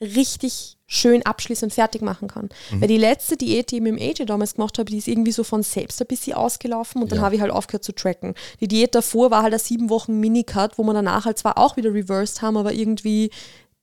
richtig 0.00 0.76
schön 0.86 1.24
abschließen 1.24 1.66
und 1.66 1.72
fertig 1.74 2.02
machen 2.02 2.26
kann. 2.26 2.48
Weil 2.72 2.88
die 2.88 2.96
letzte 2.96 3.36
Diät, 3.36 3.70
die 3.70 3.76
ich 3.76 3.82
mit 3.82 3.92
dem 3.96 3.98
AJ 4.02 4.24
damals 4.26 4.54
gemacht 4.54 4.78
habe, 4.78 4.90
die 4.90 4.98
ist 4.98 5.06
irgendwie 5.06 5.30
so 5.32 5.44
von 5.44 5.62
selbst 5.62 6.00
ein 6.00 6.06
bisschen 6.08 6.32
ausgelaufen 6.34 7.02
und 7.02 7.12
dann 7.12 7.18
Ja. 7.18 7.24
habe 7.24 7.34
ich 7.36 7.40
halt 7.40 7.52
aufgehört 7.52 7.84
zu 7.84 7.92
tracken. 7.92 8.34
Die 8.60 8.66
Diät 8.68 8.94
davor 8.94 9.30
war 9.30 9.42
halt 9.42 9.52
ein 9.52 9.60
sieben 9.60 9.88
Wochen 9.88 10.18
Minicut, 10.18 10.78
wo 10.78 10.82
wir 10.82 10.94
danach 10.94 11.26
halt 11.26 11.38
zwar 11.38 11.58
auch 11.58 11.76
wieder 11.76 11.92
reversed 11.94 12.42
haben, 12.42 12.56
aber 12.56 12.72
irgendwie 12.72 13.30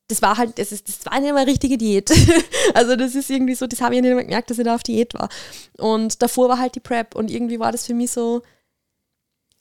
das 0.10 0.22
war 0.22 0.38
halt, 0.38 0.58
das, 0.58 0.72
ist, 0.72 0.88
das 0.88 1.06
war 1.06 1.20
nicht 1.20 1.34
mal 1.34 1.40
eine 1.42 1.52
richtige 1.52 1.78
Diät. 1.78 2.10
also 2.74 2.96
das 2.96 3.14
ist 3.14 3.30
irgendwie 3.30 3.56
so, 3.56 3.68
das 3.68 3.82
habe 3.82 3.94
ich 3.94 3.98
ja 3.98 4.02
nicht 4.04 4.16
mehr 4.16 4.24
gemerkt, 4.24 4.50
dass 4.50 4.58
ich 4.58 4.64
da 4.64 4.74
auf 4.76 4.84
Diät 4.84 5.14
war. 5.14 5.28
Und 5.78 6.22
davor 6.22 6.48
war 6.48 6.60
halt 6.60 6.76
die 6.76 6.80
Prep 6.80 7.14
und 7.14 7.30
irgendwie 7.30 7.60
war 7.60 7.74
das 7.74 7.86
für 7.86 7.94
mich 7.94 8.12
so, 8.12 8.42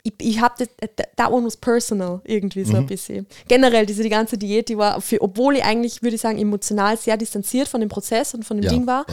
ich, 0.06 0.14
ich 0.18 0.40
habe 0.40 0.54
das, 0.58 0.68
that 1.16 1.30
one 1.30 1.46
was 1.46 1.56
personal 1.56 2.20
irgendwie 2.24 2.64
so 2.64 2.76
ein 2.76 2.86
bisschen. 2.86 3.26
Generell, 3.48 3.86
diese 3.86 4.02
die 4.02 4.08
ganze 4.08 4.38
Diät, 4.38 4.68
die 4.68 4.78
war, 4.78 5.00
für, 5.00 5.20
obwohl 5.20 5.56
ich 5.56 5.64
eigentlich, 5.64 6.02
würde 6.02 6.14
ich 6.16 6.20
sagen, 6.22 6.38
emotional 6.38 6.96
sehr 6.96 7.16
distanziert 7.16 7.68
von 7.68 7.80
dem 7.80 7.88
Prozess 7.88 8.34
und 8.34 8.44
von 8.44 8.56
dem 8.56 8.64
Ja, 8.64 8.70
Ding 8.70 8.86
war, 8.86 9.04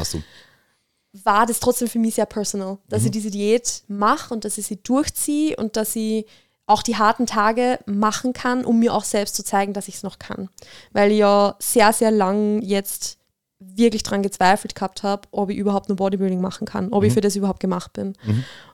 war 1.24 1.46
das 1.46 1.60
trotzdem 1.60 1.88
für 1.88 2.00
mich 2.00 2.16
sehr 2.16 2.26
personal, 2.26 2.78
dass 2.90 3.02
Mhm. 3.02 3.06
ich 3.08 3.12
diese 3.12 3.32
Diät 3.32 3.84
mache 3.88 4.34
und 4.34 4.46
dass 4.46 4.58
ich 4.58 4.66
sie 4.66 4.78
durchziehe 4.82 5.56
und 5.58 5.76
dass 5.78 5.96
ich 5.96 6.26
auch 6.66 6.82
die 6.82 6.96
harten 6.96 7.26
Tage 7.26 7.80
machen 7.86 8.34
kann, 8.34 8.64
um 8.66 8.80
mir 8.80 8.94
auch 8.94 9.04
selbst 9.04 9.36
zu 9.36 9.44
zeigen, 9.44 9.74
dass 9.74 9.88
ich 9.90 9.96
es 9.96 10.04
noch 10.04 10.18
kann. 10.18 10.50
Weil 10.92 11.12
ich 11.12 11.18
ja 11.20 11.56
sehr, 11.60 11.92
sehr 11.94 12.10
lang 12.10 12.62
jetzt 12.62 13.18
wirklich 13.60 14.04
dran 14.04 14.24
gezweifelt 14.24 14.74
gehabt 14.76 15.04
habe, 15.04 15.28
ob 15.32 15.50
ich 15.50 15.58
überhaupt 15.58 15.88
nur 15.90 15.96
Bodybuilding 15.98 16.42
machen 16.42 16.66
kann, 16.66 16.92
ob 16.92 17.04
ich 17.04 17.14
für 17.14 17.22
das 17.22 17.36
überhaupt 17.36 17.60
gemacht 17.60 17.94
bin. 17.94 18.14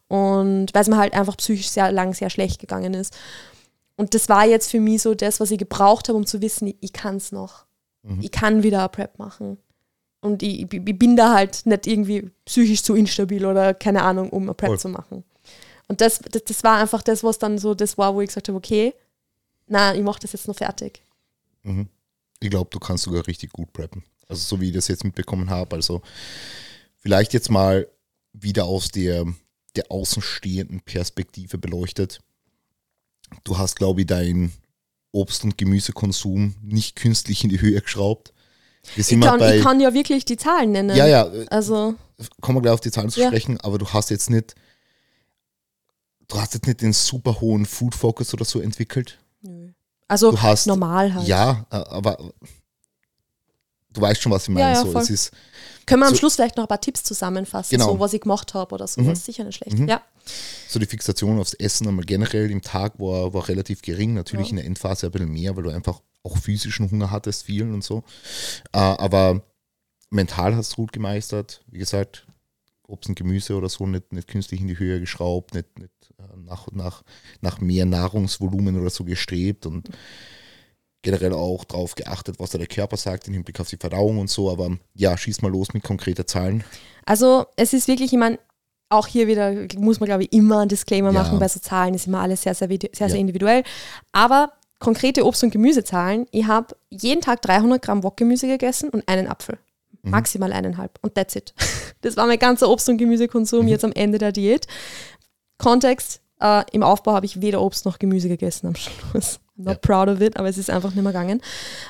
Und 0.09 0.73
weil 0.73 0.81
es 0.81 0.87
mir 0.89 0.97
halt 0.97 1.13
einfach 1.13 1.37
psychisch 1.37 1.69
sehr 1.69 1.91
lang 1.91 2.13
sehr 2.13 2.29
schlecht 2.29 2.59
gegangen 2.59 2.93
ist. 2.93 3.15
Und 3.95 4.13
das 4.13 4.27
war 4.27 4.45
jetzt 4.45 4.69
für 4.69 4.81
mich 4.81 5.01
so 5.01 5.13
das, 5.13 5.39
was 5.39 5.51
ich 5.51 5.57
gebraucht 5.57 6.09
habe, 6.09 6.17
um 6.17 6.25
zu 6.25 6.41
wissen, 6.41 6.67
ich, 6.67 6.77
ich 6.81 6.93
kann 6.93 7.15
es 7.17 7.31
noch. 7.31 7.65
Ich 8.21 8.31
kann 8.31 8.63
wieder 8.63 8.79
eine 8.79 8.89
Prep 8.89 9.19
machen. 9.19 9.57
Und 10.21 10.41
ich, 10.43 10.61
ich, 10.61 10.73
ich 10.73 10.99
bin 10.99 11.15
da 11.15 11.33
halt 11.33 11.65
nicht 11.65 11.87
irgendwie 11.87 12.31
psychisch 12.45 12.83
zu 12.83 12.95
instabil 12.95 13.45
oder 13.45 13.73
keine 13.73 14.01
Ahnung, 14.01 14.29
um 14.29 14.43
eine 14.43 14.53
Prep 14.53 14.69
Voll. 14.69 14.79
zu 14.79 14.89
machen. 14.89 15.23
Und 15.87 16.01
das, 16.01 16.19
das, 16.19 16.43
das 16.43 16.63
war 16.63 16.77
einfach 16.77 17.01
das, 17.01 17.23
was 17.23 17.39
dann 17.39 17.57
so 17.57 17.73
das 17.73 17.97
war, 17.97 18.15
wo 18.15 18.21
ich 18.21 18.27
gesagt 18.27 18.47
habe, 18.47 18.57
okay, 18.57 18.93
na, 19.67 19.93
ich 19.95 20.01
mache 20.01 20.19
das 20.21 20.33
jetzt 20.33 20.47
noch 20.47 20.55
fertig. 20.55 21.03
Ich 22.39 22.49
glaube, 22.49 22.69
du 22.71 22.79
kannst 22.79 23.03
sogar 23.03 23.25
richtig 23.27 23.51
gut 23.51 23.71
preppen. 23.73 24.03
Also 24.27 24.41
so 24.43 24.61
wie 24.61 24.69
ich 24.69 24.73
das 24.73 24.87
jetzt 24.87 25.03
mitbekommen 25.03 25.49
habe. 25.49 25.75
Also 25.75 26.01
vielleicht 26.97 27.33
jetzt 27.33 27.49
mal 27.49 27.87
wieder 28.33 28.65
aus 28.65 28.89
der, 28.89 29.25
der 29.75 29.91
außenstehenden 29.91 30.81
Perspektive 30.81 31.57
beleuchtet. 31.57 32.19
Du 33.43 33.57
hast, 33.57 33.75
glaube 33.75 34.01
ich, 34.01 34.07
deinen 34.07 34.51
Obst- 35.11 35.43
und 35.43 35.57
Gemüsekonsum 35.57 36.55
nicht 36.61 36.95
künstlich 36.95 37.43
in 37.43 37.49
die 37.49 37.61
Höhe 37.61 37.79
geschraubt. 37.81 38.33
Wir 38.95 39.01
Ich 39.07 39.19
kann, 39.21 39.39
bei, 39.39 39.57
ich 39.57 39.63
kann 39.63 39.79
ja 39.79 39.93
wirklich 39.93 40.25
die 40.25 40.37
Zahlen 40.37 40.71
nennen. 40.71 40.95
ja, 40.95 41.05
ja, 41.07 41.27
äh, 41.27 41.45
Also, 41.49 41.95
kommen 42.41 42.57
wir 42.57 42.61
gleich 42.61 42.73
auf 42.73 42.81
die 42.81 42.91
Zahlen 42.91 43.09
zu 43.09 43.19
Ja. 43.19 43.27
sprechen, 43.27 43.59
aber 43.61 43.77
du 43.77 43.87
hast 43.87 44.09
jetzt 44.09 44.29
nicht, 44.29 44.55
du 46.27 46.39
hast 46.39 46.53
jetzt 46.53 46.65
nicht 46.67 46.81
den 46.81 46.93
super 46.93 47.39
hohen 47.41 47.65
Food 47.65 47.95
Focus 47.95 48.33
oder 48.33 48.45
so 48.45 48.59
entwickelt. 48.61 49.19
nö. 49.41 49.71
Also 50.07 50.31
Du 50.31 50.41
hast- 50.41 50.65
normal 50.65 51.13
halt. 51.13 51.27
Ja, 51.27 51.67
aber 51.69 52.31
du 53.91 54.01
weißt 54.01 54.19
schon, 54.21 54.31
was 54.31 54.43
ich 54.43 54.49
meine. 54.49 54.61
Ja, 54.61 54.73
ja, 54.73 54.81
so, 54.83 54.91
voll. 54.91 55.03
es 55.03 55.09
ist, 55.11 55.31
Können 55.89 56.01
wir 56.01 56.07
am 56.07 56.13
so- 56.13 56.19
Schluss 56.19 56.35
vielleicht 56.35 56.55
noch 56.55 56.63
ein 56.65 56.67
paar 56.69 56.79
Tipps 56.81 57.03
zusammenfassen, 57.03 57.71
Genau. 57.77 57.91
so 57.93 57.99
was 57.99 58.13
ich 58.13 58.21
gemacht 58.21 58.53
habe 58.53 58.73
oder 58.75 58.87
so. 58.87 59.01
Mhm. 59.01 59.07
Das 59.07 59.19
ist 59.19 59.25
sicher 59.25 59.43
nicht 59.43 59.55
schlecht. 59.57 59.77
Mhm. 59.77 59.87
Ja. 59.89 60.01
so 60.67 60.79
die 60.79 60.85
Fixation 60.85 61.39
aufs 61.39 61.53
Essen 61.55 61.87
einmal 61.87 62.05
generell 62.05 62.51
im 62.51 62.61
Tag 62.61 62.99
war, 62.99 63.33
war 63.33 63.47
relativ 63.49 63.81
gering. 63.81 64.13
Natürlich 64.13 64.47
Ja. 64.47 64.51
in 64.51 64.55
der 64.57 64.65
Endphase 64.65 65.07
ein 65.07 65.11
bisschen 65.11 65.31
mehr, 65.31 65.55
weil 65.57 65.63
du 65.63 65.69
einfach 65.71 66.01
auch 66.23 66.37
physischen 66.37 66.89
Hunger 66.91 67.09
hattest, 67.11 67.43
vielen 67.43 67.73
und 67.73 67.83
so. 67.83 68.03
Äh, 68.73 68.77
aber 68.77 69.41
mental 70.11 70.55
hast 70.55 70.73
du 70.73 70.75
gut 70.77 70.91
gemeistert. 70.93 71.61
Wie 71.67 71.79
gesagt, 71.79 72.27
Obst 72.87 73.09
und 73.09 73.15
Gemüse 73.15 73.55
oder 73.55 73.69
so 73.69 73.85
nicht, 73.87 74.11
nicht 74.13 74.27
künstlich 74.27 74.61
in 74.61 74.67
die 74.67 74.77
Höhe 74.79 74.99
geschraubt, 74.99 75.53
nicht, 75.53 75.77
nicht 75.79 75.91
äh, 76.19 76.23
nach, 76.37 76.67
nach, 76.71 77.03
nach 77.41 77.59
mehr 77.61 77.85
Nahrungsvolumen 77.85 78.79
oder 78.79 78.89
so 78.89 79.03
gestrebt 79.05 79.65
und 79.65 79.89
generell 81.01 81.33
auch 81.33 81.63
darauf 81.63 81.95
geachtet, 81.95 82.35
was 82.39 82.49
da 82.51 82.57
der 82.57 82.67
Körper 82.67 82.97
sagt 82.97 83.27
im 83.27 83.33
Hinblick 83.33 83.59
auf 83.59 83.69
die 83.69 83.77
Verdauung 83.77 84.17
und 84.19 84.29
so. 84.29 84.51
Aber 84.51 84.69
ja, 84.93 85.17
schieß 85.17 85.41
mal 85.41 85.51
los 85.51 85.73
mit 85.73 85.83
konkreten 85.83 86.27
Zahlen. 86.27 86.63
Also 87.05 87.45
es 87.55 87.73
ist 87.73 87.87
wirklich, 87.87 88.11
ich 88.13 88.19
meine, 88.19 88.37
auch 88.89 89.07
hier 89.07 89.27
wieder 89.27 89.53
muss 89.77 89.99
man, 89.99 90.07
glaube 90.07 90.23
ich, 90.23 90.33
immer 90.33 90.59
einen 90.59 90.69
Disclaimer 90.69 91.11
Ja. 91.11 91.21
machen, 91.23 91.39
bei 91.39 91.47
so 91.47 91.59
Zahlen 91.59 91.93
ist 91.93 92.07
immer 92.07 92.21
alles 92.21 92.41
sehr, 92.41 92.55
sehr, 92.55 92.69
vide- 92.69 92.89
sehr, 92.93 93.07
Ja. 93.07 93.11
sehr 93.11 93.19
individuell. 93.19 93.63
Aber 94.11 94.53
konkrete 94.79 95.23
Obst- 95.25 95.43
und 95.43 95.51
Gemüsezahlen, 95.51 96.25
ich 96.31 96.47
habe 96.47 96.75
jeden 96.89 97.21
Tag 97.21 97.41
300 97.43 97.81
Gramm 97.81 98.03
Wokgemüse 98.03 98.47
gegessen 98.47 98.89
und 98.89 99.07
einen 99.07 99.27
Apfel. 99.27 99.57
Mhm. 100.01 100.11
Maximal 100.11 100.51
eineinhalb. 100.53 100.97
Und 101.01 101.15
that's 101.15 101.35
it. 101.35 101.53
Das 102.01 102.15
war 102.15 102.25
mein 102.27 102.39
ganzer 102.39 102.69
Obst- 102.69 102.87
und 102.87 102.97
Gemüsekonsum 102.97 103.63
Mhm. 103.65 103.67
jetzt 103.67 103.83
am 103.83 103.91
Ende 103.91 104.17
der 104.19 104.31
Diät. 104.31 104.67
Kontext, 105.57 106.21
äh, 106.39 106.63
im 106.71 106.83
Aufbau 106.83 107.13
habe 107.13 107.25
ich 107.25 107.41
weder 107.41 107.61
Obst 107.61 107.85
noch 107.85 107.99
Gemüse 107.99 108.29
gegessen 108.29 108.67
am 108.67 108.75
Schluss. 108.75 109.39
Not 109.59 109.73
Ja. 109.73 109.79
proud 109.81 110.07
of 110.07 110.21
it, 110.21 110.37
aber 110.37 110.47
es 110.47 110.57
ist 110.57 110.69
einfach 110.69 110.93
nicht 110.93 111.03
mehr 111.03 111.11
gegangen. 111.11 111.41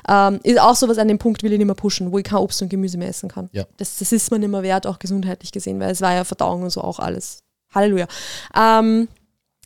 Ähm, 0.08 0.40
ist 0.44 0.60
auch 0.60 0.76
sowas 0.76 0.98
an 0.98 1.08
dem 1.08 1.20
Punkt, 1.20 1.44
will 1.44 1.52
ich 1.54 1.58
nicht 1.60 1.68
mehr 1.68 1.76
pushen, 1.76 2.12
wo 2.12 2.18
ich 2.18 2.24
kein 2.24 2.40
Obst 2.40 2.62
und 2.62 2.70
Gemüse 2.70 2.98
mehr 2.98 3.10
essen 3.10 3.30
kann. 3.30 3.50
Ja. 3.52 3.66
Das, 3.78 3.98
das 3.98 4.12
ist 4.12 4.32
mir 4.32 4.40
nicht 4.40 4.50
mehr 4.50 4.64
wert, 4.64 4.88
auch 4.88 4.98
gesundheitlich 5.00 5.52
gesehen, 5.52 5.80
weil 5.80 5.92
es 5.92 6.02
war 6.02 6.14
ja 6.14 6.24
Verdauung 6.24 6.64
und 6.64 6.70
so 6.72 6.82
auch 6.82 7.00
alles. 7.00 7.40
Halleluja. 7.74 8.08
Ähm, 8.56 9.08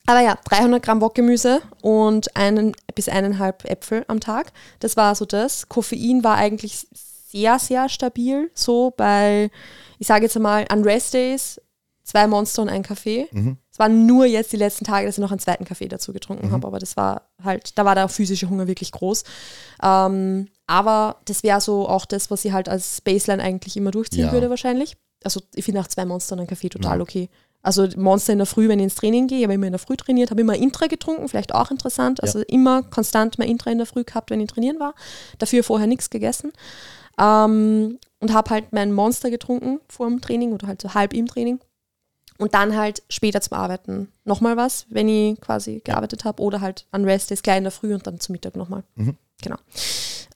aber 0.06 0.20
ja, 0.20 0.38
300 0.44 0.84
Gramm 0.84 1.00
Wokgemüse 1.00 1.62
und 1.82 2.36
einen 2.36 2.74
bis 2.94 3.08
eineinhalb 3.08 3.64
Äpfel 3.64 4.04
am 4.10 4.20
Tag. 4.20 4.52
Das 4.80 4.98
war 4.98 5.16
so 5.16 5.24
das. 5.26 5.70
Koffein 5.70 6.26
war 6.26 6.36
eigentlich 6.36 6.86
sehr, 7.32 7.58
sehr 7.58 7.88
stabil. 7.88 8.52
So 8.54 8.92
bei, 8.98 9.50
ich 10.00 10.08
sage 10.08 10.26
jetzt 10.26 10.36
einmal, 10.36 10.66
an 10.68 10.84
Rest 10.84 11.14
Days 11.14 11.62
zwei 12.04 12.28
Monster 12.28 12.62
und 12.62 12.70
ein 12.70 12.84
Kaffee. 12.84 13.28
Mhm. 13.32 13.58
Es 13.72 13.80
waren 13.80 14.06
nur 14.06 14.26
jetzt 14.26 14.52
die 14.52 14.58
letzten 14.58 14.86
Tage, 14.86 15.06
dass 15.06 15.18
ich 15.18 15.22
noch 15.22 15.32
einen 15.32 15.40
zweiten 15.40 15.66
Kaffee 15.66 15.88
dazu 15.88 16.14
getrunken 16.14 16.52
habe, 16.52 16.68
aber 16.68 16.78
das 16.80 16.96
war 16.98 17.30
halt, 17.44 17.78
da 17.78 17.86
war 17.86 17.96
der 17.96 18.08
physische 18.10 18.50
Hunger 18.50 18.68
wirklich 18.68 18.92
groß. 18.92 19.24
Ähm, 19.82 20.48
aber 20.68 21.18
das 21.26 21.44
wäre 21.44 21.62
so 21.62 21.88
auch 21.88 22.06
das, 22.06 22.30
was 22.30 22.46
ich 22.46 22.52
halt 22.52 22.70
als 22.70 23.02
Baseline 23.02 23.42
eigentlich 23.42 23.78
immer 23.78 23.92
durchziehen 23.92 24.26
Ja. 24.26 24.32
würde 24.32 24.50
wahrscheinlich. 24.50 24.96
Also 25.24 25.42
ich 25.56 25.64
finde 25.66 25.80
auch 25.80 25.88
zwei 25.88 26.06
Monster 26.06 26.34
und 26.36 26.42
ein 26.42 26.48
Kaffee 26.48 26.70
total 26.70 26.98
Ja. 26.98 27.02
okay. 27.02 27.30
Also 27.62 27.88
Monster 27.96 28.34
in 28.34 28.40
der 28.40 28.46
Früh, 28.46 28.68
wenn 28.68 28.80
ich 28.80 28.84
ins 28.84 28.96
Training 28.96 29.28
gehe, 29.28 29.44
habe 29.44 29.54
immer 29.54 29.68
in 29.68 29.72
der 29.72 29.80
Früh 29.80 29.96
trainiert, 29.96 30.32
habe 30.32 30.42
immer 30.42 30.56
Intra 30.56 30.88
getrunken, 30.88 31.30
vielleicht 31.30 31.56
auch 31.56 31.72
interessant. 31.72 32.22
Also 32.22 32.42
immer 32.42 32.84
konstant 32.84 33.40
mein 33.40 33.48
Intra 33.48 33.72
in 33.72 33.78
der 33.78 33.88
Früh 33.88 34.04
gehabt, 34.04 34.30
wenn 34.32 34.42
ich 34.42 34.50
trainieren 34.52 34.82
war. 34.82 34.94
Dafür 35.38 35.64
vorher 35.64 35.88
nichts 35.88 36.10
gegessen. 36.10 36.52
Ähm, 37.18 38.00
und 38.20 38.34
habe 38.34 38.50
halt 38.50 38.74
mein 38.74 38.92
Monster 38.92 39.30
getrunken 39.30 39.80
vor 39.88 40.08
dem 40.08 40.20
Training 40.22 40.52
oder 40.54 40.68
halt 40.68 40.82
so 40.82 40.94
halb 40.94 41.14
im 41.14 41.28
Training. 41.28 41.60
Und 42.40 42.54
dann 42.54 42.76
halt 42.76 43.04
später 43.10 43.42
zum 43.42 43.58
Arbeiten 43.58 44.12
nochmal 44.26 44.58
was, 44.58 44.86
wenn 44.90 45.08
ich 45.08 45.40
quasi 45.40 45.82
gearbeitet 45.84 46.26
habe. 46.26 46.42
Oder 46.42 46.62
halt 46.62 46.88
an 46.92 47.06
Rest 47.06 47.30
Days 47.30 47.44
gleich 47.44 47.58
in 47.58 47.64
der 47.64 47.72
Früh 47.72 47.94
und 47.94 48.06
dann 48.08 48.20
zum 48.20 48.34
Mittag 48.34 48.56
nochmal. 48.56 48.84
Mhm. 48.96 49.16
Genau. 49.42 49.58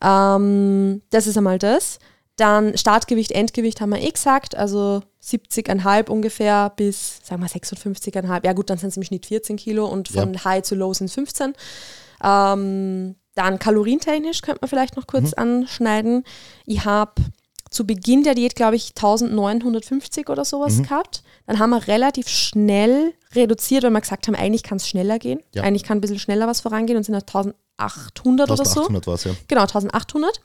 Ähm, 0.02 1.02
das 1.10 1.28
ist 1.28 1.38
einmal 1.38 1.58
das. 1.58 2.00
Dann 2.36 2.78
Startgewicht, 2.78 3.32
Endgewicht 3.32 3.82
haben 3.82 3.90
wir 3.90 4.02
eh 4.02 4.12
gesagt. 4.12 4.56
Also 4.56 5.02
70,5 5.24 6.10
ungefähr 6.10 6.72
bis, 6.76 7.20
sagen 7.24 7.42
wir 7.42 7.50
56,5. 7.50 8.46
Ja 8.46 8.54
gut, 8.54 8.70
dann 8.70 8.78
sind 8.78 8.90
es 8.90 8.98
im 8.98 9.04
Schnitt 9.04 9.26
14 9.26 9.58
Kilo 9.58 9.88
und 9.88 10.10
von 10.10 10.44
High 10.44 10.62
zu 10.64 10.76
Low 10.76 10.94
sind 10.94 11.10
15. 11.10 11.54
Ähm, 12.24 13.16
Dann 13.34 13.60
kalorientechnisch 13.60 14.42
könnte 14.42 14.60
man 14.62 14.70
vielleicht 14.70 14.96
noch 14.96 15.08
kurz 15.08 15.34
anschneiden. 15.34 16.24
Ich 16.66 16.86
habe 16.86 17.14
zu 17.70 17.86
Beginn 17.86 18.24
der 18.24 18.36
Diät, 18.36 18.56
glaube 18.56 18.76
ich, 18.76 18.94
1950 18.96 20.30
oder 20.30 20.46
sowas 20.46 20.82
gehabt. 20.82 21.24
Dann 21.46 21.60
haben 21.60 21.70
wir 21.72 21.88
relativ 21.88 22.28
schnell 22.28 23.14
reduziert, 23.34 23.84
weil 23.84 23.92
wir 23.92 24.02
gesagt 24.02 24.28
haben, 24.28 24.36
eigentlich 24.36 24.64
kann 24.64 24.78
es 24.78 24.88
schneller 24.88 25.20
gehen. 25.20 25.42
Ja. 25.54 25.64
Eigentlich 25.64 25.84
kann 25.84 25.98
ein 25.98 26.02
bisschen 26.02 26.20
schneller 26.20 26.48
was 26.48 26.62
vorangehen 26.62 26.98
und 26.98 27.04
sind 27.04 27.16
auf 27.16 27.24
1800 27.24 28.50
oder 28.52 28.66
so. 28.66 28.82
1800 28.82 29.08
war 29.08 29.14
es 29.16 29.24
ja. 29.24 29.32
Genau, 29.48 29.62
1800. 29.62 30.42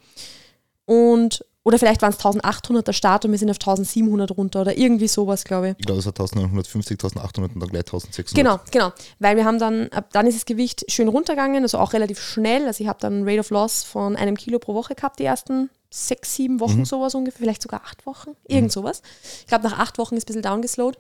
Und, 0.85 1.45
oder 1.63 1.79
vielleicht 1.79 2.03
waren 2.03 2.11
es 2.11 2.17
1800 2.17 2.89
der 2.89 2.93
Start 2.93 3.25
und 3.25 3.31
wir 3.31 3.39
sind 3.39 3.51
auf 3.51 3.57
1700 3.57 4.31
runter 4.37 4.63
oder 4.63 4.77
irgendwie 4.77 5.09
sowas, 5.09 5.45
glaube 5.45 5.71
ich. 5.71 5.75
Ich 5.79 5.87
glaube, 5.87 6.01
es 6.01 6.07
war 6.07 6.13
1950, 6.13 6.93
1800 6.93 7.55
und 7.55 7.61
dann 7.61 7.69
gleich 7.69 7.85
1600. 7.85 8.35
Genau, 8.35 8.59
genau. 8.71 8.93
Weil 9.19 9.37
wir 9.37 9.45
haben 9.45 9.59
dann, 9.59 9.89
dann 10.13 10.27
ist 10.27 10.37
das 10.37 10.45
Gewicht 10.45 10.85
schön 10.91 11.09
runtergegangen, 11.09 11.63
also 11.63 11.79
auch 11.79 11.93
relativ 11.93 12.21
schnell. 12.21 12.67
Also 12.67 12.83
ich 12.83 12.89
habe 12.89 12.99
dann 13.01 13.29
Rate 13.29 13.41
of 13.41 13.51
Loss 13.51 13.85
von 13.85 14.17
einem 14.17 14.37
Kilo 14.37 14.59
pro 14.59 14.75
Woche 14.75 14.95
gehabt, 14.95 15.19
die 15.19 15.25
ersten 15.25 15.71
sechs, 15.91 16.35
sieben 16.35 16.59
Wochen 16.61 16.85
sowas 16.85 17.15
ungefähr, 17.15 17.41
vielleicht 17.41 17.63
sogar 17.63 17.83
acht 17.85 18.07
Wochen, 18.07 18.31
irgend 18.49 18.73
sowas. 18.73 19.03
Ich 19.41 19.47
glaube, 19.47 19.65
nach 19.65 19.79
acht 19.79 19.99
Wochen 19.99 20.17
ist 20.17 20.25
ein 20.25 20.27
bisschen 20.27 20.43
downgeslowed. 20.43 20.97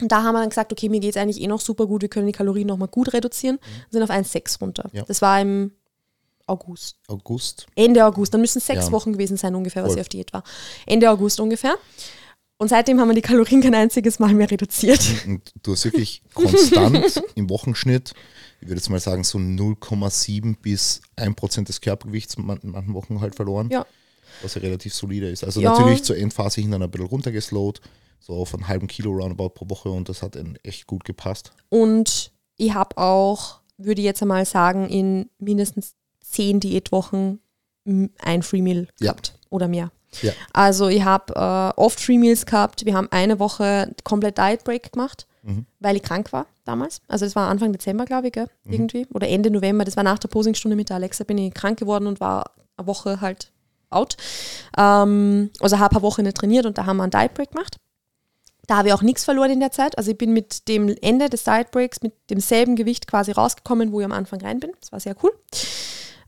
Und 0.00 0.10
da 0.10 0.22
haben 0.22 0.34
wir 0.34 0.40
dann 0.40 0.48
gesagt, 0.48 0.72
okay, 0.72 0.88
mir 0.88 1.00
geht 1.00 1.16
es 1.16 1.16
eigentlich 1.16 1.40
eh 1.40 1.46
noch 1.46 1.60
super 1.60 1.86
gut, 1.86 2.02
wir 2.02 2.08
können 2.08 2.26
die 2.26 2.32
Kalorien 2.32 2.66
nochmal 2.66 2.88
gut 2.88 3.12
reduzieren 3.12 3.56
und 3.56 3.92
sind 3.92 4.02
auf 4.02 4.10
1,6 4.10 4.60
runter. 4.60 4.90
Ja. 4.92 5.04
Das 5.04 5.22
war 5.22 5.40
im 5.40 5.72
August. 6.52 6.96
August. 7.08 7.66
Ende 7.74 8.04
August, 8.04 8.32
dann 8.34 8.40
müssen 8.40 8.60
sechs 8.60 8.86
Ja. 8.86 8.92
Wochen 8.92 9.12
gewesen 9.12 9.36
sein 9.36 9.54
ungefähr, 9.54 9.82
was 9.82 9.90
Voll. 9.92 9.98
ich 9.98 10.02
auf 10.02 10.08
Diät 10.08 10.32
war. 10.32 10.44
Ende 10.86 11.10
August 11.10 11.40
ungefähr. 11.40 11.74
Und 12.58 12.68
seitdem 12.68 13.00
haben 13.00 13.08
wir 13.08 13.14
die 13.14 13.22
Kalorien 13.22 13.60
kein 13.60 13.74
einziges 13.74 14.18
Mal 14.20 14.32
mehr 14.34 14.48
reduziert. 14.50 15.00
Und 15.26 15.52
du 15.64 15.72
hast 15.72 15.84
wirklich 15.84 16.22
konstant 16.32 17.20
im 17.34 17.50
Wochenschnitt, 17.50 18.12
ich 18.60 18.68
würde 18.68 18.76
jetzt 18.76 18.88
mal 18.88 19.00
sagen, 19.00 19.24
so 19.24 19.38
0,7 19.38 20.56
bis 20.62 21.00
1% 21.16 21.64
des 21.64 21.80
Körpergewichts 21.80 22.34
in 22.34 22.46
man- 22.46 22.58
in 22.58 22.70
manchen 22.70 22.94
Wochen 22.94 23.20
halt 23.20 23.34
verloren. 23.34 23.68
Ja. 23.70 23.84
Was 24.42 24.54
ja 24.54 24.60
relativ 24.60 24.94
solide 24.94 25.28
ist. 25.28 25.42
Also 25.44 25.60
Ja. 25.60 25.72
natürlich 25.72 26.04
zur 26.04 26.16
Endphase 26.16 26.60
hin 26.60 26.70
dann 26.70 26.82
ein 26.82 26.90
bisschen 26.90 27.06
runtergeslowt, 27.08 27.80
so 28.20 28.34
auf 28.34 28.54
einen 28.54 28.68
halben 28.68 28.86
Kilo 28.86 29.10
roundabout 29.10 29.50
pro 29.50 29.68
Woche 29.68 29.88
und 29.90 30.08
das 30.08 30.22
hat 30.22 30.38
echt 30.62 30.86
gut 30.86 31.04
gepasst. 31.04 31.52
Und 31.68 32.30
ich 32.56 32.74
habe 32.74 32.96
auch, 32.98 33.60
würde 33.76 34.00
ich 34.00 34.04
jetzt 34.04 34.22
einmal 34.22 34.44
sagen, 34.46 34.88
in 34.88 35.28
mindestens 35.38 35.94
zehn 36.32 36.60
Diätwochen 36.60 37.40
ein 37.84 38.42
Free 38.42 38.62
Meal 38.62 38.88
Ja. 39.00 39.12
gehabt 39.12 39.34
oder 39.50 39.68
mehr. 39.68 39.90
Ja. 40.20 40.32
Also 40.52 40.88
ich 40.88 41.04
habe 41.04 41.34
äh, 41.34 41.80
oft 41.80 41.98
Free 42.00 42.18
Meals 42.18 42.44
gehabt. 42.46 42.84
Wir 42.84 42.94
haben 42.94 43.08
eine 43.10 43.38
Woche 43.38 43.94
komplett 44.04 44.38
Diet 44.38 44.62
Break 44.64 44.92
gemacht, 44.92 45.26
Mhm. 45.42 45.66
weil 45.80 45.96
ich 45.96 46.02
krank 46.02 46.32
war 46.32 46.46
damals. 46.64 47.00
Also 47.08 47.24
das 47.24 47.34
war 47.34 47.48
Anfang 47.48 47.72
Dezember, 47.72 48.04
glaube 48.04 48.28
ich, 48.28 48.32
gell? 48.32 48.46
irgendwie. 48.64 49.06
Oder 49.12 49.28
Ende 49.28 49.50
November. 49.50 49.84
Das 49.84 49.96
war 49.96 50.04
nach 50.04 50.18
der 50.20 50.28
Posingstunde 50.28 50.76
mit 50.76 50.90
der 50.90 50.96
Alexa, 50.96 51.24
bin 51.24 51.38
ich 51.38 51.52
krank 51.54 51.78
geworden 51.78 52.06
und 52.06 52.20
war 52.20 52.52
eine 52.76 52.86
Woche 52.86 53.20
halt 53.20 53.50
out. 53.90 54.16
Ähm, 54.78 55.50
also 55.60 55.78
habe 55.78 55.96
eine 55.96 56.02
Woche 56.02 56.22
nicht 56.22 56.36
trainiert 56.36 56.66
und 56.66 56.78
da 56.78 56.86
haben 56.86 56.98
wir 56.98 57.02
einen 57.04 57.10
Diet 57.10 57.34
Break 57.34 57.50
gemacht. 57.52 57.78
Da 58.68 58.76
habe 58.76 58.88
ich 58.88 58.94
auch 58.94 59.02
nichts 59.02 59.24
verloren 59.24 59.50
in 59.50 59.60
der 59.60 59.72
Zeit. 59.72 59.98
Also 59.98 60.12
ich 60.12 60.18
bin 60.18 60.32
mit 60.32 60.68
dem 60.68 60.94
Ende 61.00 61.28
des 61.28 61.42
Diet 61.44 61.72
Breaks 61.72 62.00
mit 62.02 62.12
demselben 62.30 62.76
Gewicht 62.76 63.08
quasi 63.08 63.32
rausgekommen, 63.32 63.90
wo 63.90 63.98
ich 64.00 64.04
am 64.04 64.12
Anfang 64.12 64.40
rein 64.40 64.60
bin. 64.60 64.70
Das 64.80 64.92
war 64.92 65.00
sehr 65.00 65.16
cool. 65.24 65.32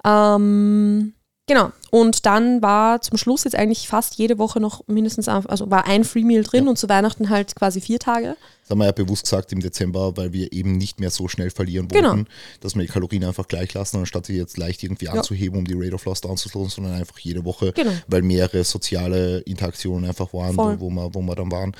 Ähm, 0.04 1.14
genau. 1.46 1.72
Und 1.90 2.26
dann 2.26 2.62
war 2.62 3.00
zum 3.00 3.16
Schluss 3.18 3.44
jetzt 3.44 3.56
eigentlich 3.56 3.88
fast 3.88 4.16
jede 4.16 4.38
Woche 4.38 4.60
noch 4.60 4.86
mindestens, 4.86 5.28
ein- 5.28 5.46
also 5.46 5.70
war 5.70 5.86
ein 5.86 6.04
Free 6.04 6.24
Meal 6.24 6.42
drin 6.42 6.64
Ja. 6.64 6.70
und 6.70 6.76
zu 6.76 6.88
Weihnachten 6.88 7.30
halt 7.30 7.54
quasi 7.56 7.80
vier 7.80 7.98
Tage. 7.98 8.36
Das 8.64 8.70
haben 8.70 8.78
wir 8.78 8.86
ja 8.86 8.92
bewusst 8.92 9.24
gesagt 9.24 9.52
im 9.52 9.60
Dezember, 9.60 10.16
weil 10.16 10.32
wir 10.32 10.52
eben 10.52 10.72
nicht 10.72 10.98
mehr 10.98 11.10
so 11.10 11.28
schnell 11.28 11.50
verlieren 11.50 11.86
Genau. 11.88 12.10
wollten, 12.12 12.26
dass 12.60 12.74
wir 12.74 12.80
die 12.82 12.88
Kalorien 12.88 13.22
einfach 13.24 13.46
gleich 13.46 13.74
lassen, 13.74 13.98
anstatt 13.98 14.24
sie 14.26 14.36
jetzt 14.38 14.56
leicht 14.56 14.82
irgendwie 14.82 15.08
anzuheben, 15.10 15.58
um 15.58 15.66
die 15.66 15.74
Rate 15.76 15.94
of 15.94 16.04
Loss 16.06 16.22
downzuslowen, 16.22 16.70
sondern 16.70 16.94
einfach 16.94 17.18
jede 17.18 17.44
Woche, 17.44 17.72
Genau. 17.72 17.92
weil 18.08 18.22
mehrere 18.22 18.64
soziale 18.64 19.40
Interaktionen 19.40 20.08
einfach 20.08 20.32
waren, 20.32 20.54
Voll. 20.54 20.80
wo, 20.80 20.88
wir, 20.90 21.14
wo 21.14 21.20
wir 21.20 21.34
dann 21.34 21.52
waren, 21.52 21.72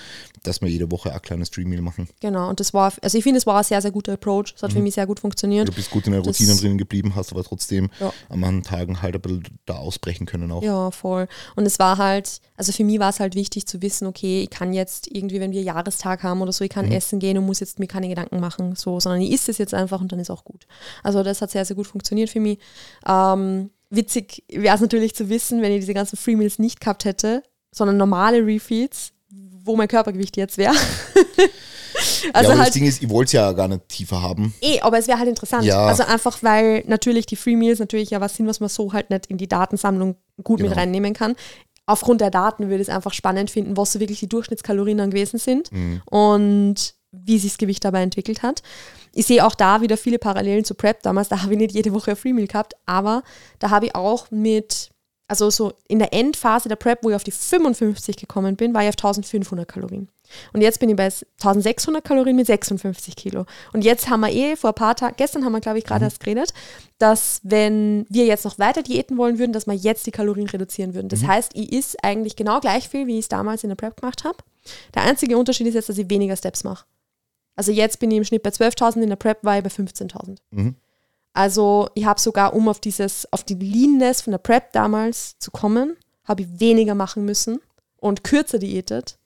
dass 0.42 0.60
wir 0.60 0.68
jede 0.68 0.90
Woche 0.90 1.10
ein 1.12 1.22
kleines 1.22 1.48
Stream 1.48 1.70
Meal 1.70 1.80
machen. 1.80 2.06
Genau. 2.20 2.50
Und 2.50 2.60
das 2.60 2.74
war, 2.74 2.92
also 3.00 3.16
ich 3.16 3.24
finde, 3.24 3.38
es 3.38 3.46
war 3.46 3.56
ein 3.56 3.64
sehr, 3.64 3.80
sehr 3.80 3.90
guter 3.90 4.12
Approach. 4.12 4.52
Es 4.54 4.62
hat 4.62 4.72
für 4.74 4.80
mich 4.80 4.94
sehr 4.94 5.06
gut 5.06 5.20
funktioniert. 5.20 5.66
Du 5.66 5.72
bist 5.72 5.90
gut 5.90 6.04
in 6.06 6.12
der 6.12 6.20
Das- 6.20 6.38
Routine 6.38 6.54
drinnen 6.58 6.76
geblieben, 6.76 7.14
hast 7.16 7.32
aber 7.32 7.44
trotzdem 7.44 7.88
Ja. 7.98 8.12
an 8.28 8.40
manchen 8.40 8.62
Tagen 8.62 9.00
halt 9.00 9.14
ein 9.14 9.22
bisschen 9.22 9.44
da 9.64 9.76
ausbrechen 9.76 10.26
können 10.26 10.52
auch. 10.52 10.62
Ja, 10.62 10.90
voll. 10.90 11.28
Und 11.56 11.64
es 11.64 11.78
war 11.78 11.96
halt, 11.96 12.40
also 12.56 12.72
für 12.72 12.84
mich 12.84 12.98
war 12.98 13.08
es 13.08 13.20
halt 13.20 13.34
wichtig 13.34 13.66
zu 13.66 13.80
wissen, 13.80 14.06
okay, 14.06 14.42
ich 14.42 14.50
kann 14.50 14.74
jetzt 14.74 15.08
irgendwie, 15.10 15.40
wenn 15.40 15.52
wir 15.52 15.62
Jahrestag 15.62 16.22
haben 16.22 16.42
oder 16.42 16.52
so, 16.52 16.62
ich 16.62 16.70
kann 16.74 16.90
essen 16.90 17.18
gehen 17.18 17.38
und 17.38 17.46
muss 17.46 17.60
jetzt 17.60 17.78
mir 17.78 17.86
keine 17.86 18.08
Gedanken 18.08 18.40
machen, 18.40 18.74
so, 18.76 19.00
sondern 19.00 19.20
ich 19.20 19.32
esse 19.32 19.50
es 19.50 19.58
jetzt 19.58 19.74
einfach 19.74 20.00
und 20.00 20.10
dann 20.12 20.18
ist 20.18 20.30
auch 20.30 20.44
gut. 20.44 20.66
Also 21.02 21.22
das 21.22 21.40
hat 21.40 21.50
sehr, 21.50 21.64
sehr 21.64 21.76
gut 21.76 21.86
funktioniert 21.86 22.30
für 22.30 22.40
mich. 22.40 22.58
Ähm, 23.06 23.70
witzig 23.90 24.44
wäre 24.48 24.74
es 24.74 24.80
natürlich 24.80 25.14
zu 25.14 25.28
wissen, 25.28 25.62
wenn 25.62 25.72
ich 25.72 25.80
diese 25.80 25.94
ganzen 25.94 26.16
Free 26.16 26.36
Meals 26.36 26.58
nicht 26.58 26.80
gehabt 26.80 27.04
hätte, 27.04 27.42
sondern 27.70 27.96
normale 27.96 28.44
Refeeds, 28.44 29.12
wo 29.64 29.76
mein 29.76 29.88
Körpergewicht 29.88 30.36
jetzt 30.36 30.58
wäre. 30.58 30.74
ja, 31.94 32.30
also 32.32 32.50
das 32.50 32.58
halt 32.60 32.74
Ding 32.74 32.84
ist, 32.86 33.02
ich 33.02 33.08
wollte 33.08 33.28
es 33.28 33.32
ja 33.32 33.52
gar 33.52 33.68
nicht 33.68 33.88
tiefer 33.88 34.20
haben. 34.20 34.54
Eh, 34.60 34.80
aber 34.80 34.98
es 34.98 35.08
wäre 35.08 35.18
halt 35.18 35.28
interessant. 35.28 35.64
Ja. 35.64 35.86
Also 35.86 36.02
einfach, 36.04 36.42
weil 36.42 36.84
natürlich 36.86 37.26
die 37.26 37.36
Free 37.36 37.56
Meals 37.56 37.78
natürlich 37.78 38.10
ja 38.10 38.20
was 38.20 38.36
sind, 38.36 38.46
was 38.46 38.60
man 38.60 38.68
so 38.68 38.92
halt 38.92 39.10
nicht 39.10 39.26
in 39.26 39.38
die 39.38 39.48
Datensammlung 39.48 40.16
gut 40.42 40.60
mit 40.60 40.70
Genau. 40.70 40.80
reinnehmen 40.80 41.14
kann. 41.14 41.34
Aufgrund 41.86 42.20
der 42.20 42.30
Daten 42.30 42.64
würde 42.68 42.82
ich 42.82 42.88
es 42.88 42.94
einfach 42.94 43.12
spannend 43.12 43.50
finden, 43.50 43.76
was 43.76 43.92
so 43.92 44.00
wirklich 44.00 44.20
die 44.20 44.28
Durchschnittskalorien 44.28 44.98
dann 44.98 45.10
gewesen 45.10 45.38
sind 45.38 45.70
Mhm. 45.72 46.02
und 46.06 46.94
wie 47.12 47.38
sich 47.38 47.52
das 47.52 47.58
Gewicht 47.58 47.84
dabei 47.84 48.02
entwickelt 48.02 48.42
hat. 48.42 48.62
Ich 49.12 49.26
sehe 49.26 49.46
auch 49.46 49.54
da 49.54 49.80
wieder 49.82 49.96
viele 49.96 50.18
Parallelen 50.18 50.64
zu 50.64 50.74
Prep 50.74 51.02
damals. 51.02 51.28
Da 51.28 51.36
habe 51.42 51.52
ich 51.52 51.58
nicht 51.58 51.74
jede 51.74 51.92
Woche 51.92 52.12
ein 52.12 52.16
Free 52.16 52.32
Meal 52.32 52.48
gehabt, 52.48 52.74
aber 52.86 53.22
da 53.60 53.70
habe 53.70 53.86
ich 53.86 53.94
auch 53.94 54.30
mit, 54.30 54.90
also 55.28 55.48
so 55.50 55.74
in 55.86 55.98
der 56.00 56.12
Endphase 56.12 56.68
der 56.68 56.76
Prep, 56.76 57.00
wo 57.02 57.10
ich 57.10 57.16
auf 57.16 57.24
die 57.24 57.30
55 57.30 58.16
gekommen 58.16 58.56
bin, 58.56 58.74
war 58.74 58.82
ich 58.82 58.88
auf 58.88 58.94
1500 58.96 59.68
Kalorien. 59.68 60.08
Und 60.52 60.60
jetzt 60.60 60.80
bin 60.80 60.88
ich 60.88 60.96
bei 60.96 61.04
1600 61.04 62.04
Kalorien 62.04 62.36
mit 62.36 62.46
56 62.46 63.16
Kilo. 63.16 63.46
Und 63.72 63.84
jetzt 63.84 64.08
haben 64.08 64.20
wir 64.20 64.32
eh 64.32 64.56
vor 64.56 64.70
ein 64.70 64.74
paar 64.74 64.96
Tagen, 64.96 65.14
gestern 65.16 65.44
haben 65.44 65.52
wir, 65.52 65.60
glaube 65.60 65.78
ich, 65.78 65.84
gerade 65.84 66.04
erst 66.04 66.20
geredet, 66.20 66.52
dass 66.98 67.40
wenn 67.42 68.06
wir 68.08 68.24
jetzt 68.24 68.44
noch 68.44 68.58
weiter 68.58 68.82
diäten 68.82 69.16
wollen 69.16 69.38
würden, 69.38 69.52
dass 69.52 69.66
wir 69.66 69.74
jetzt 69.74 70.06
die 70.06 70.10
Kalorien 70.10 70.48
reduzieren 70.48 70.94
würden. 70.94 71.08
Das 71.08 71.24
heißt, 71.24 71.52
ich 71.54 71.72
is 71.72 71.96
eigentlich 72.02 72.36
genau 72.36 72.60
gleich 72.60 72.88
viel, 72.88 73.06
wie 73.06 73.14
ich 73.14 73.24
es 73.24 73.28
damals 73.28 73.62
in 73.62 73.68
der 73.68 73.76
Prep 73.76 74.00
gemacht 74.00 74.24
habe. 74.24 74.38
Der 74.94 75.02
einzige 75.02 75.36
Unterschied 75.36 75.66
ist 75.66 75.74
jetzt, 75.74 75.88
dass 75.88 75.98
ich 75.98 76.08
weniger 76.08 76.36
Steps 76.36 76.64
mache. 76.64 76.86
Also 77.56 77.70
jetzt 77.70 77.98
bin 78.00 78.10
ich 78.10 78.18
im 78.18 78.24
Schnitt 78.24 78.42
bei 78.42 78.50
12.000, 78.50 79.02
in 79.02 79.08
der 79.08 79.16
Prep 79.16 79.44
war 79.44 79.56
ich 79.58 79.62
bei 79.62 79.70
15.000. 79.70 80.38
Mhm. 80.50 80.74
Also 81.32 81.88
ich 81.94 82.04
habe 82.04 82.20
sogar, 82.20 82.54
um 82.54 82.68
auf 82.68 82.80
dieses, 82.80 83.30
auf 83.32 83.44
die 83.44 83.54
Leanness 83.54 84.22
von 84.22 84.30
der 84.30 84.38
Prep 84.38 84.72
damals 84.72 85.38
zu 85.38 85.50
kommen, 85.50 85.96
habe 86.24 86.42
ich 86.42 86.60
weniger 86.60 86.94
machen 86.94 87.24
müssen 87.24 87.60
und 87.96 88.24
kürzer 88.24 88.58
diätet 88.58 89.18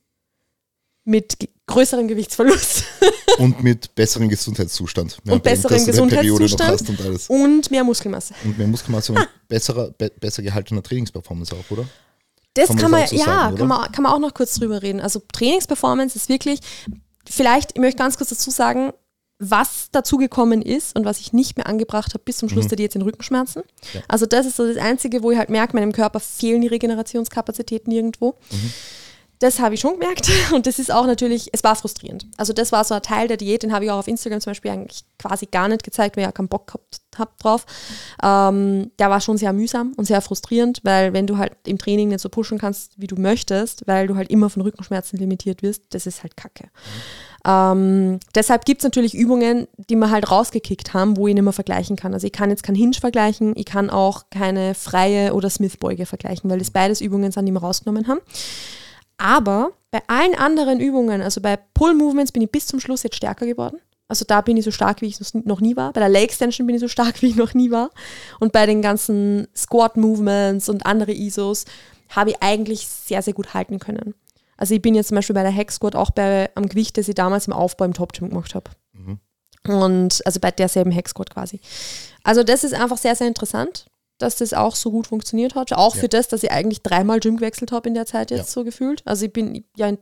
mit 1.09 1.39
größerem 1.67 2.07
Gewichtsverlust 2.07 2.85
Und 3.39 3.63
mit 3.63 3.95
besserem 3.95 4.29
Gesundheitszustand. 4.29 5.19
Und 5.27 5.27
noch 5.27 5.43
Gesundheitszustand. 5.43 7.29
Und, 7.29 7.31
und 7.31 7.71
mehr 7.71 7.85
Muskelmasse. 7.85 8.35
und 8.45 8.59
mehr 8.59 8.67
Muskelmasse 8.67 9.13
und 9.13 9.29
besserer, 9.49 9.91
be 9.91 10.11
besser 10.21 10.43
gehaltener 10.43 10.83
Trainingsperformance 10.83 11.55
auch, 11.55 11.71
oder? 11.71 11.87
Das 12.55 12.69
Kann 12.69 12.77
kann 12.77 12.91
man 12.91 13.01
man, 13.01 13.01
das 13.03 13.11
so 13.11 13.17
ja, 13.17 13.25
sagen, 13.25 13.57
kann, 13.57 13.69
man, 13.69 13.93
kann 13.93 14.03
man 14.03 14.13
auch 14.13 14.19
noch 14.19 14.35
kurz 14.35 14.55
drüber 14.55 14.83
reden. 14.83 15.01
Also 15.01 15.23
Trainingsperformance 15.33 16.17
ist 16.17 16.29
wirklich, 16.29 16.61
vielleicht, 17.29 17.73
ich 17.75 17.81
möchte 17.81 17.99
ganz 17.99 18.17
kurz 18.17 18.31
dazu 18.31 18.51
sagen, 18.51 18.93
was 19.39 19.91
dazugekommen 19.93 20.63
ist 20.63 20.97
und 20.97 21.05
was 21.05 21.21
ich 21.21 21.33
nicht 21.33 21.57
mehr 21.57 21.69
angebracht 21.69 22.13
habe 22.15 22.25
bis 22.25 22.39
zum 22.39 22.49
Schluss 22.49 22.67
der 22.67 22.77
Diät 22.77 22.93
sind 22.93 23.03
Rückenschmerzen. 23.03 23.63
Ja. 23.95 24.01
Also 24.09 24.27
das 24.27 24.47
ist 24.47 24.57
so 24.57 24.67
das 24.67 24.79
Einzige, 24.79 25.23
wo 25.23 25.31
ich 25.31 25.39
halt 25.39 25.49
merke, 25.49 25.77
meinem 25.77 25.93
Körper 25.93 26.19
fehlen 26.19 26.61
die 26.61 26.67
Regenerationskapazitäten 26.67 27.93
irgendwo. 27.93 28.35
Das 29.39 29.61
habe 29.61 29.75
ich 29.75 29.81
schon 29.81 29.99
gemerkt 29.99 30.31
und 30.55 30.67
das 30.67 30.79
ist 30.79 30.93
auch 30.93 31.07
natürlich, 31.07 31.51
es 31.53 31.63
war 31.65 31.77
frustrierend. 31.77 32.27
Also 32.37 32.53
das 32.53 32.73
war 32.73 32.85
so 32.85 32.95
ein 32.95 33.03
Teil 33.03 33.29
der 33.29 33.37
Diät, 33.37 33.63
den 33.63 33.73
habe 33.73 33.85
ich 33.85 33.91
auch 33.91 33.99
auf 33.99 34.09
Instagram 34.09 34.41
zum 34.41 34.51
Beispiel 34.51 34.71
eigentlich 34.71 35.05
quasi 35.19 35.47
gar 35.47 35.69
nicht 35.69 35.83
gezeigt, 35.83 36.17
weil 36.17 36.23
ich 36.23 36.27
ja 36.27 36.33
keinen 36.33 36.49
Bock 36.49 36.67
gehabt 36.67 37.01
habe 37.17 37.31
drauf. 37.39 37.67
Ähm, 38.23 38.91
der 38.99 39.11
war 39.11 39.21
schon 39.21 39.39
sehr 39.39 39.53
mühsam 39.53 39.93
und 39.97 40.05
sehr 40.05 40.21
frustrierend, 40.21 40.81
weil 40.85 41.13
wenn 41.13 41.27
du 41.27 41.39
halt 41.39 41.53
im 41.67 41.79
Training 41.79 42.09
nicht 42.09 42.21
so 42.21 42.29
pushen 42.29 42.59
kannst, 42.59 42.93
wie 42.97 43.07
du 43.07 43.17
möchtest, 43.17 43.87
weil 43.87 44.07
du 44.07 44.17
halt 44.17 44.31
immer 44.31 44.51
von 44.51 44.63
Rückenschmerzen 44.63 45.19
limitiert 45.19 45.63
wirst, 45.63 45.83
das 45.91 46.07
ist 46.07 46.23
halt 46.23 46.37
kacke. 46.37 46.71
Ähm, 47.47 48.19
deshalb 48.35 48.65
gibt 48.65 48.81
es 48.81 48.85
natürlich 48.85 49.15
Übungen, 49.15 49.69
die 49.77 49.97
wir 49.97 50.11
halt 50.11 50.31
rausgekickt 50.31 50.93
haben, 50.95 51.17
wo 51.17 51.29
ich 51.29 51.35
nicht 51.35 51.45
mehr 51.45 51.53
vergleichen 51.53 51.97
kann. 51.97 52.13
Also 52.13 52.27
ich 52.27 52.33
kann 52.33 52.51
jetzt 52.51 52.63
kein 52.63 52.75
Hinge 52.75 52.95
vergleichen, 52.95 53.53
ich 53.57 53.67
kann 53.67 53.91
auch 53.91 54.25
keine 54.31 54.75
freie 54.75 55.35
oder 55.35 55.49
Smith-Beuge 55.49 56.07
vergleichen, 56.07 56.51
weil 56.51 56.59
das 56.59 56.71
beides 56.71 57.01
Übungen 57.01 57.33
sind, 57.33 57.47
die 57.47 57.53
wir 57.53 57.61
rausgenommen 57.61 58.09
haben. 58.09 58.21
Aber 59.19 59.73
bei 59.91 60.01
allen 60.07 60.35
anderen 60.35 60.81
Übungen, 60.81 61.21
also 61.21 61.41
bei 61.41 61.57
Pull-Movements 61.57 62.33
bin 62.33 62.43
ich 62.43 62.51
bis 62.51 62.67
zum 62.67 62.81
Schluss 62.81 63.03
jetzt 63.03 63.17
stärker 63.17 63.47
geworden. 63.47 63.79
Also 64.09 64.25
da 64.27 64.41
bin 64.41 64.57
ich 64.57 64.65
so 64.65 64.71
stark, 64.71 65.03
wie 65.03 65.07
ich 65.07 65.21
noch 65.45 65.61
nie 65.61 65.77
war. 65.77 65.93
Bei 65.93 66.01
der 66.01 66.09
Leg 66.09 66.25
Extension 66.25 66.67
bin 66.67 66.77
ich 66.77 66.81
so 66.81 66.89
stark, 66.89 67.21
wie 67.23 67.29
ich 67.29 67.37
noch 67.37 67.53
nie 67.53 67.71
war. 67.71 67.91
Und 68.41 68.53
bei 68.53 68.65
den 68.65 68.81
ganzen 68.81 69.49
Squat-Movements 69.55 70.69
und 70.69 70.87
andere 70.87 71.13
ISOs 71.13 71.67
habe 72.09 72.31
ich 72.31 72.37
eigentlich 72.41 72.87
sehr, 72.87 73.21
sehr 73.21 73.35
gut 73.35 73.53
halten 73.53 73.79
können. 73.79 74.15
Also 74.57 74.75
ich 74.75 74.83
bin 74.83 74.95
jetzt 74.95 75.09
zum 75.09 75.17
Beispiel 75.17 75.35
bei 75.35 75.43
der 75.43 75.53
Hex 75.53 75.77
Squat 75.77 75.95
auch 75.95 76.11
bei, 76.11 76.51
am 76.55 76.69
Gewicht, 76.69 76.97
das 76.97 77.09
ich 77.09 77.15
damals 77.15 77.47
im 77.47 77.53
Aufbau 77.53 77.85
im 77.85 77.93
Top 77.93 78.13
Gym 78.13 78.31
gemacht 78.31 78.55
habe. 78.55 78.71
Und 79.69 80.23
also 80.25 80.41
bei 80.41 80.51
derselben 80.51 80.91
Hexcode 80.91 81.31
quasi. 81.31 81.61
Also 82.25 82.43
das 82.43 82.65
ist 82.65 82.75
einfach 82.75 82.97
sehr, 82.97 83.15
sehr 83.15 83.29
interessant, 83.29 83.87
dass 84.19 84.37
das 84.37 84.53
auch 84.53 84.75
so 84.77 84.91
gut 84.91 85.07
funktioniert 85.07 85.55
hat. 85.55 85.73
Auch 85.73 85.95
Ja. 85.95 86.01
für 86.03 86.09
das, 86.09 86.29
dass 86.29 86.43
ich 86.43 86.51
eigentlich 86.51 86.83
dreimal 86.83 87.21
Gym 87.21 87.37
gewechselt 87.37 87.73
habe 87.73 87.89
in 87.89 87.95
der 87.95 88.07
Zeit 88.07 88.31
jetzt 88.31 88.39
Ja. 88.39 88.45
so 88.53 88.65
gefühlt. 88.65 89.03
Also 89.05 89.25
ich 89.27 89.33
bin 89.33 89.65
ja 89.77 89.89
in, 89.89 89.99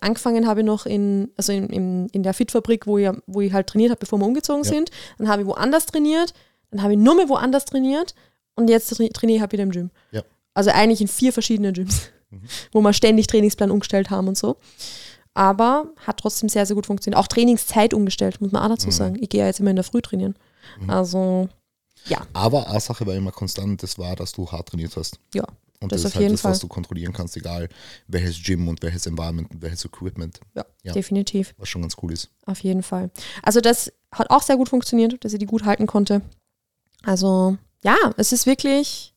angefangen 0.00 0.46
habe 0.46 0.60
ich 0.60 0.66
noch 0.66 0.86
in, 0.86 1.30
also 1.36 1.52
in, 1.52 1.68
in, 1.68 2.08
in 2.10 2.22
der 2.22 2.32
Fitfabrik, 2.34 2.86
wo 2.86 2.98
ich, 2.98 3.08
wo 3.26 3.40
ich 3.40 3.52
halt 3.52 3.66
trainiert 3.66 3.90
habe, 3.90 3.98
bevor 4.00 4.18
wir 4.18 4.26
umgezogen 4.26 4.62
Ja. 4.64 4.70
sind. 4.70 4.90
Dann 5.18 5.28
habe 5.28 5.42
ich 5.42 5.48
woanders 5.48 5.86
trainiert, 5.86 6.32
dann 6.70 6.82
habe 6.82 6.92
ich 6.94 6.98
nur 6.98 7.14
mehr 7.16 7.28
woanders 7.28 7.64
trainiert 7.64 8.14
und 8.54 8.68
jetzt 8.70 8.92
tra- 8.92 9.12
trainiere 9.12 9.36
ich 9.36 9.40
halt 9.42 9.52
wieder 9.52 9.62
im 9.64 9.70
Gym. 9.70 9.90
Also 10.54 10.70
eigentlich 10.70 11.00
in 11.02 11.08
vier 11.08 11.32
verschiedenen 11.34 11.74
Gyms, 11.74 12.02
wo 12.72 12.80
wir 12.80 12.92
ständig 12.92 13.26
Trainingsplan 13.26 13.70
umgestellt 13.70 14.08
haben 14.10 14.28
und 14.28 14.38
so. 14.38 14.56
Aber 15.34 15.90
hat 16.06 16.16
trotzdem 16.18 16.48
sehr, 16.48 16.64
sehr 16.64 16.74
gut 16.74 16.86
funktioniert. 16.86 17.18
Auch 17.20 17.26
Trainingszeit 17.26 17.92
umgestellt, 17.92 18.40
muss 18.40 18.52
man 18.52 18.62
auch 18.62 18.74
dazu 18.74 18.90
sagen. 18.90 19.16
Ich 19.20 19.28
gehe 19.28 19.40
ja 19.42 19.46
jetzt 19.46 19.60
immer 19.60 19.68
in 19.70 19.76
der 19.76 19.84
Früh 19.84 20.00
trainieren. 20.00 20.34
Also, 20.88 21.48
ja, 22.08 22.26
Aber 22.32 22.68
eine 22.68 22.80
Sache 22.80 23.06
war 23.06 23.14
immer 23.14 23.32
konstant, 23.32 23.82
das 23.82 23.98
war, 23.98 24.16
dass 24.16 24.32
du 24.32 24.50
hart 24.50 24.68
trainiert 24.68 24.96
hast. 24.96 25.18
ja. 25.34 25.44
Und 25.78 25.92
Das 25.92 26.00
das, 26.02 26.12
auf 26.12 26.14
ist 26.14 26.22
halt 26.24 26.32
das, 26.32 26.44
was 26.44 26.58
Fall. 26.58 26.68
du 26.68 26.68
kontrollieren 26.68 27.12
kannst, 27.12 27.36
egal 27.36 27.68
welches 28.08 28.42
Gym 28.42 28.66
und 28.66 28.80
welches 28.82 29.04
Environment 29.06 29.50
und 29.50 29.60
welches 29.60 29.84
Equipment, 29.84 30.40
Ja, 30.54 30.64
Ja. 30.84 30.92
definitiv. 30.94 31.54
was 31.58 31.68
schon 31.68 31.82
ganz 31.82 31.94
cool 32.02 32.14
ist. 32.14 32.30
Auf 32.46 32.60
jeden 32.60 32.82
Fall. 32.82 33.10
Also 33.42 33.60
das 33.60 33.92
hat 34.10 34.30
auch 34.30 34.40
sehr 34.40 34.56
gut 34.56 34.70
funktioniert, 34.70 35.22
dass 35.22 35.34
ich 35.34 35.38
die 35.38 35.44
gut 35.44 35.66
halten 35.66 35.86
konnte. 35.86 36.22
Also 37.02 37.58
ja, 37.84 37.94
es 38.16 38.32
ist 38.32 38.46
wirklich, 38.46 39.14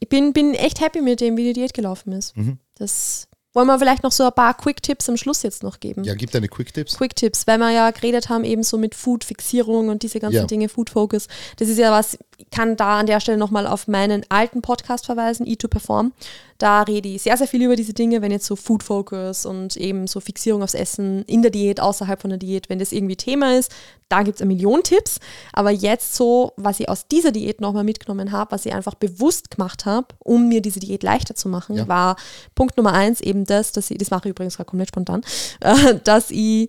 ich 0.00 0.08
bin, 0.08 0.32
bin 0.32 0.54
echt 0.54 0.80
happy 0.80 1.00
mit 1.02 1.20
dem, 1.20 1.36
wie 1.36 1.44
die 1.44 1.52
Diät 1.52 1.72
gelaufen 1.72 2.12
ist. 2.12 2.36
Mhm. 2.36 2.58
Das 2.74 3.28
wollen 3.54 3.66
wir 3.66 3.78
vielleicht 3.78 4.02
noch 4.02 4.12
so 4.12 4.24
ein 4.24 4.32
paar 4.32 4.54
Quick-Tipps 4.54 5.08
am 5.08 5.16
Schluss 5.16 5.42
jetzt 5.42 5.62
noch 5.62 5.80
geben. 5.80 6.04
Ja, 6.04 6.14
gib 6.14 6.30
deine 6.30 6.48
Quick-Tipps. 6.48 6.96
Quick-Tipps, 6.96 7.46
weil 7.46 7.58
wir 7.58 7.70
ja 7.70 7.90
geredet 7.90 8.28
haben, 8.28 8.44
eben 8.44 8.62
so 8.62 8.78
mit 8.78 8.94
Food-Fixierung 8.94 9.88
und 9.88 10.02
diese 10.02 10.20
ganzen 10.20 10.36
Ja. 10.36 10.44
Dinge, 10.46 10.68
Food-Focus. 10.68 11.28
Das 11.58 11.68
ist 11.68 11.78
ja 11.78 11.90
was, 11.92 12.18
kann 12.50 12.76
da 12.76 12.98
an 12.98 13.06
der 13.06 13.20
Stelle 13.20 13.38
nochmal 13.38 13.66
auf 13.66 13.88
meinen 13.88 14.24
alten 14.28 14.62
Podcast 14.62 15.06
verweisen, 15.06 15.46
E2Perform. 15.46 16.12
Da 16.58 16.82
rede 16.82 17.08
ich 17.08 17.22
sehr, 17.22 17.36
sehr 17.36 17.48
viel 17.48 17.62
über 17.62 17.74
diese 17.74 17.92
Dinge, 17.92 18.22
wenn 18.22 18.30
jetzt 18.30 18.46
so 18.46 18.54
Food-Focus 18.54 19.46
und 19.46 19.76
eben 19.76 20.06
so 20.06 20.20
Fixierung 20.20 20.62
aufs 20.62 20.74
Essen 20.74 21.24
in 21.24 21.42
der 21.42 21.50
Diät, 21.50 21.80
außerhalb 21.80 22.20
von 22.20 22.30
der 22.30 22.38
Diät, 22.38 22.68
wenn 22.68 22.78
das 22.78 22.92
irgendwie 22.92 23.16
Thema 23.16 23.56
ist, 23.58 23.72
da 24.08 24.22
gibt 24.22 24.36
es 24.36 24.42
eine 24.42 24.48
Million 24.54 24.82
Tipps. 24.82 25.18
Aber 25.52 25.70
jetzt 25.70 26.14
so, 26.14 26.52
was 26.56 26.78
ich 26.78 26.88
aus 26.88 27.08
dieser 27.08 27.32
Diät 27.32 27.60
nochmal 27.60 27.82
mitgenommen 27.84 28.30
habe, 28.30 28.52
was 28.52 28.64
ich 28.64 28.72
einfach 28.74 28.94
bewusst 28.94 29.50
gemacht 29.50 29.86
habe, 29.86 30.06
um 30.20 30.48
mir 30.48 30.60
diese 30.62 30.78
Diät 30.80 31.02
leichter 31.02 31.34
zu 31.34 31.48
machen, 31.48 31.76
Ja. 31.76 31.88
war 31.88 32.16
Punkt 32.54 32.76
Nummer 32.76 32.92
eins 32.92 33.20
eben 33.20 33.44
das, 33.44 33.72
dass 33.72 33.90
ich, 33.90 33.98
das 33.98 34.10
mache 34.10 34.28
ich 34.28 34.30
übrigens 34.30 34.56
gerade 34.56 34.68
komplett 34.70 34.88
spontan, 34.90 35.22
äh, 35.60 35.96
dass 36.04 36.30
ich 36.30 36.68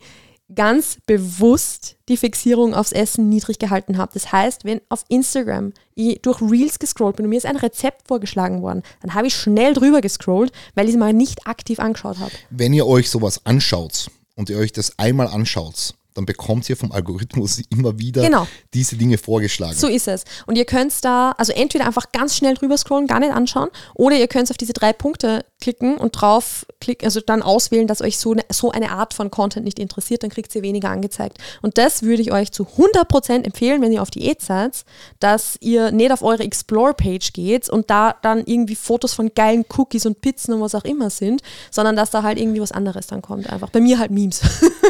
ganz 0.56 0.98
bewusst 1.06 1.98
die 2.10 2.18
Fixierung 2.18 2.74
aufs 2.74 2.92
Essen 2.92 3.30
niedrig 3.30 3.60
gehalten 3.60 3.98
habe. 3.98 4.12
Das 4.14 4.32
heißt, 4.32 4.66
wenn 4.66 4.82
auf 4.90 5.04
Instagram 5.08 5.74
ich 5.96 6.22
durch 6.22 6.42
Reels 6.42 6.80
gescrollt 6.80 7.16
bin 7.16 7.26
und 7.26 7.30
mir 7.30 7.38
ist 7.38 7.46
ein 7.46 7.56
Rezept 7.56 8.08
vorgeschlagen 8.08 8.62
worden, 8.62 8.84
dann 9.02 9.14
habe 9.14 9.28
ich 9.28 9.36
schnell 9.36 9.74
drüber 9.74 10.02
gescrollt, 10.02 10.52
weil 10.76 10.88
ich 10.88 10.94
es 10.94 11.00
mal 11.00 11.14
nicht 11.14 11.48
aktiv 11.48 11.80
angeschaut 11.80 12.20
habe. 12.20 12.32
Wenn 12.50 12.74
ihr 12.74 12.88
euch 12.88 13.10
sowas 13.10 13.46
anschaut 13.46 14.10
und 14.36 14.50
ihr 14.50 14.58
euch 14.58 14.72
das 14.72 14.98
einmal 15.00 15.28
anschaut, 15.28 15.96
dann 16.14 16.26
bekommt 16.26 16.70
ihr 16.70 16.78
vom 16.78 16.92
Algorithmus 16.92 17.62
immer 17.70 17.98
wieder 18.00 18.22
Genau. 18.22 18.48
diese 18.74 18.96
Dinge 18.96 19.18
vorgeschlagen. 19.18 19.76
So 19.76 19.88
ist 19.88 20.08
es. 20.08 20.24
Und 20.46 20.58
ihr 20.58 20.66
könnt 20.66 20.94
da, 21.04 21.32
also 21.38 21.54
entweder 21.54 21.86
einfach 21.88 22.12
ganz 22.12 22.36
schnell 22.36 22.54
drüber 22.56 22.78
scrollen, 22.78 23.08
gar 23.08 23.20
nicht 23.20 23.32
anschauen, 23.34 23.70
oder 23.96 24.16
ihr 24.18 24.28
könnt 24.28 24.50
auf 24.52 24.58
diese 24.58 24.74
drei 24.74 24.94
Punkte 24.94 25.46
klicken 25.62 25.98
und 25.98 26.12
drauf 26.12 26.66
klicken, 26.82 27.06
also 27.06 27.22
dann 27.22 27.42
auswählen, 27.42 27.88
dass 27.88 28.02
euch 28.02 28.18
so 28.18 28.34
eine, 28.34 28.44
so 28.52 28.72
eine 28.72 28.92
Art 28.92 29.14
von 29.14 29.32
Content 29.32 29.66
nicht 29.66 29.80
interessiert, 29.80 30.24
dann 30.24 30.30
kriegt 30.30 30.54
ihr 30.56 30.62
weniger 30.62 30.90
angezeigt. 30.90 31.38
Und 31.62 31.78
das 31.78 32.04
würde 32.04 32.22
ich 32.22 32.32
euch 32.32 32.52
zu 32.52 32.64
100% 32.78 33.44
empfehlen, 33.46 33.82
wenn 33.82 33.92
ihr 33.92 34.02
auf 34.02 34.12
Diät 34.12 34.42
seid, 34.42 34.84
dass 35.20 35.58
ihr 35.62 35.92
nicht 35.92 36.12
auf 36.12 36.22
eure 36.22 36.44
Explore-Page 36.44 37.34
geht 37.34 37.70
und 37.70 37.90
da 37.90 38.16
dann 38.22 38.40
irgendwie 38.46 38.76
Fotos 38.76 39.14
von 39.14 39.32
geilen 39.34 39.64
Cookies 39.78 40.06
und 40.06 40.22
Pizzen 40.22 40.54
und 40.54 40.62
was 40.62 40.76
auch 40.76 40.84
immer 40.84 41.10
sind, 41.10 41.42
sondern 41.72 41.96
dass 41.96 42.10
da 42.12 42.24
halt 42.24 42.38
irgendwie 42.40 42.60
was 42.62 42.72
anderes 42.72 43.08
dann 43.08 43.22
kommt 43.22 43.50
einfach. 43.50 43.70
Bei 43.70 43.80
mir 43.80 44.00
halt 44.00 44.12
Memes. 44.12 44.42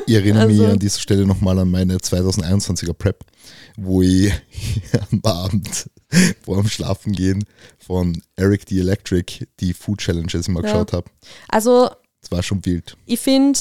Ich 0.07 0.15
erinnere 0.15 0.47
mich 0.47 0.59
Also- 0.59 0.71
an 0.74 0.80
dieser 0.80 0.99
Stelle 0.99 1.12
nochmal 1.18 1.57
an 1.59 1.72
meine 1.72 1.97
2021er 1.97 2.93
Prep, 2.93 3.24
wo 3.78 4.01
ich 4.01 4.32
am 5.11 5.22
Abend 5.24 5.89
vor 6.43 6.57
dem 6.57 6.68
Schlafengehen 6.68 7.43
von 7.80 8.22
Eric 8.36 8.64
the 8.70 8.80
Electric 8.80 9.47
die 9.59 9.74
Food 9.74 9.99
Challenges 9.99 10.47
immer 10.47 10.59
Ja. 10.61 10.66
geschaut 10.66 10.93
habe. 10.93 11.09
Also 11.49 11.89
Das 12.22 12.32
war 12.32 12.43
schon 12.43 12.66
wild. 12.66 12.95
ich 13.05 13.20
finde, 13.20 13.59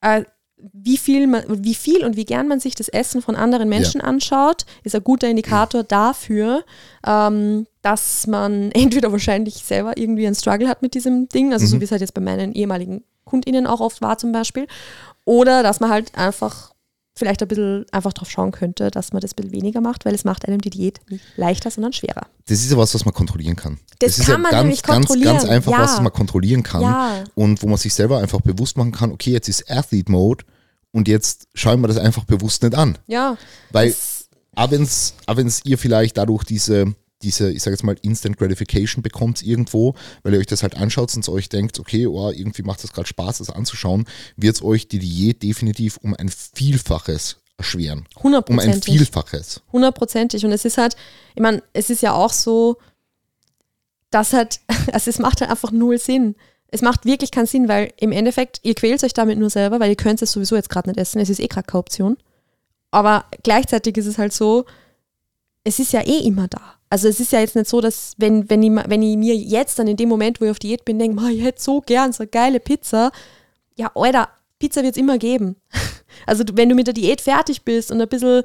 äh, 0.00 0.24
wie, 0.74 0.98
viel 0.98 1.26
man, 1.26 1.42
wie 1.64 1.74
viel 1.74 2.04
und 2.04 2.16
wie 2.16 2.26
gern 2.26 2.46
man 2.46 2.60
sich 2.60 2.74
das 2.74 2.88
Essen 2.90 3.22
von 3.22 3.34
anderen 3.34 3.68
Menschen 3.70 4.00
anschaut, 4.02 4.66
ist 4.84 4.94
ein 4.94 5.02
guter 5.02 5.26
Indikator 5.28 5.82
dafür, 5.84 6.64
ähm, 7.06 7.66
dass 7.82 8.26
man 8.26 8.70
entweder 8.72 9.10
wahrscheinlich 9.10 9.54
selber 9.64 9.96
irgendwie 9.96 10.26
einen 10.26 10.34
Struggle 10.36 10.68
hat 10.68 10.82
mit 10.82 10.94
diesem 10.94 11.28
Ding, 11.30 11.52
also 11.54 11.64
so 11.66 11.76
Mhm. 11.76 11.80
wie 11.80 11.84
es 11.84 11.90
halt 11.92 12.02
jetzt 12.02 12.12
bei 12.14 12.20
meinen 12.20 12.52
ehemaligen 12.52 13.04
KundInnen 13.24 13.66
auch 13.66 13.80
oft 13.80 14.02
war 14.02 14.18
zum 14.18 14.32
Beispiel, 14.32 14.66
oder 15.24 15.62
dass 15.62 15.80
man 15.80 15.88
halt 15.90 16.14
einfach 16.16 16.69
vielleicht 17.20 17.40
ein 17.42 17.46
bisschen 17.46 17.86
einfach 17.92 18.12
drauf 18.12 18.28
schauen 18.28 18.50
könnte, 18.50 18.90
dass 18.90 19.12
man 19.12 19.20
das 19.20 19.30
ein 19.32 19.36
bisschen 19.36 19.52
weniger 19.52 19.80
macht, 19.80 20.04
weil 20.04 20.14
es 20.14 20.24
macht 20.24 20.48
einem 20.48 20.60
die 20.60 20.70
Diät 20.70 20.98
nicht 21.08 21.22
leichter, 21.36 21.70
sondern 21.70 21.92
schwerer. 21.92 22.26
Das 22.48 22.58
ist 22.58 22.72
ja 22.72 22.76
was, 22.76 22.92
was 22.92 23.04
man 23.04 23.14
kontrollieren 23.14 23.54
kann. 23.54 23.78
Das 24.00 24.18
ist 24.18 24.24
kann 24.26 24.32
ja 24.32 24.38
man 24.38 24.50
ganz, 24.50 24.62
nämlich 24.64 24.82
ganz, 24.82 25.06
kontrollieren. 25.06 25.36
ganz 25.36 25.48
einfach, 25.48 25.72
Ja. 25.72 25.78
was 25.84 26.00
man 26.00 26.12
kontrollieren 26.12 26.64
kann. 26.64 26.82
Ja. 26.82 27.24
Und 27.36 27.62
wo 27.62 27.68
man 27.68 27.76
sich 27.78 27.94
selber 27.94 28.18
einfach 28.18 28.40
bewusst 28.40 28.76
machen 28.76 28.90
kann, 28.90 29.12
okay, 29.12 29.30
jetzt 29.30 29.48
ist 29.48 29.70
Athlete 29.70 30.10
Mode 30.10 30.44
und 30.90 31.06
jetzt 31.06 31.46
schauen 31.54 31.80
wir 31.80 31.86
das 31.88 31.98
einfach 31.98 32.24
bewusst 32.24 32.64
nicht 32.64 32.74
an. 32.74 32.98
Ja, 33.06 33.36
Weil 33.70 33.90
das- 33.90 34.28
auch 34.56 34.70
wenn 34.72 34.82
es 35.46 35.60
ihr 35.64 35.78
vielleicht 35.78 36.16
dadurch 36.18 36.42
diese, 36.42 36.94
diese, 37.22 37.52
ich 37.52 37.62
sage 37.62 37.74
jetzt 37.74 37.84
mal, 37.84 37.96
Instant 38.02 38.38
Gratification 38.38 39.02
bekommt 39.02 39.42
irgendwo, 39.42 39.94
weil 40.22 40.34
ihr 40.34 40.40
euch 40.40 40.46
das 40.46 40.62
halt 40.62 40.76
anschaut 40.76 41.14
und 41.14 41.28
euch 41.28 41.48
denkt, 41.48 41.78
okay, 41.78 42.06
oh, 42.06 42.30
irgendwie 42.30 42.62
macht 42.62 42.82
das 42.82 42.92
gerade 42.92 43.08
Spaß, 43.08 43.38
das 43.38 43.50
anzuschauen, 43.50 44.06
wird 44.36 44.56
es 44.56 44.62
euch 44.62 44.88
die 44.88 44.98
Diät 44.98 45.42
definitiv 45.42 45.98
um 45.98 46.14
ein 46.14 46.28
Vielfaches 46.28 47.36
erschweren. 47.60 48.06
Um 48.22 48.58
ein. 48.58 48.82
Vielfaches. 48.82 49.60
Hundertprozentig. 49.72 50.44
Und 50.44 50.52
es 50.52 50.64
ist 50.64 50.78
halt, 50.78 50.96
ich 51.34 51.42
meine, 51.42 51.62
es 51.72 51.90
ist 51.90 52.02
ja 52.02 52.14
auch 52.14 52.32
so, 52.32 52.78
dass 54.10 54.32
halt, 54.32 54.60
also 54.92 55.10
es 55.10 55.18
macht 55.18 55.40
halt 55.40 55.50
einfach 55.50 55.70
null 55.70 55.98
Sinn. 55.98 56.36
Es 56.68 56.82
macht 56.82 57.04
wirklich 57.04 57.30
keinen 57.30 57.46
Sinn, 57.46 57.68
weil 57.68 57.92
im 57.98 58.12
Endeffekt, 58.12 58.60
ihr 58.62 58.74
quält 58.74 59.02
euch 59.04 59.12
damit 59.12 59.38
nur 59.38 59.50
selber, 59.50 59.80
weil 59.80 59.90
ihr 59.90 59.96
könnt 59.96 60.22
es 60.22 60.32
sowieso 60.32 60.56
jetzt 60.56 60.70
gerade 60.70 60.88
nicht 60.88 60.98
essen. 60.98 61.20
Es 61.20 61.28
ist 61.28 61.40
eh 61.40 61.48
gerade 61.48 61.66
keine 61.66 61.80
Option. 61.80 62.16
Aber 62.90 63.26
gleichzeitig 63.42 63.96
ist 63.96 64.06
es 64.06 64.18
halt 64.18 64.32
so, 64.32 64.64
es 65.64 65.78
ist 65.78 65.92
ja 65.92 66.00
eh 66.00 66.20
immer 66.20 66.48
da. 66.48 66.79
Also 66.90 67.08
es 67.08 67.20
ist 67.20 67.32
ja 67.32 67.40
jetzt 67.40 67.54
nicht 67.54 67.68
so, 67.68 67.80
dass 67.80 68.14
wenn, 68.18 68.50
wenn, 68.50 68.62
ich, 68.62 68.70
wenn 68.70 69.02
ich 69.02 69.16
mir 69.16 69.36
jetzt 69.36 69.78
dann 69.78 69.86
in 69.86 69.96
dem 69.96 70.08
Moment, 70.08 70.40
wo 70.40 70.44
ich 70.44 70.50
auf 70.50 70.58
Diät 70.58 70.84
bin, 70.84 70.98
denke, 70.98 71.16
"Ma, 71.16 71.28
ich 71.30 71.42
hätte 71.42 71.62
so 71.62 71.80
gern 71.80 72.12
so 72.12 72.24
eine 72.24 72.28
geile 72.30 72.58
Pizza. 72.58 73.12
Ja, 73.76 73.92
Alter, 73.94 74.28
Pizza 74.58 74.82
wird 74.82 74.96
es 74.96 75.00
immer 75.00 75.18
geben. 75.18 75.56
Also 76.26 76.44
wenn 76.52 76.68
du 76.68 76.74
mit 76.74 76.86
der 76.86 76.92
Diät 76.92 77.20
fertig 77.20 77.62
bist 77.62 77.90
und 77.90 78.00
ein 78.00 78.08
bisschen 78.08 78.42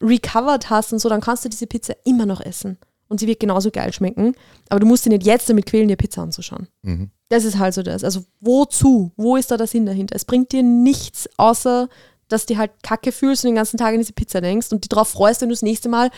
recovered 0.00 0.70
hast 0.70 0.92
und 0.92 1.00
so, 1.00 1.08
dann 1.08 1.20
kannst 1.20 1.44
du 1.44 1.48
diese 1.48 1.66
Pizza 1.66 1.94
immer 2.04 2.24
noch 2.24 2.40
essen. 2.40 2.78
Und 3.08 3.20
sie 3.20 3.26
wird 3.26 3.40
genauso 3.40 3.70
geil 3.70 3.92
schmecken. 3.92 4.34
Aber 4.68 4.80
du 4.80 4.86
musst 4.86 5.04
dich 5.04 5.12
nicht 5.12 5.26
jetzt 5.26 5.48
damit 5.48 5.66
quälen, 5.66 5.88
dir 5.88 5.96
Pizza 5.96 6.22
anzuschauen. 6.22 6.68
Mhm. 6.82 7.10
Das 7.30 7.44
ist 7.44 7.58
halt 7.58 7.74
so 7.74 7.82
das. 7.82 8.04
Also 8.04 8.24
wozu? 8.40 9.12
Wo 9.16 9.36
ist 9.36 9.50
da 9.50 9.56
der 9.56 9.66
Sinn 9.66 9.86
dahinter? 9.86 10.14
Es 10.14 10.24
bringt 10.24 10.52
dir 10.52 10.62
nichts, 10.62 11.28
außer 11.36 11.88
dass 12.28 12.46
du 12.46 12.56
halt 12.56 12.70
kacke 12.82 13.12
fühlst 13.12 13.44
und 13.44 13.48
den 13.48 13.56
ganzen 13.56 13.78
Tag 13.78 13.92
an 13.92 13.98
diese 13.98 14.12
Pizza 14.12 14.40
denkst 14.40 14.72
und 14.72 14.84
dich 14.84 14.88
darauf 14.88 15.08
freust, 15.08 15.40
wenn 15.40 15.48
du 15.48 15.54
das 15.54 15.62
nächste 15.62 15.88
Mal 15.88 16.10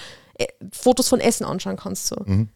Fotos 0.73 1.09
von 1.09 1.21
Essen 1.21 1.45
anschauen 1.45 1.77
kannst. 1.77 2.07
So. 2.07 2.17
Mhm. 2.25 2.49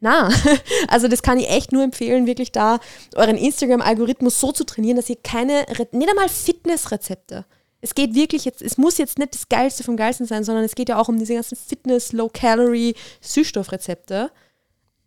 Na, 0.00 0.30
also 0.88 1.08
das 1.08 1.22
kann 1.22 1.38
ich 1.38 1.48
echt 1.48 1.72
nur 1.72 1.82
empfehlen, 1.82 2.26
wirklich 2.26 2.52
da 2.52 2.80
euren 3.14 3.36
Instagram-Algorithmus 3.36 4.40
so 4.40 4.52
zu 4.52 4.64
trainieren, 4.64 4.96
dass 4.96 5.10
ihr 5.10 5.16
keine, 5.16 5.66
nicht 5.92 6.08
einmal 6.08 6.28
Fitnessrezepte. 6.28 7.44
Es 7.82 7.94
geht 7.94 8.14
wirklich 8.14 8.44
jetzt, 8.44 8.60
es 8.62 8.76
muss 8.76 8.98
jetzt 8.98 9.18
nicht 9.18 9.34
das 9.34 9.48
Geilste 9.48 9.84
vom 9.84 9.96
Geilsten 9.96 10.26
sein, 10.26 10.44
sondern 10.44 10.64
es 10.64 10.74
geht 10.74 10.88
ja 10.88 10.98
auch 10.98 11.08
um 11.08 11.18
diese 11.18 11.34
ganzen 11.34 11.56
Fitness, 11.56 12.12
Low-Calorie, 12.12 12.94
Süßstoffrezepte. 13.20 14.30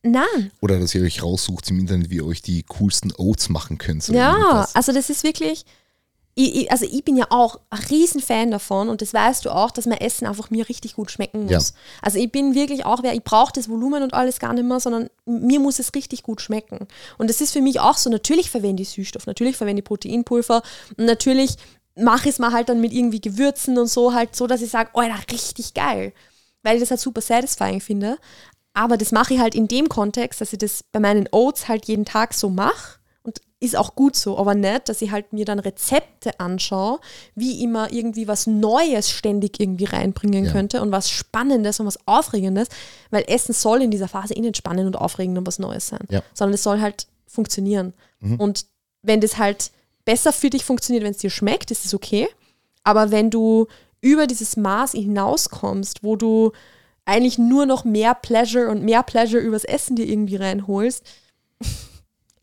Nein, 0.06 0.52
Oder 0.60 0.80
dass 0.80 0.94
ihr 0.94 1.02
euch 1.02 1.24
raussucht 1.24 1.70
im 1.70 1.80
Internet, 1.80 2.10
wie 2.10 2.18
ihr 2.18 2.26
euch 2.26 2.42
die 2.42 2.64
coolsten 2.64 3.14
Oats 3.18 3.48
machen 3.50 3.78
könnt. 3.78 4.08
oder 4.10 4.18
Ja, 4.18 4.68
also 4.74 4.92
das 4.92 5.10
ist 5.10 5.24
wirklich, 5.24 5.66
ich, 6.36 6.56
ich, 6.56 6.72
also 6.72 6.86
ich 6.86 7.04
bin 7.04 7.16
ja 7.16 7.28
auch 7.30 7.60
ein 7.70 7.80
Riesenfan 7.90 8.50
davon 8.50 8.90
und 8.90 9.02
das 9.02 9.14
weißt 9.14 9.46
du 9.46 9.52
auch, 9.52 9.70
dass 9.70 9.86
mein 9.86 10.00
Essen 10.00 10.26
einfach 10.26 10.50
mir 10.50 10.68
richtig 10.68 10.96
gut 10.96 11.12
schmecken 11.12 11.44
muss. 11.44 11.70
Ja. 11.70 11.76
Also 12.02 12.18
ich 12.18 12.32
bin 12.32 12.56
wirklich 12.56 12.86
auch, 12.86 13.04
wer, 13.04 13.14
ich 13.14 13.24
brauche 13.24 13.54
das 13.54 13.70
Volumen 13.70 14.02
und 14.02 14.14
alles 14.14 14.40
gar 14.40 14.54
nicht 14.54 14.66
mehr, 14.66 14.80
sondern 14.80 15.10
mir 15.26 15.60
muss 15.60 15.80
es 15.80 15.94
richtig 15.94 16.24
gut 16.24 16.42
schmecken. 16.42 16.88
Und 17.18 17.30
das 17.30 17.40
ist 17.40 17.54
für 17.54 17.62
mich 17.62 17.80
auch 17.80 17.98
so, 17.98 18.10
natürlich 18.10 18.50
verwende 18.50 18.82
ich 18.82 18.90
Süßstoff, 18.90 19.28
natürlich 19.28 19.58
verwende 19.58 19.82
ich 19.82 19.86
Proteinpulver 19.86 20.64
und 20.98 21.06
natürlich 21.06 21.58
mache 21.96 22.30
ich 22.30 22.36
es 22.36 22.40
mal 22.40 22.52
halt 22.52 22.70
dann 22.70 22.82
mit 22.82 22.94
irgendwie 22.94 23.22
Gewürzen 23.22 23.78
und 23.78 23.88
so 23.88 24.14
halt 24.14 24.36
so, 24.36 24.48
dass 24.48 24.62
ich 24.62 24.72
sage, 24.72 24.90
oh, 24.94 25.02
ja, 25.02 25.16
richtig 25.32 25.76
geil. 25.76 26.14
Weil 26.64 26.76
ich 26.76 26.82
das 26.82 26.90
halt 26.90 27.02
super 27.02 27.22
satisfying 27.22 27.82
finde. 27.82 28.18
Aber 28.74 28.98
das 28.98 29.12
mache 29.12 29.36
ich 29.36 29.40
halt 29.40 29.54
in 29.54 29.68
dem 29.68 29.90
Kontext, 29.90 30.42
dass 30.42 30.54
ich 30.54 30.60
das 30.60 30.84
bei 30.92 31.00
meinen 31.00 31.30
Oats 31.32 31.68
halt 31.68 31.86
jeden 31.86 32.06
Tag 32.06 32.34
so 32.34 32.50
mache. 32.50 33.00
Ist 33.64 33.78
auch 33.78 33.96
gut 33.96 34.18
so, 34.18 34.38
aber 34.38 34.56
nicht, 34.56 34.90
dass 34.90 35.02
ich 35.02 35.12
halt 35.12 35.32
mir 35.32 35.46
dann 35.46 35.58
Rezepte 35.60 36.38
anschaue, 36.38 37.00
wie 37.34 37.64
immer 37.64 37.94
irgendwie 37.94 38.28
was 38.28 38.46
Neues 38.46 39.10
ständig 39.10 39.58
irgendwie 39.58 39.86
reinbringen 39.86 40.46
Ja. 40.46 40.52
könnte 40.52 40.82
und 40.82 40.92
was 40.92 41.10
Spannendes 41.10 41.80
und 41.80 41.86
was 41.86 41.98
Aufregendes, 42.06 42.68
weil 43.10 43.24
Essen 43.28 43.54
soll 43.54 43.82
in 43.82 43.90
dieser 43.90 44.10
Phase 44.10 44.34
eh 44.34 44.42
nicht 44.42 44.58
spannend 44.58 44.88
und 44.88 44.98
aufregend 44.98 45.38
und 45.38 45.48
was 45.48 45.60
Neues 45.60 45.88
sein, 45.88 46.06
Ja. 46.10 46.22
sondern 46.34 46.56
es 46.56 46.64
soll 46.64 46.82
halt 46.82 47.08
funktionieren. 47.26 47.94
Mhm. 48.20 48.36
Und 48.38 48.66
wenn 49.02 49.22
das 49.22 49.38
halt 49.38 49.72
besser 50.04 50.34
für 50.34 50.50
dich 50.50 50.66
funktioniert, 50.66 51.06
wenn 51.06 51.12
es 51.12 51.20
dir 51.20 51.30
schmeckt, 51.30 51.72
ist 51.72 51.86
es 51.86 51.94
okay. 51.94 52.28
Aber 52.84 53.12
wenn 53.12 53.30
du 53.30 53.68
über 54.02 54.28
dieses 54.28 54.58
Maß 54.58 54.92
hinauskommst, 54.92 56.04
wo 56.04 56.18
du 56.18 56.52
eigentlich 57.06 57.38
nur 57.38 57.66
noch 57.66 57.86
mehr 57.86 58.14
Pleasure 58.14 58.70
und 58.70 58.84
mehr 58.84 59.04
Pleasure 59.04 59.42
übers 59.42 59.64
Essen 59.64 59.96
dir 59.96 60.06
irgendwie 60.06 60.36
reinholst, 60.36 61.06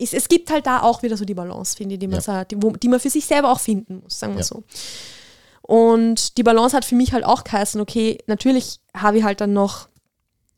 ist, 0.01 0.13
es 0.13 0.27
gibt 0.27 0.51
halt 0.51 0.65
da 0.67 0.81
auch 0.81 1.03
wieder 1.03 1.17
so 1.17 1.25
die 1.25 1.33
Balance, 1.33 1.75
finde 1.77 1.95
ich, 1.95 1.99
die 1.99 2.07
man, 2.07 2.21
Ja. 2.21 2.43
die, 2.45 2.61
wo, 2.61 2.71
die 2.71 2.87
man 2.89 2.99
für 2.99 3.09
sich 3.09 3.25
selber 3.25 3.51
auch 3.51 3.59
finden 3.59 4.01
muss, 4.03 4.19
sagen 4.19 4.33
wir 4.33 4.39
Ja. 4.41 4.45
so. 4.45 4.63
Und 5.61 6.37
die 6.37 6.43
Balance 6.43 6.75
hat 6.75 6.85
für 6.85 6.95
mich 6.95 7.13
halt 7.13 7.23
auch 7.23 7.43
geheißen, 7.43 7.79
okay, 7.79 8.17
natürlich 8.27 8.79
habe 8.95 9.19
ich 9.19 9.23
halt 9.23 9.41
dann 9.41 9.53
noch, 9.53 9.87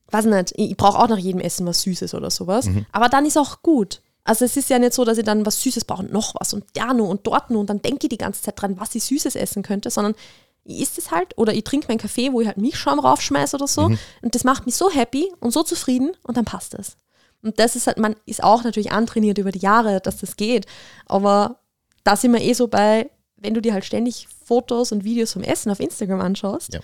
weiß 0.07 0.25
nicht, 0.25 0.53
ich 0.55 0.77
brauche 0.77 0.99
auch 0.99 1.07
nach 1.07 1.17
jedem 1.17 1.41
Essen 1.41 1.65
was 1.67 1.81
Süßes 1.81 2.13
oder 2.13 2.29
sowas, 2.31 2.67
aber 2.91 3.09
dann 3.09 3.25
ist 3.25 3.37
auch 3.37 3.61
gut. 3.61 4.01
Also 4.23 4.45
es 4.45 4.55
ist 4.55 4.69
ja 4.69 4.79
nicht 4.79 4.93
so, 4.93 5.03
dass 5.03 5.17
ich 5.17 5.25
dann 5.25 5.45
was 5.45 5.61
Süßes 5.61 5.83
brauche 5.85 6.03
und 6.03 6.13
noch 6.13 6.33
was 6.39 6.53
und 6.53 6.63
da 6.73 6.93
nur 6.93 7.09
und 7.09 7.27
dort 7.27 7.49
nur 7.49 7.59
und 7.59 7.69
dann 7.69 7.81
denke 7.81 8.03
ich 8.05 8.09
die 8.09 8.17
ganze 8.17 8.41
Zeit 8.41 8.61
dran, 8.61 8.79
was 8.79 8.95
ich 8.95 9.03
Süßes 9.03 9.35
essen 9.35 9.63
könnte, 9.63 9.89
sondern 9.89 10.15
ich 10.63 10.79
isst 10.81 10.97
es 10.97 11.11
halt 11.11 11.37
oder 11.37 11.53
ich 11.53 11.65
trinke 11.65 11.89
meinen 11.89 11.97
Kaffee, 11.97 12.31
wo 12.31 12.39
ich 12.39 12.47
halt 12.47 12.55
Milchschaum 12.57 12.99
raufschmeiße 12.99 13.57
oder 13.57 13.67
so 13.67 13.81
und 14.21 14.33
das 14.33 14.45
macht 14.45 14.65
mich 14.65 14.75
so 14.75 14.89
happy 14.89 15.29
und 15.41 15.51
so 15.51 15.61
zufrieden 15.63 16.11
und 16.23 16.37
dann 16.37 16.45
passt 16.45 16.73
es. 16.75 16.95
Und 17.43 17.59
das 17.59 17.75
ist 17.75 17.87
halt, 17.87 17.97
man 17.97 18.15
ist 18.25 18.43
auch 18.43 18.63
natürlich 18.63 18.91
antrainiert 18.91 19.37
über 19.37 19.51
die 19.51 19.59
Jahre, 19.59 19.99
dass 20.01 20.17
das 20.17 20.35
geht, 20.37 20.65
aber 21.05 21.59
da 22.03 22.15
sind 22.15 22.33
wir 22.33 22.41
eh 22.41 22.53
so 22.53 22.67
bei, 22.67 23.09
wenn 23.37 23.53
du 23.53 23.61
dir 23.61 23.73
halt 23.73 23.85
ständig 23.85 24.27
Fotos 24.45 24.91
und 24.91 25.03
Videos 25.03 25.33
vom 25.33 25.43
Essen 25.43 25.71
auf 25.71 25.79
Instagram 25.79 26.21
anschaust, 26.21 26.73
Ja. 26.73 26.79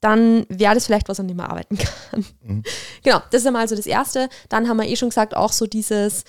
dann 0.00 0.44
wäre 0.48 0.74
das 0.74 0.86
vielleicht 0.86 1.08
was, 1.08 1.18
an 1.20 1.28
dem 1.28 1.36
man 1.36 1.46
arbeiten 1.46 1.78
kann. 1.78 2.24
Genau, 3.02 3.20
das 3.30 3.42
ist 3.42 3.46
einmal 3.46 3.68
so 3.68 3.76
das 3.76 3.86
Erste. 3.86 4.28
Dann 4.48 4.68
haben 4.68 4.76
wir 4.78 4.88
eh 4.88 4.96
schon 4.96 5.08
gesagt, 5.10 5.36
auch 5.36 5.52
so 5.52 5.66
dieses, 5.66 6.24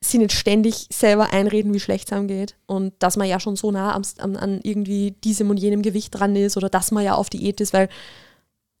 sie 0.00 0.18
nicht 0.18 0.32
ständig 0.32 0.88
selber 0.92 1.32
einreden, 1.32 1.72
wie 1.72 1.80
schlecht 1.80 2.08
es 2.08 2.12
einem 2.12 2.28
geht 2.28 2.56
und 2.66 2.92
dass 2.98 3.16
man 3.16 3.28
ja 3.28 3.38
schon 3.40 3.56
so 3.56 3.70
nah 3.70 3.94
am, 3.94 4.02
am, 4.18 4.36
an 4.36 4.60
irgendwie 4.62 5.12
diesem 5.12 5.50
und 5.50 5.56
jenem 5.58 5.82
Gewicht 5.82 6.14
dran 6.18 6.34
ist 6.36 6.56
oder 6.56 6.68
dass 6.68 6.90
man 6.90 7.04
ja 7.04 7.14
auf 7.14 7.30
Diät 7.30 7.60
ist, 7.60 7.72
weil 7.72 7.88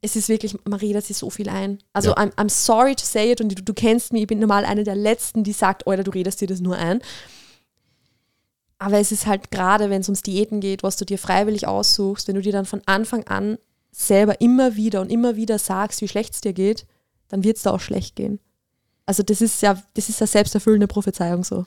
es 0.02 0.16
ist 0.16 0.28
wirklich, 0.28 0.56
man 0.64 0.80
redet 0.80 1.06
sich 1.06 1.16
so 1.16 1.30
viel 1.30 1.48
ein. 1.48 1.78
Also 1.92 2.10
Ja. 2.10 2.16
I'm, 2.16 2.34
I'm 2.34 2.50
sorry 2.50 2.94
to 2.94 3.04
say 3.04 3.30
it 3.30 3.40
und 3.40 3.48
du, 3.56 3.62
du 3.62 3.72
kennst 3.72 4.12
mich, 4.12 4.22
ich 4.22 4.28
bin 4.28 4.40
normal 4.40 4.64
eine 4.64 4.84
der 4.84 4.96
Letzten, 4.96 5.44
die 5.44 5.52
sagt, 5.52 5.86
Alter, 5.86 6.02
du 6.02 6.10
redest 6.10 6.40
dir 6.40 6.48
das 6.48 6.60
nur 6.60 6.76
ein. 6.76 7.00
Aber 8.78 8.98
es 8.98 9.12
ist 9.12 9.26
halt 9.26 9.52
gerade, 9.52 9.90
wenn 9.90 10.00
es 10.00 10.08
ums 10.08 10.22
Diäten 10.22 10.60
geht, 10.60 10.82
was 10.82 10.96
du 10.96 11.04
dir 11.04 11.18
freiwillig 11.18 11.68
aussuchst, 11.68 12.26
wenn 12.26 12.34
du 12.34 12.42
dir 12.42 12.50
dann 12.50 12.66
von 12.66 12.82
Anfang 12.84 13.24
an 13.28 13.58
selber 13.92 14.40
immer 14.40 14.74
wieder 14.74 15.00
und 15.00 15.10
immer 15.12 15.36
wieder 15.36 15.58
sagst, 15.58 16.00
wie 16.00 16.08
schlecht 16.08 16.34
es 16.34 16.40
dir 16.40 16.52
geht, 16.52 16.84
dann 17.28 17.44
wird 17.44 17.58
es 17.58 17.62
da 17.62 17.70
auch 17.70 17.80
schlecht 17.80 18.16
gehen. 18.16 18.40
Also 19.06 19.22
das 19.22 19.40
ist 19.40 19.62
ja, 19.62 19.80
das 19.94 20.08
ist 20.08 20.18
ja 20.20 20.26
selbsterfüllende 20.26 20.88
Prophezeiung 20.88 21.44
so. 21.44 21.64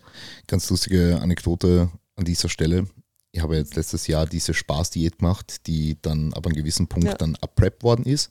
Ganz 0.47 0.69
lustige 0.69 1.19
Anekdote 1.21 1.89
an 2.15 2.25
dieser 2.25 2.49
Stelle. 2.49 2.87
Ich 3.35 3.41
habe 3.41 3.57
jetzt 3.57 3.75
letztes 3.75 4.07
Jahr 4.07 4.25
diese 4.25 4.53
Spaßdiät 4.53 5.17
gemacht, 5.19 5.67
die 5.67 5.97
dann 6.01 6.31
ab 6.33 6.45
einem 6.45 6.55
gewissen 6.55 6.87
Punkt 6.87 7.09
Ja. 7.09 7.15
dann 7.15 7.35
abprep 7.35 7.83
worden 7.83 8.05
ist. 8.05 8.29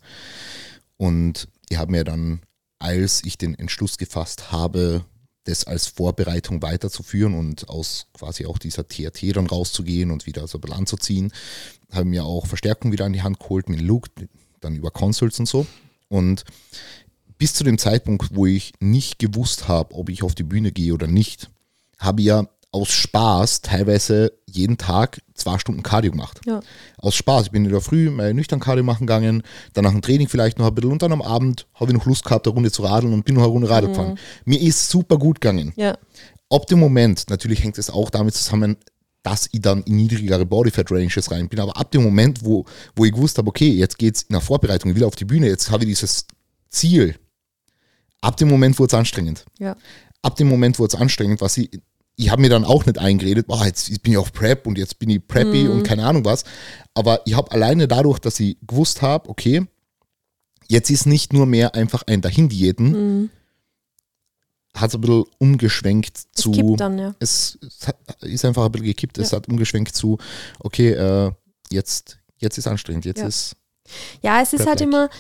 Und 0.97 1.47
ich 1.69 1.77
habe 1.77 1.93
mir 1.93 2.05
dann, 2.05 2.41
als 2.79 3.23
ich 3.23 3.37
den 3.37 3.55
Entschluss 3.55 3.99
gefasst 3.99 4.51
habe, 4.51 5.05
das 5.45 5.65
als 5.65 5.89
Vorbereitung 5.89 6.63
weiterzuführen 6.63 7.35
und 7.35 7.69
aus 7.69 8.07
quasi 8.15 8.47
auch 8.47 8.57
dieser 8.57 8.89
TRT 8.89 9.37
dann 9.37 9.47
rauszugehen 9.47 10.11
und 10.11 10.25
wieder 10.25 10.49
so 10.49 10.57
ein 10.57 10.63
bisschen 10.63 10.79
anzuziehen, 10.79 11.33
habe 11.93 12.07
mir 12.07 12.25
auch 12.25 12.47
Verstärkung 12.47 12.91
wieder 12.91 13.05
an 13.05 13.13
die 13.13 13.21
Hand 13.21 13.39
geholt 13.41 13.69
mit 13.69 13.83
Luke, 13.83 14.11
dann 14.61 14.75
über 14.75 14.91
Consoles 14.91 15.39
und 15.39 15.47
so. 15.47 15.67
Und 16.09 16.45
bis 17.37 17.53
zu 17.53 17.63
dem 17.63 17.77
Zeitpunkt, 17.77 18.35
wo 18.35 18.47
ich 18.47 18.73
nicht 18.81 19.19
gewusst 19.19 19.69
habe, 19.69 19.95
ob 19.95 20.09
ich 20.09 20.23
auf 20.23 20.35
die 20.35 20.45
Bühne 20.45 20.73
gehe 20.73 20.95
oder 20.95 21.09
nicht, 21.09 21.51
habe 21.99 22.23
ich 22.23 22.29
ja 22.29 22.49
aus 22.75 22.91
Spaß 22.91 23.63
teilweise 23.63 24.33
jeden 24.51 24.79
Tag 24.79 25.23
zwei 25.35 25.61
Stunden 25.61 25.85
Cardio 25.85 26.11
gemacht. 26.11 26.41
Ja. 26.45 26.61
Aus 26.99 27.15
Spaß. 27.15 27.47
Ich 27.47 27.53
bin 27.53 27.65
in 27.65 27.71
der 27.71 27.81
Früh 27.81 28.11
mal 28.11 28.35
nüchtern 28.35 28.59
Cardio 28.59 28.83
machen 28.83 29.07
gegangen, 29.07 29.45
dann 29.75 29.85
nach 29.85 29.93
dem 29.93 30.03
Training 30.03 30.27
vielleicht 30.29 30.59
noch 30.59 30.67
ein 30.67 30.75
bisschen 30.75 30.91
und 30.91 31.01
dann 31.01 31.13
am 31.13 31.23
Abend 31.23 31.69
habe 31.75 31.93
ich 31.93 31.97
noch 31.97 32.05
Lust 32.05 32.25
gehabt, 32.25 32.49
eine 32.49 32.55
Runde 32.55 32.73
zu 32.73 32.83
radeln 32.83 33.13
und 33.13 33.25
bin 33.25 33.37
noch 33.37 33.43
eine 33.43 33.53
Runde 33.53 33.71
Radl 33.71 33.89
gefahren. 33.89 34.19
Mir 34.45 34.61
ist 34.61 34.91
super 34.91 35.19
gut 35.19 35.41
gegangen. 35.41 35.73
Ja, 35.77 35.97
Ab 36.51 36.67
dem 36.67 36.81
Moment, 36.81 37.31
natürlich 37.31 37.63
hängt 37.63 37.79
es 37.79 37.91
auch 37.91 38.11
damit 38.11 38.35
zusammen, 38.35 38.77
dass 39.23 39.49
ich 39.53 39.61
dann 39.61 39.83
in 39.85 39.95
niedrigere 39.97 40.45
Bodyfat 40.45 40.91
Ranges 40.91 41.31
rein 41.31 41.49
bin, 41.49 41.61
aber 41.61 41.77
ab 41.77 41.93
dem 41.93 42.03
Moment, 42.03 42.45
wo, 42.45 42.65
wo 42.97 43.05
ich 43.05 43.13
gewusst 43.13 43.39
habe, 43.39 43.49
okay, 43.49 43.71
jetzt 43.71 43.99
geht 43.99 44.17
es 44.17 44.23
in 44.23 44.33
der 44.35 44.41
Vorbereitung, 44.41 44.91
ich 44.91 44.97
will 44.97 45.05
auf 45.05 45.17
die 45.17 45.25
Bühne, 45.25 45.47
jetzt 45.47 45.71
habe 45.71 45.85
ich 45.85 45.91
dieses 45.91 46.27
Ziel, 46.71 47.15
ab 48.21 48.37
dem 48.37 48.49
Moment 48.49 48.79
wurde 48.79 48.89
es 48.89 48.95
anstrengend. 48.95 49.45
ja, 49.61 49.77
Ab 50.23 50.37
dem 50.37 50.49
Moment 50.49 50.79
wurde 50.79 50.97
es 50.97 51.01
anstrengend, 51.01 51.41
was 51.41 51.57
ich, 51.57 51.71
ich 52.17 52.31
habe 52.31 52.43
mir 52.43 52.49
dann 52.49 52.65
auch 52.65 52.87
nicht 52.87 52.99
eingeredet, 52.99 53.47
boah, 53.49 53.65
jetzt 53.67 54.03
bin 54.03 54.13
ich 54.13 54.19
auf 54.19 54.33
Prep 54.33 54.67
und 54.67 54.79
jetzt 54.79 54.99
bin 54.99 55.11
ich 55.11 55.27
preppy 55.27 55.69
und 55.69 55.83
keine 55.83 56.07
Ahnung 56.07 56.25
was, 56.25 56.45
aber 56.95 57.21
ich 57.27 57.35
habe 57.35 57.51
alleine 57.51 57.89
dadurch, 57.89 58.19
dass 58.21 58.39
ich 58.41 58.57
gewusst 58.67 59.03
habe, 59.03 59.29
okay, 59.29 59.67
jetzt 60.69 60.91
ist 60.91 61.07
nicht 61.07 61.33
nur 61.33 61.47
mehr 61.47 61.75
einfach 61.75 62.05
ein 62.07 62.21
Dahin-Diäten, 62.21 63.31
hat 64.75 64.91
es 64.91 64.95
ein 64.97 65.01
bisschen 65.01 65.25
umgeschwenkt 65.39 66.17
es 66.19 66.43
zu 66.43 66.51
kippt 66.51 66.81
dann, 66.81 66.99
ja. 66.99 67.15
es, 67.21 67.59
es 67.63 67.87
hat, 67.87 67.97
ist 68.23 68.45
einfach 68.45 68.65
ein 68.65 68.73
bisschen 68.73 68.87
gekippt. 68.87 69.19
Es 69.19 69.31
Ja. 69.31 69.37
hat 69.37 69.49
umgeschwenkt 69.49 69.95
zu, 69.95 70.19
okay, 70.59 70.91
äh, 70.91 71.31
jetzt, 71.71 72.19
jetzt 72.39 72.59
ist 72.59 72.67
anstrengend, 72.67 73.05
jetzt 73.05 73.21
Ja. 73.21 73.27
ist. 73.27 73.57
Ja, 74.23 74.41
es 74.43 74.53
ist 74.53 74.67
halt 74.67 74.81
immer, 74.81 75.11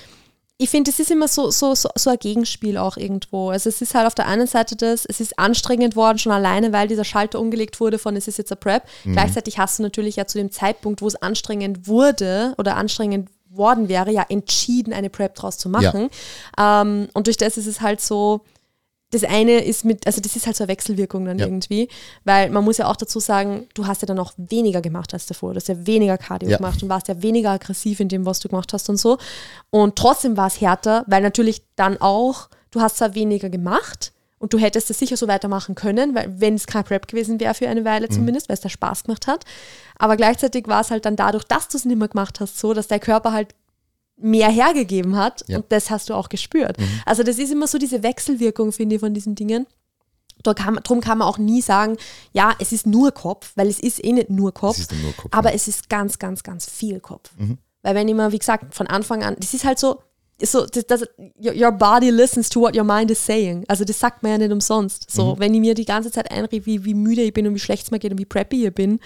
ich 0.56 0.70
finde, 0.70 0.90
es 0.90 1.00
ist 1.00 1.10
immer 1.10 1.26
so, 1.26 1.50
so, 1.50 1.74
so, 1.74 1.88
so 1.96 2.10
ein 2.10 2.18
Gegenspiel 2.18 2.78
auch 2.78 2.96
irgendwo. 2.96 3.50
Also 3.50 3.68
es 3.68 3.82
ist 3.82 3.94
halt 3.94 4.06
auf 4.06 4.14
der 4.14 4.28
einen 4.28 4.46
Seite 4.46 4.76
das, 4.76 5.04
es 5.04 5.20
ist 5.20 5.38
anstrengend 5.38 5.96
worden, 5.96 6.18
schon 6.18 6.30
alleine, 6.32 6.72
weil 6.72 6.86
dieser 6.86 7.04
Schalter 7.04 7.40
umgelegt 7.40 7.80
wurde 7.80 7.98
von 7.98 8.14
es 8.14 8.28
ist 8.28 8.38
jetzt 8.38 8.52
ein 8.52 8.58
Prep. 8.58 8.84
Gleichzeitig 9.12 9.58
hast 9.58 9.78
du 9.78 9.82
natürlich 9.82 10.16
ja 10.16 10.26
zu 10.26 10.38
dem 10.38 10.52
Zeitpunkt, 10.52 11.02
wo 11.02 11.08
es 11.08 11.16
anstrengend 11.16 11.88
wurde 11.88 12.54
oder 12.56 12.76
anstrengend 12.76 13.30
worden 13.50 13.88
wäre, 13.88 14.10
ja 14.12 14.24
entschieden, 14.28 14.92
eine 14.92 15.10
Prep 15.10 15.34
draus 15.34 15.58
zu 15.58 15.68
machen. 15.68 16.08
Ähm, 16.58 17.08
und 17.14 17.26
durch 17.26 17.36
das 17.36 17.56
ist 17.56 17.66
es 17.66 17.80
halt 17.80 18.00
so, 18.00 18.42
das 19.14 19.24
eine 19.24 19.64
ist 19.64 19.84
mit, 19.84 20.06
also 20.06 20.20
das 20.20 20.36
ist 20.36 20.46
halt 20.46 20.56
so 20.56 20.64
eine 20.64 20.68
Wechselwirkung 20.72 21.24
dann 21.24 21.38
Ja. 21.38 21.46
irgendwie, 21.46 21.88
weil 22.24 22.50
man 22.50 22.64
muss 22.64 22.78
ja 22.78 22.86
auch 22.88 22.96
dazu 22.96 23.20
sagen, 23.20 23.68
du 23.74 23.86
hast 23.86 24.02
ja 24.02 24.06
dann 24.06 24.18
auch 24.18 24.32
weniger 24.36 24.80
gemacht 24.80 25.12
als 25.14 25.26
davor. 25.26 25.52
Du 25.52 25.56
hast 25.56 25.68
ja 25.68 25.86
weniger 25.86 26.18
Cardio 26.18 26.50
Ja. 26.50 26.56
gemacht 26.58 26.82
und 26.82 26.88
warst 26.88 27.08
ja 27.08 27.22
weniger 27.22 27.50
aggressiv 27.50 28.00
in 28.00 28.08
dem, 28.08 28.26
was 28.26 28.40
du 28.40 28.48
gemacht 28.48 28.72
hast 28.72 28.88
und 28.88 28.96
so. 28.96 29.18
Und 29.70 29.96
trotzdem 29.96 30.36
war 30.36 30.48
es 30.48 30.60
härter, 30.60 31.04
weil 31.06 31.22
natürlich 31.22 31.62
dann 31.76 31.96
auch, 32.00 32.48
du 32.70 32.80
hast 32.80 32.98
zwar 32.98 33.14
weniger 33.14 33.48
gemacht 33.50 34.12
und 34.38 34.52
du 34.52 34.58
hättest 34.58 34.90
es 34.90 34.98
sicher 34.98 35.16
so 35.16 35.28
weitermachen 35.28 35.74
können, 35.74 36.14
weil 36.14 36.28
wenn 36.40 36.54
es 36.56 36.66
kein 36.66 36.84
Prep 36.84 37.08
gewesen 37.08 37.40
wäre 37.40 37.54
für 37.54 37.68
eine 37.68 37.84
Weile 37.84 38.08
zumindest, 38.08 38.48
weil 38.48 38.54
es 38.54 38.60
da 38.60 38.68
Spaß 38.68 39.04
gemacht 39.04 39.26
hat. 39.26 39.44
Aber 39.98 40.16
gleichzeitig 40.16 40.66
war 40.68 40.80
es 40.82 40.90
halt 40.90 41.06
dann 41.06 41.16
dadurch, 41.16 41.44
dass 41.44 41.68
du 41.68 41.78
es 41.78 41.84
nicht 41.84 41.96
mehr 41.98 42.08
gemacht 42.08 42.40
hast, 42.40 42.58
so, 42.58 42.74
dass 42.74 42.88
der 42.88 42.98
Körper 42.98 43.32
halt 43.32 43.54
mehr 44.16 44.48
hergegeben 44.48 45.16
hat 45.16 45.44
Ja. 45.48 45.58
und 45.58 45.66
das 45.70 45.90
hast 45.90 46.08
du 46.10 46.14
auch 46.14 46.28
gespürt. 46.28 46.76
Also 47.04 47.22
das 47.22 47.38
ist 47.38 47.50
immer 47.52 47.66
so 47.66 47.78
diese 47.78 48.02
Wechselwirkung, 48.02 48.72
finde 48.72 48.96
ich, 48.96 49.00
von 49.00 49.12
diesen 49.14 49.34
Dingen. 49.34 49.66
Kann, 50.44 50.78
darum 50.82 51.00
kann 51.00 51.18
man 51.18 51.28
auch 51.28 51.38
nie 51.38 51.62
sagen, 51.62 51.96
ja, 52.32 52.54
es 52.58 52.72
ist 52.72 52.86
nur 52.86 53.12
Kopf, 53.12 53.52
weil 53.54 53.68
es 53.68 53.80
ist 53.80 54.04
eh 54.04 54.12
nicht 54.12 54.28
nur 54.30 54.52
Kopf, 54.52 54.78
Es 54.78 54.88
dann 54.88 55.00
nur 55.00 55.12
Kopf, 55.14 55.30
aber 55.32 55.50
ja. 55.50 55.54
es 55.56 55.68
ist 55.68 55.88
ganz, 55.88 56.18
ganz, 56.18 56.42
ganz 56.42 56.68
viel 56.68 57.00
Kopf. 57.00 57.30
Weil 57.82 57.94
wenn 57.94 58.08
immer, 58.08 58.30
wie 58.32 58.38
gesagt, 58.38 58.74
von 58.74 58.86
Anfang 58.86 59.22
an, 59.22 59.36
das 59.38 59.54
ist 59.54 59.64
halt 59.64 59.78
so, 59.78 60.02
ist 60.38 60.52
so 60.52 60.66
das, 60.66 60.84
das, 60.86 61.04
your, 61.42 61.72
body 61.72 62.10
listens 62.10 62.48
to 62.50 62.60
what 62.60 62.76
your 62.76 62.84
mind 62.84 63.10
is 63.10 63.24
saying. 63.24 63.64
Also 63.68 63.84
das 63.84 63.98
sagt 64.00 64.22
man 64.22 64.32
ja 64.32 64.38
nicht 64.38 64.52
umsonst. 64.52 65.10
So, 65.10 65.36
wenn 65.38 65.54
ich 65.54 65.60
mir 65.60 65.74
die 65.74 65.84
ganze 65.84 66.10
Zeit 66.10 66.30
einrede, 66.30 66.66
wie, 66.66 66.84
wie 66.84 66.94
müde 66.94 67.22
ich 67.22 67.32
bin 67.32 67.46
und 67.46 67.54
wie 67.54 67.60
schlecht 67.60 67.84
es 67.84 67.90
mir 67.90 67.98
geht 68.00 68.10
und 68.12 68.18
wie 68.18 68.24
preppy 68.26 68.66
ich 68.66 68.74
bin, 68.74 68.98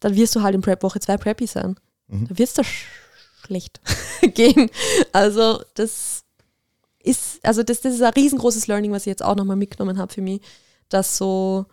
dann 0.00 0.14
wirst 0.14 0.36
du 0.36 0.42
halt 0.42 0.54
in 0.54 0.60
Prep 0.60 0.82
Woche 0.82 1.00
2 1.00 1.16
preppy 1.16 1.46
sein. 1.46 1.76
Da 2.08 2.38
wirst 2.38 2.58
du 2.58 2.62
schlecht 3.46 3.80
gehen. 4.34 4.70
Also 5.12 5.60
das 5.74 6.24
ist, 7.00 7.40
also 7.44 7.62
das, 7.62 7.80
das 7.80 7.94
ist 7.94 8.02
ein 8.02 8.12
riesengroßes 8.12 8.66
Learning, 8.66 8.92
was 8.92 9.02
ich 9.02 9.10
jetzt 9.10 9.24
auch 9.24 9.36
nochmal 9.36 9.56
mitgenommen 9.56 9.98
habe 9.98 10.12
für 10.12 10.22
mich, 10.22 10.40
dass 10.88 11.16
so 11.16 11.66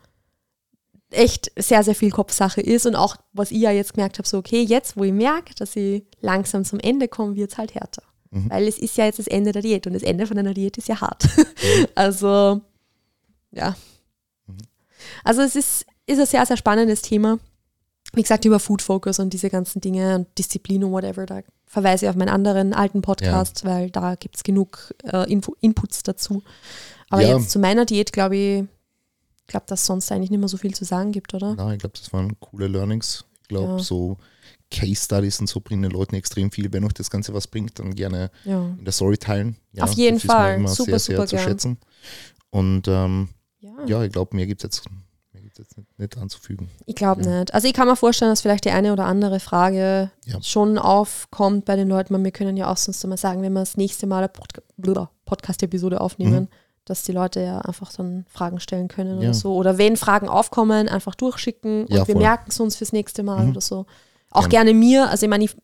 echt 1.10 1.52
sehr, 1.58 1.84
sehr 1.84 1.96
viel 1.96 2.12
Kopfsache 2.12 2.62
ist 2.62 2.86
und 2.86 2.96
auch, 2.96 3.18
was 3.34 3.52
ich 3.52 3.60
ja 3.60 3.72
jetzt 3.72 3.94
gemerkt 3.94 4.18
habe, 4.18 4.28
so 4.28 4.38
okay, 4.38 4.62
jetzt, 4.62 4.98
wo 4.98 5.04
ich 5.04 5.12
merke, 5.12 5.54
dass 5.56 5.76
ich 5.76 6.04
langsam 6.22 6.64
zum 6.64 6.80
Ende 6.80 7.08
komme, 7.08 7.36
wird 7.36 7.52
es 7.52 7.58
halt 7.58 7.76
härter. 7.76 8.04
Weil 8.50 8.66
es 8.66 8.80
ist 8.80 8.96
ja 8.96 9.06
jetzt 9.06 9.20
das 9.20 9.28
Ende 9.28 9.52
der 9.52 9.62
Diät 9.62 9.86
und 9.88 9.94
das 9.94 10.04
Ende 10.04 10.26
von 10.26 10.38
einer 10.38 10.54
Diät 10.54 10.78
ist 10.78 10.88
ja 10.88 11.02
hart. 11.02 11.28
also, 11.96 12.62
ja. 13.52 13.76
Also 15.26 15.42
es 15.42 15.58
ist, 15.58 15.86
ist 16.06 16.20
ein 16.20 16.26
sehr, 16.26 16.46
sehr 16.46 16.56
spannendes 16.56 17.02
Thema. 17.02 17.40
Wie 18.14 18.22
gesagt, 18.22 18.44
über 18.46 18.60
Food 18.60 18.82
Focus 18.82 19.20
und 19.20 19.32
diese 19.32 19.50
ganzen 19.50 19.80
Dinge 19.82 20.16
und 20.16 20.28
Disziplin 20.38 20.84
und 20.84 20.92
whatever, 20.92 21.26
da 21.26 21.42
verweise 21.66 22.06
ich 22.06 22.10
auf 22.10 22.16
meinen 22.16 22.30
anderen 22.30 22.74
alten 22.74 23.02
Podcast, 23.02 23.64
weil 23.64 23.90
da 23.90 24.16
gibt 24.16 24.36
es 24.36 24.44
genug 24.44 24.94
äh, 25.04 25.32
Info, 25.32 25.56
Inputs 25.62 26.04
dazu. 26.04 26.44
Aber 27.10 27.22
Ja. 27.22 27.38
jetzt 27.38 27.52
zu 27.52 27.60
meiner 27.60 27.86
Diät, 27.86 28.12
glaube 28.12 28.36
ich, 28.36 28.64
glaube, 29.48 29.66
dass 29.68 29.82
es 29.82 29.86
sonst 29.86 30.12
eigentlich 30.12 30.30
nicht 30.30 30.40
mehr 30.40 30.50
so 30.50 30.58
viel 30.58 30.74
zu 30.74 30.84
sagen 30.86 31.12
gibt, 31.12 31.34
oder? 31.34 31.56
Nein, 31.56 31.74
ich 31.74 31.80
glaube, 31.80 31.96
das 31.98 32.12
waren 32.14 32.38
coole 32.40 32.68
Learnings. 32.68 33.26
Ich 33.44 33.48
glaube, 33.50 33.74
Ja. 33.74 33.80
so 33.80 34.18
Case 34.70 35.04
Studies 35.04 35.40
und 35.42 35.48
so 35.48 35.60
bringen 35.60 35.82
den 35.84 35.92
Leuten 35.92 36.16
extrem 36.16 36.52
viel. 36.52 36.72
Wenn 36.72 36.84
euch 36.86 36.94
das 36.94 37.10
Ganze 37.10 37.34
was 37.34 37.48
bringt, 37.48 37.78
dann 37.80 37.94
gerne 37.96 38.32
Ja. 38.46 38.62
in 38.78 38.84
der 38.86 38.94
Story 38.94 39.18
teilen. 39.18 39.58
Ja, 39.74 39.84
Auf 39.86 39.94
jeden 39.94 40.20
Fall. 40.20 40.56
Immer 40.56 40.70
Super, 40.70 41.00
sehr, 41.00 41.00
sehr 41.00 41.16
super 41.18 41.28
zu 41.28 41.36
gern. 41.38 41.48
schätzen. 41.48 41.78
Und 42.50 42.88
ähm, 42.88 43.30
ja. 43.60 43.72
ja, 43.88 44.04
ich 44.04 44.12
glaube, 44.12 44.36
mehr 44.36 44.48
gibt 44.48 44.64
es 44.64 44.64
jetzt, 44.64 44.86
jetzt 45.62 45.78
nicht, 45.78 46.00
nicht 46.00 46.18
anzufügen. 46.18 46.70
Ich 46.86 46.96
glaube 46.96 47.22
Ja. 47.24 47.40
nicht. 47.40 47.54
Also 47.54 47.68
ich 47.68 47.74
kann 47.74 47.88
mir 47.88 47.96
vorstellen, 47.96 48.32
dass 48.32 48.42
vielleicht 48.42 48.66
die 48.66 48.72
eine 48.72 48.92
oder 48.94 49.06
andere 49.06 49.40
Frage 49.40 50.12
Ja. 50.26 50.42
schon 50.42 50.78
aufkommt 50.78 51.66
bei 51.66 51.76
den 51.76 51.88
Leuten. 51.88 52.14
weil 52.14 52.24
Wir 52.24 52.32
können 52.32 52.58
ja 52.58 52.70
auch 52.72 52.78
sonst 52.78 53.06
mal 53.08 53.16
sagen, 53.18 53.42
wenn 53.42 53.54
wir 53.54 53.60
das 53.62 53.78
nächste 53.78 54.08
Mal 54.08 54.20
eine 54.20 54.30
Podcast-Episode 55.26 56.02
aufnehmen, 56.02 56.50
dass 56.86 57.04
die 57.04 57.12
Leute 57.12 57.42
ja 57.42 57.60
einfach 57.60 57.94
dann 57.94 58.26
Fragen 58.28 58.60
stellen 58.60 58.88
können 58.88 59.18
Mhm. 59.18 59.22
Ja. 59.22 59.30
oder 59.30 59.34
so. 59.36 59.56
Oder 59.56 59.78
wenn 59.78 59.98
Fragen 59.98 60.28
aufkommen, 60.28 60.90
einfach 60.90 61.16
durchschicken 61.16 61.86
und 61.86 62.08
wir 62.08 62.18
merken 62.18 62.46
es 62.50 62.60
uns 62.60 62.76
fürs 62.76 62.92
nächste 62.92 63.24
Mal 63.24 63.46
Mhm. 63.46 63.52
oder 63.52 63.62
so. 63.62 63.86
Auch 64.32 64.50
gerne 64.50 64.74
mir. 64.74 65.10
Also 65.10 65.26
ich 65.26 65.30
meine, 65.30 65.44
ich, 65.44 65.56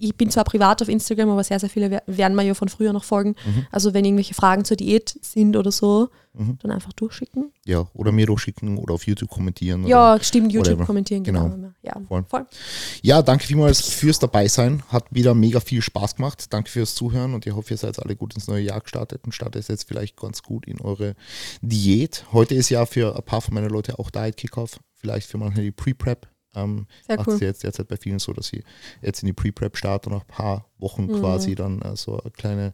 ich 0.00 0.14
bin 0.16 0.30
zwar 0.30 0.44
privat 0.44 0.80
auf 0.82 0.88
Instagram, 0.88 1.30
aber 1.30 1.44
sehr, 1.44 1.58
sehr 1.60 1.68
viele 1.70 1.90
wer- 1.90 2.02
werden 2.06 2.34
mir 2.36 2.42
ja 2.44 2.54
von 2.54 2.68
früher 2.68 2.92
noch 2.92 3.04
folgen. 3.04 3.34
Mhm. 3.46 3.66
Also 3.70 3.94
wenn 3.94 4.04
irgendwelche 4.04 4.34
Fragen 4.34 4.64
zur 4.64 4.76
Diät 4.76 5.18
sind 5.22 5.56
oder 5.56 5.70
so, 5.72 6.08
Mhm. 6.34 6.56
dann 6.62 6.70
einfach 6.70 6.92
durchschicken. 6.92 7.52
Ja, 7.64 7.88
oder 7.94 8.12
mir 8.12 8.26
durchschicken 8.26 8.78
oder 8.78 8.94
auf 8.94 9.06
YouTube 9.06 9.28
kommentieren. 9.30 9.84
Ja, 9.86 10.18
stimmt, 10.22 10.52
YouTube 10.52 10.68
whatever. 10.74 10.86
kommentieren, 10.86 11.24
Genau. 11.24 11.48
genau. 11.48 11.70
Ja, 11.82 12.00
Voll. 12.06 12.24
voll. 12.28 12.46
Ja, 13.02 13.22
danke 13.22 13.44
vielmals 13.44 13.80
fürs 13.88 14.18
Dabeisein. 14.20 14.82
Hat 14.88 15.04
wieder 15.10 15.34
mega 15.34 15.58
viel 15.58 15.82
Spaß 15.82 16.14
gemacht. 16.16 16.52
Danke 16.52 16.70
fürs 16.70 16.94
Zuhören 16.94 17.34
und 17.34 17.44
ich 17.46 17.54
hoffe, 17.54 17.74
ihr 17.74 17.76
seid 17.78 17.98
alle 17.98 18.14
gut 18.14 18.34
ins 18.34 18.46
neue 18.46 18.62
Jahr 18.62 18.80
gestartet 18.80 19.22
und 19.24 19.32
startet 19.32 19.68
jetzt 19.68 19.88
vielleicht 19.88 20.16
ganz 20.16 20.42
gut 20.42 20.66
in 20.66 20.80
eure 20.80 21.14
Diät. 21.60 22.24
Heute 22.32 22.54
ist 22.54 22.68
ja 22.68 22.86
für 22.86 23.16
ein 23.16 23.22
paar 23.24 23.40
von 23.40 23.54
meinen 23.54 23.70
Leuten 23.70 23.92
auch 23.96 24.10
Diet 24.10 24.36
Kickoff. 24.36 24.78
Vielleicht 24.94 25.28
für 25.28 25.38
manche 25.38 25.62
die 25.62 25.70
Pre-Prep. 25.72 26.28
Ähm, 26.64 26.86
Sehr 27.06 27.16
macht 27.16 27.28
cool. 27.28 27.34
es 27.34 27.40
jetzt 27.40 27.62
derzeit 27.62 27.88
bei 27.88 27.96
vielen 27.96 28.18
so, 28.18 28.32
dass 28.32 28.48
sie 28.48 28.62
jetzt 29.02 29.22
in 29.22 29.26
die 29.26 29.32
Pre-Prep 29.32 29.76
starten 29.76 30.10
und 30.10 30.16
nach 30.18 30.24
ein 30.24 30.26
paar 30.28 30.66
Wochen 30.78 31.06
Mhm. 31.06 31.20
quasi 31.20 31.54
dann 31.54 31.80
äh, 31.82 31.96
so 31.96 32.18
ein 32.22 32.32
kleine, 32.32 32.72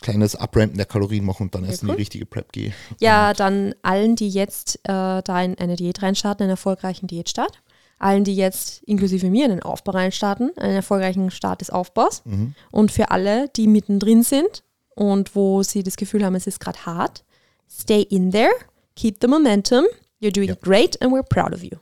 kleines 0.00 0.36
Abrampen 0.36 0.76
der 0.76 0.86
Kalorien 0.86 1.24
machen 1.24 1.44
und 1.44 1.54
dann 1.54 1.62
Sehr 1.62 1.70
erst 1.70 1.82
in 1.82 1.88
cool. 1.88 1.96
die 1.96 2.02
richtige 2.02 2.26
Prep 2.26 2.52
gehen. 2.52 2.72
Ja, 3.00 3.32
dann 3.32 3.74
allen, 3.82 4.16
die 4.16 4.28
jetzt 4.28 4.76
äh, 4.84 5.22
da 5.22 5.42
in 5.42 5.58
eine 5.58 5.76
Diät 5.76 6.02
reinstarten, 6.02 6.44
einen 6.44 6.50
erfolgreichen 6.50 7.06
Diätstart. 7.06 7.60
Allen, 7.98 8.24
die 8.24 8.34
jetzt 8.34 8.82
inklusive 8.82 9.30
mir 9.30 9.44
einen 9.44 9.62
Aufbau 9.62 9.92
reinstarten, 9.92 10.50
einen 10.58 10.74
erfolgreichen 10.74 11.30
Start 11.30 11.60
des 11.60 11.70
Aufbaus. 11.70 12.22
Mhm. 12.24 12.54
Und 12.70 12.92
für 12.92 13.10
alle, 13.12 13.48
die 13.56 13.66
mittendrin 13.68 14.22
sind 14.22 14.62
und 14.94 15.34
wo 15.36 15.62
sie 15.62 15.82
das 15.84 15.96
Gefühl 15.96 16.24
haben, 16.24 16.34
es 16.34 16.46
ist 16.46 16.60
gerade 16.60 16.84
hart, 16.84 17.24
stay 17.70 18.02
in 18.02 18.30
there, 18.32 18.50
keep 18.96 19.18
the 19.20 19.28
momentum. 19.28 19.84
You're 20.20 20.32
doing 20.32 20.48
Ja. 20.48 20.54
great 20.60 21.00
and 21.02 21.12
we're 21.12 21.22
proud 21.22 21.54
of 21.54 21.62
you. 21.62 21.78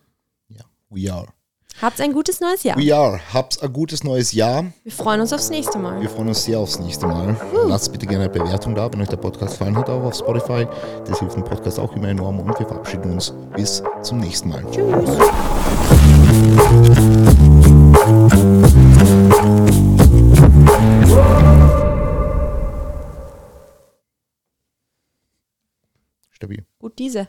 We 0.95 1.11
are. 1.11 1.27
Habt 1.81 2.03
ein 2.03 2.13
gutes 2.13 2.41
neues 2.41 2.63
Jahr. 2.65 2.77
We 2.77 2.95
are. 2.95 3.19
Habt 3.33 3.63
ein 3.63 3.73
gutes 3.73 4.05
neues 4.05 4.33
Jahr. 4.33 4.67
Wir 4.85 4.93
freuen 4.93 5.23
uns 5.23 5.33
aufs 5.33 5.49
nächste 5.49 5.79
Mal. 5.79 6.03
Wir 6.03 6.11
freuen 6.11 6.29
uns 6.29 6.45
sehr 6.45 6.59
aufs 6.59 6.79
nächste 6.79 7.07
Mal. 7.07 7.35
Lasst 7.67 7.91
bitte 7.91 8.07
gerne 8.07 8.25
eine 8.25 8.33
Bewertung 8.33 8.75
da, 8.75 8.93
wenn 8.93 9.01
euch 9.01 9.09
der 9.09 9.17
Podcast 9.17 9.59
gefallen 9.59 9.77
hat, 9.77 9.89
auch 9.89 10.03
auf 10.03 10.15
Spotify. 10.15 10.67
Das 11.07 11.19
hilft 11.19 11.35
dem 11.35 11.45
Podcast 11.45 11.81
auch 11.81 11.97
immer 11.97 12.09
enorm 12.09 12.41
und 12.41 12.59
wir 12.59 12.67
verabschieden 12.67 13.13
uns 13.13 13.33
bis 13.57 13.83
zum 14.03 14.19
nächsten 14.19 14.51
Mal. 14.51 14.63
Tschüss. 14.71 15.19
Stabil. 26.33 26.67
Gut, 26.79 26.99
diese. 26.99 27.29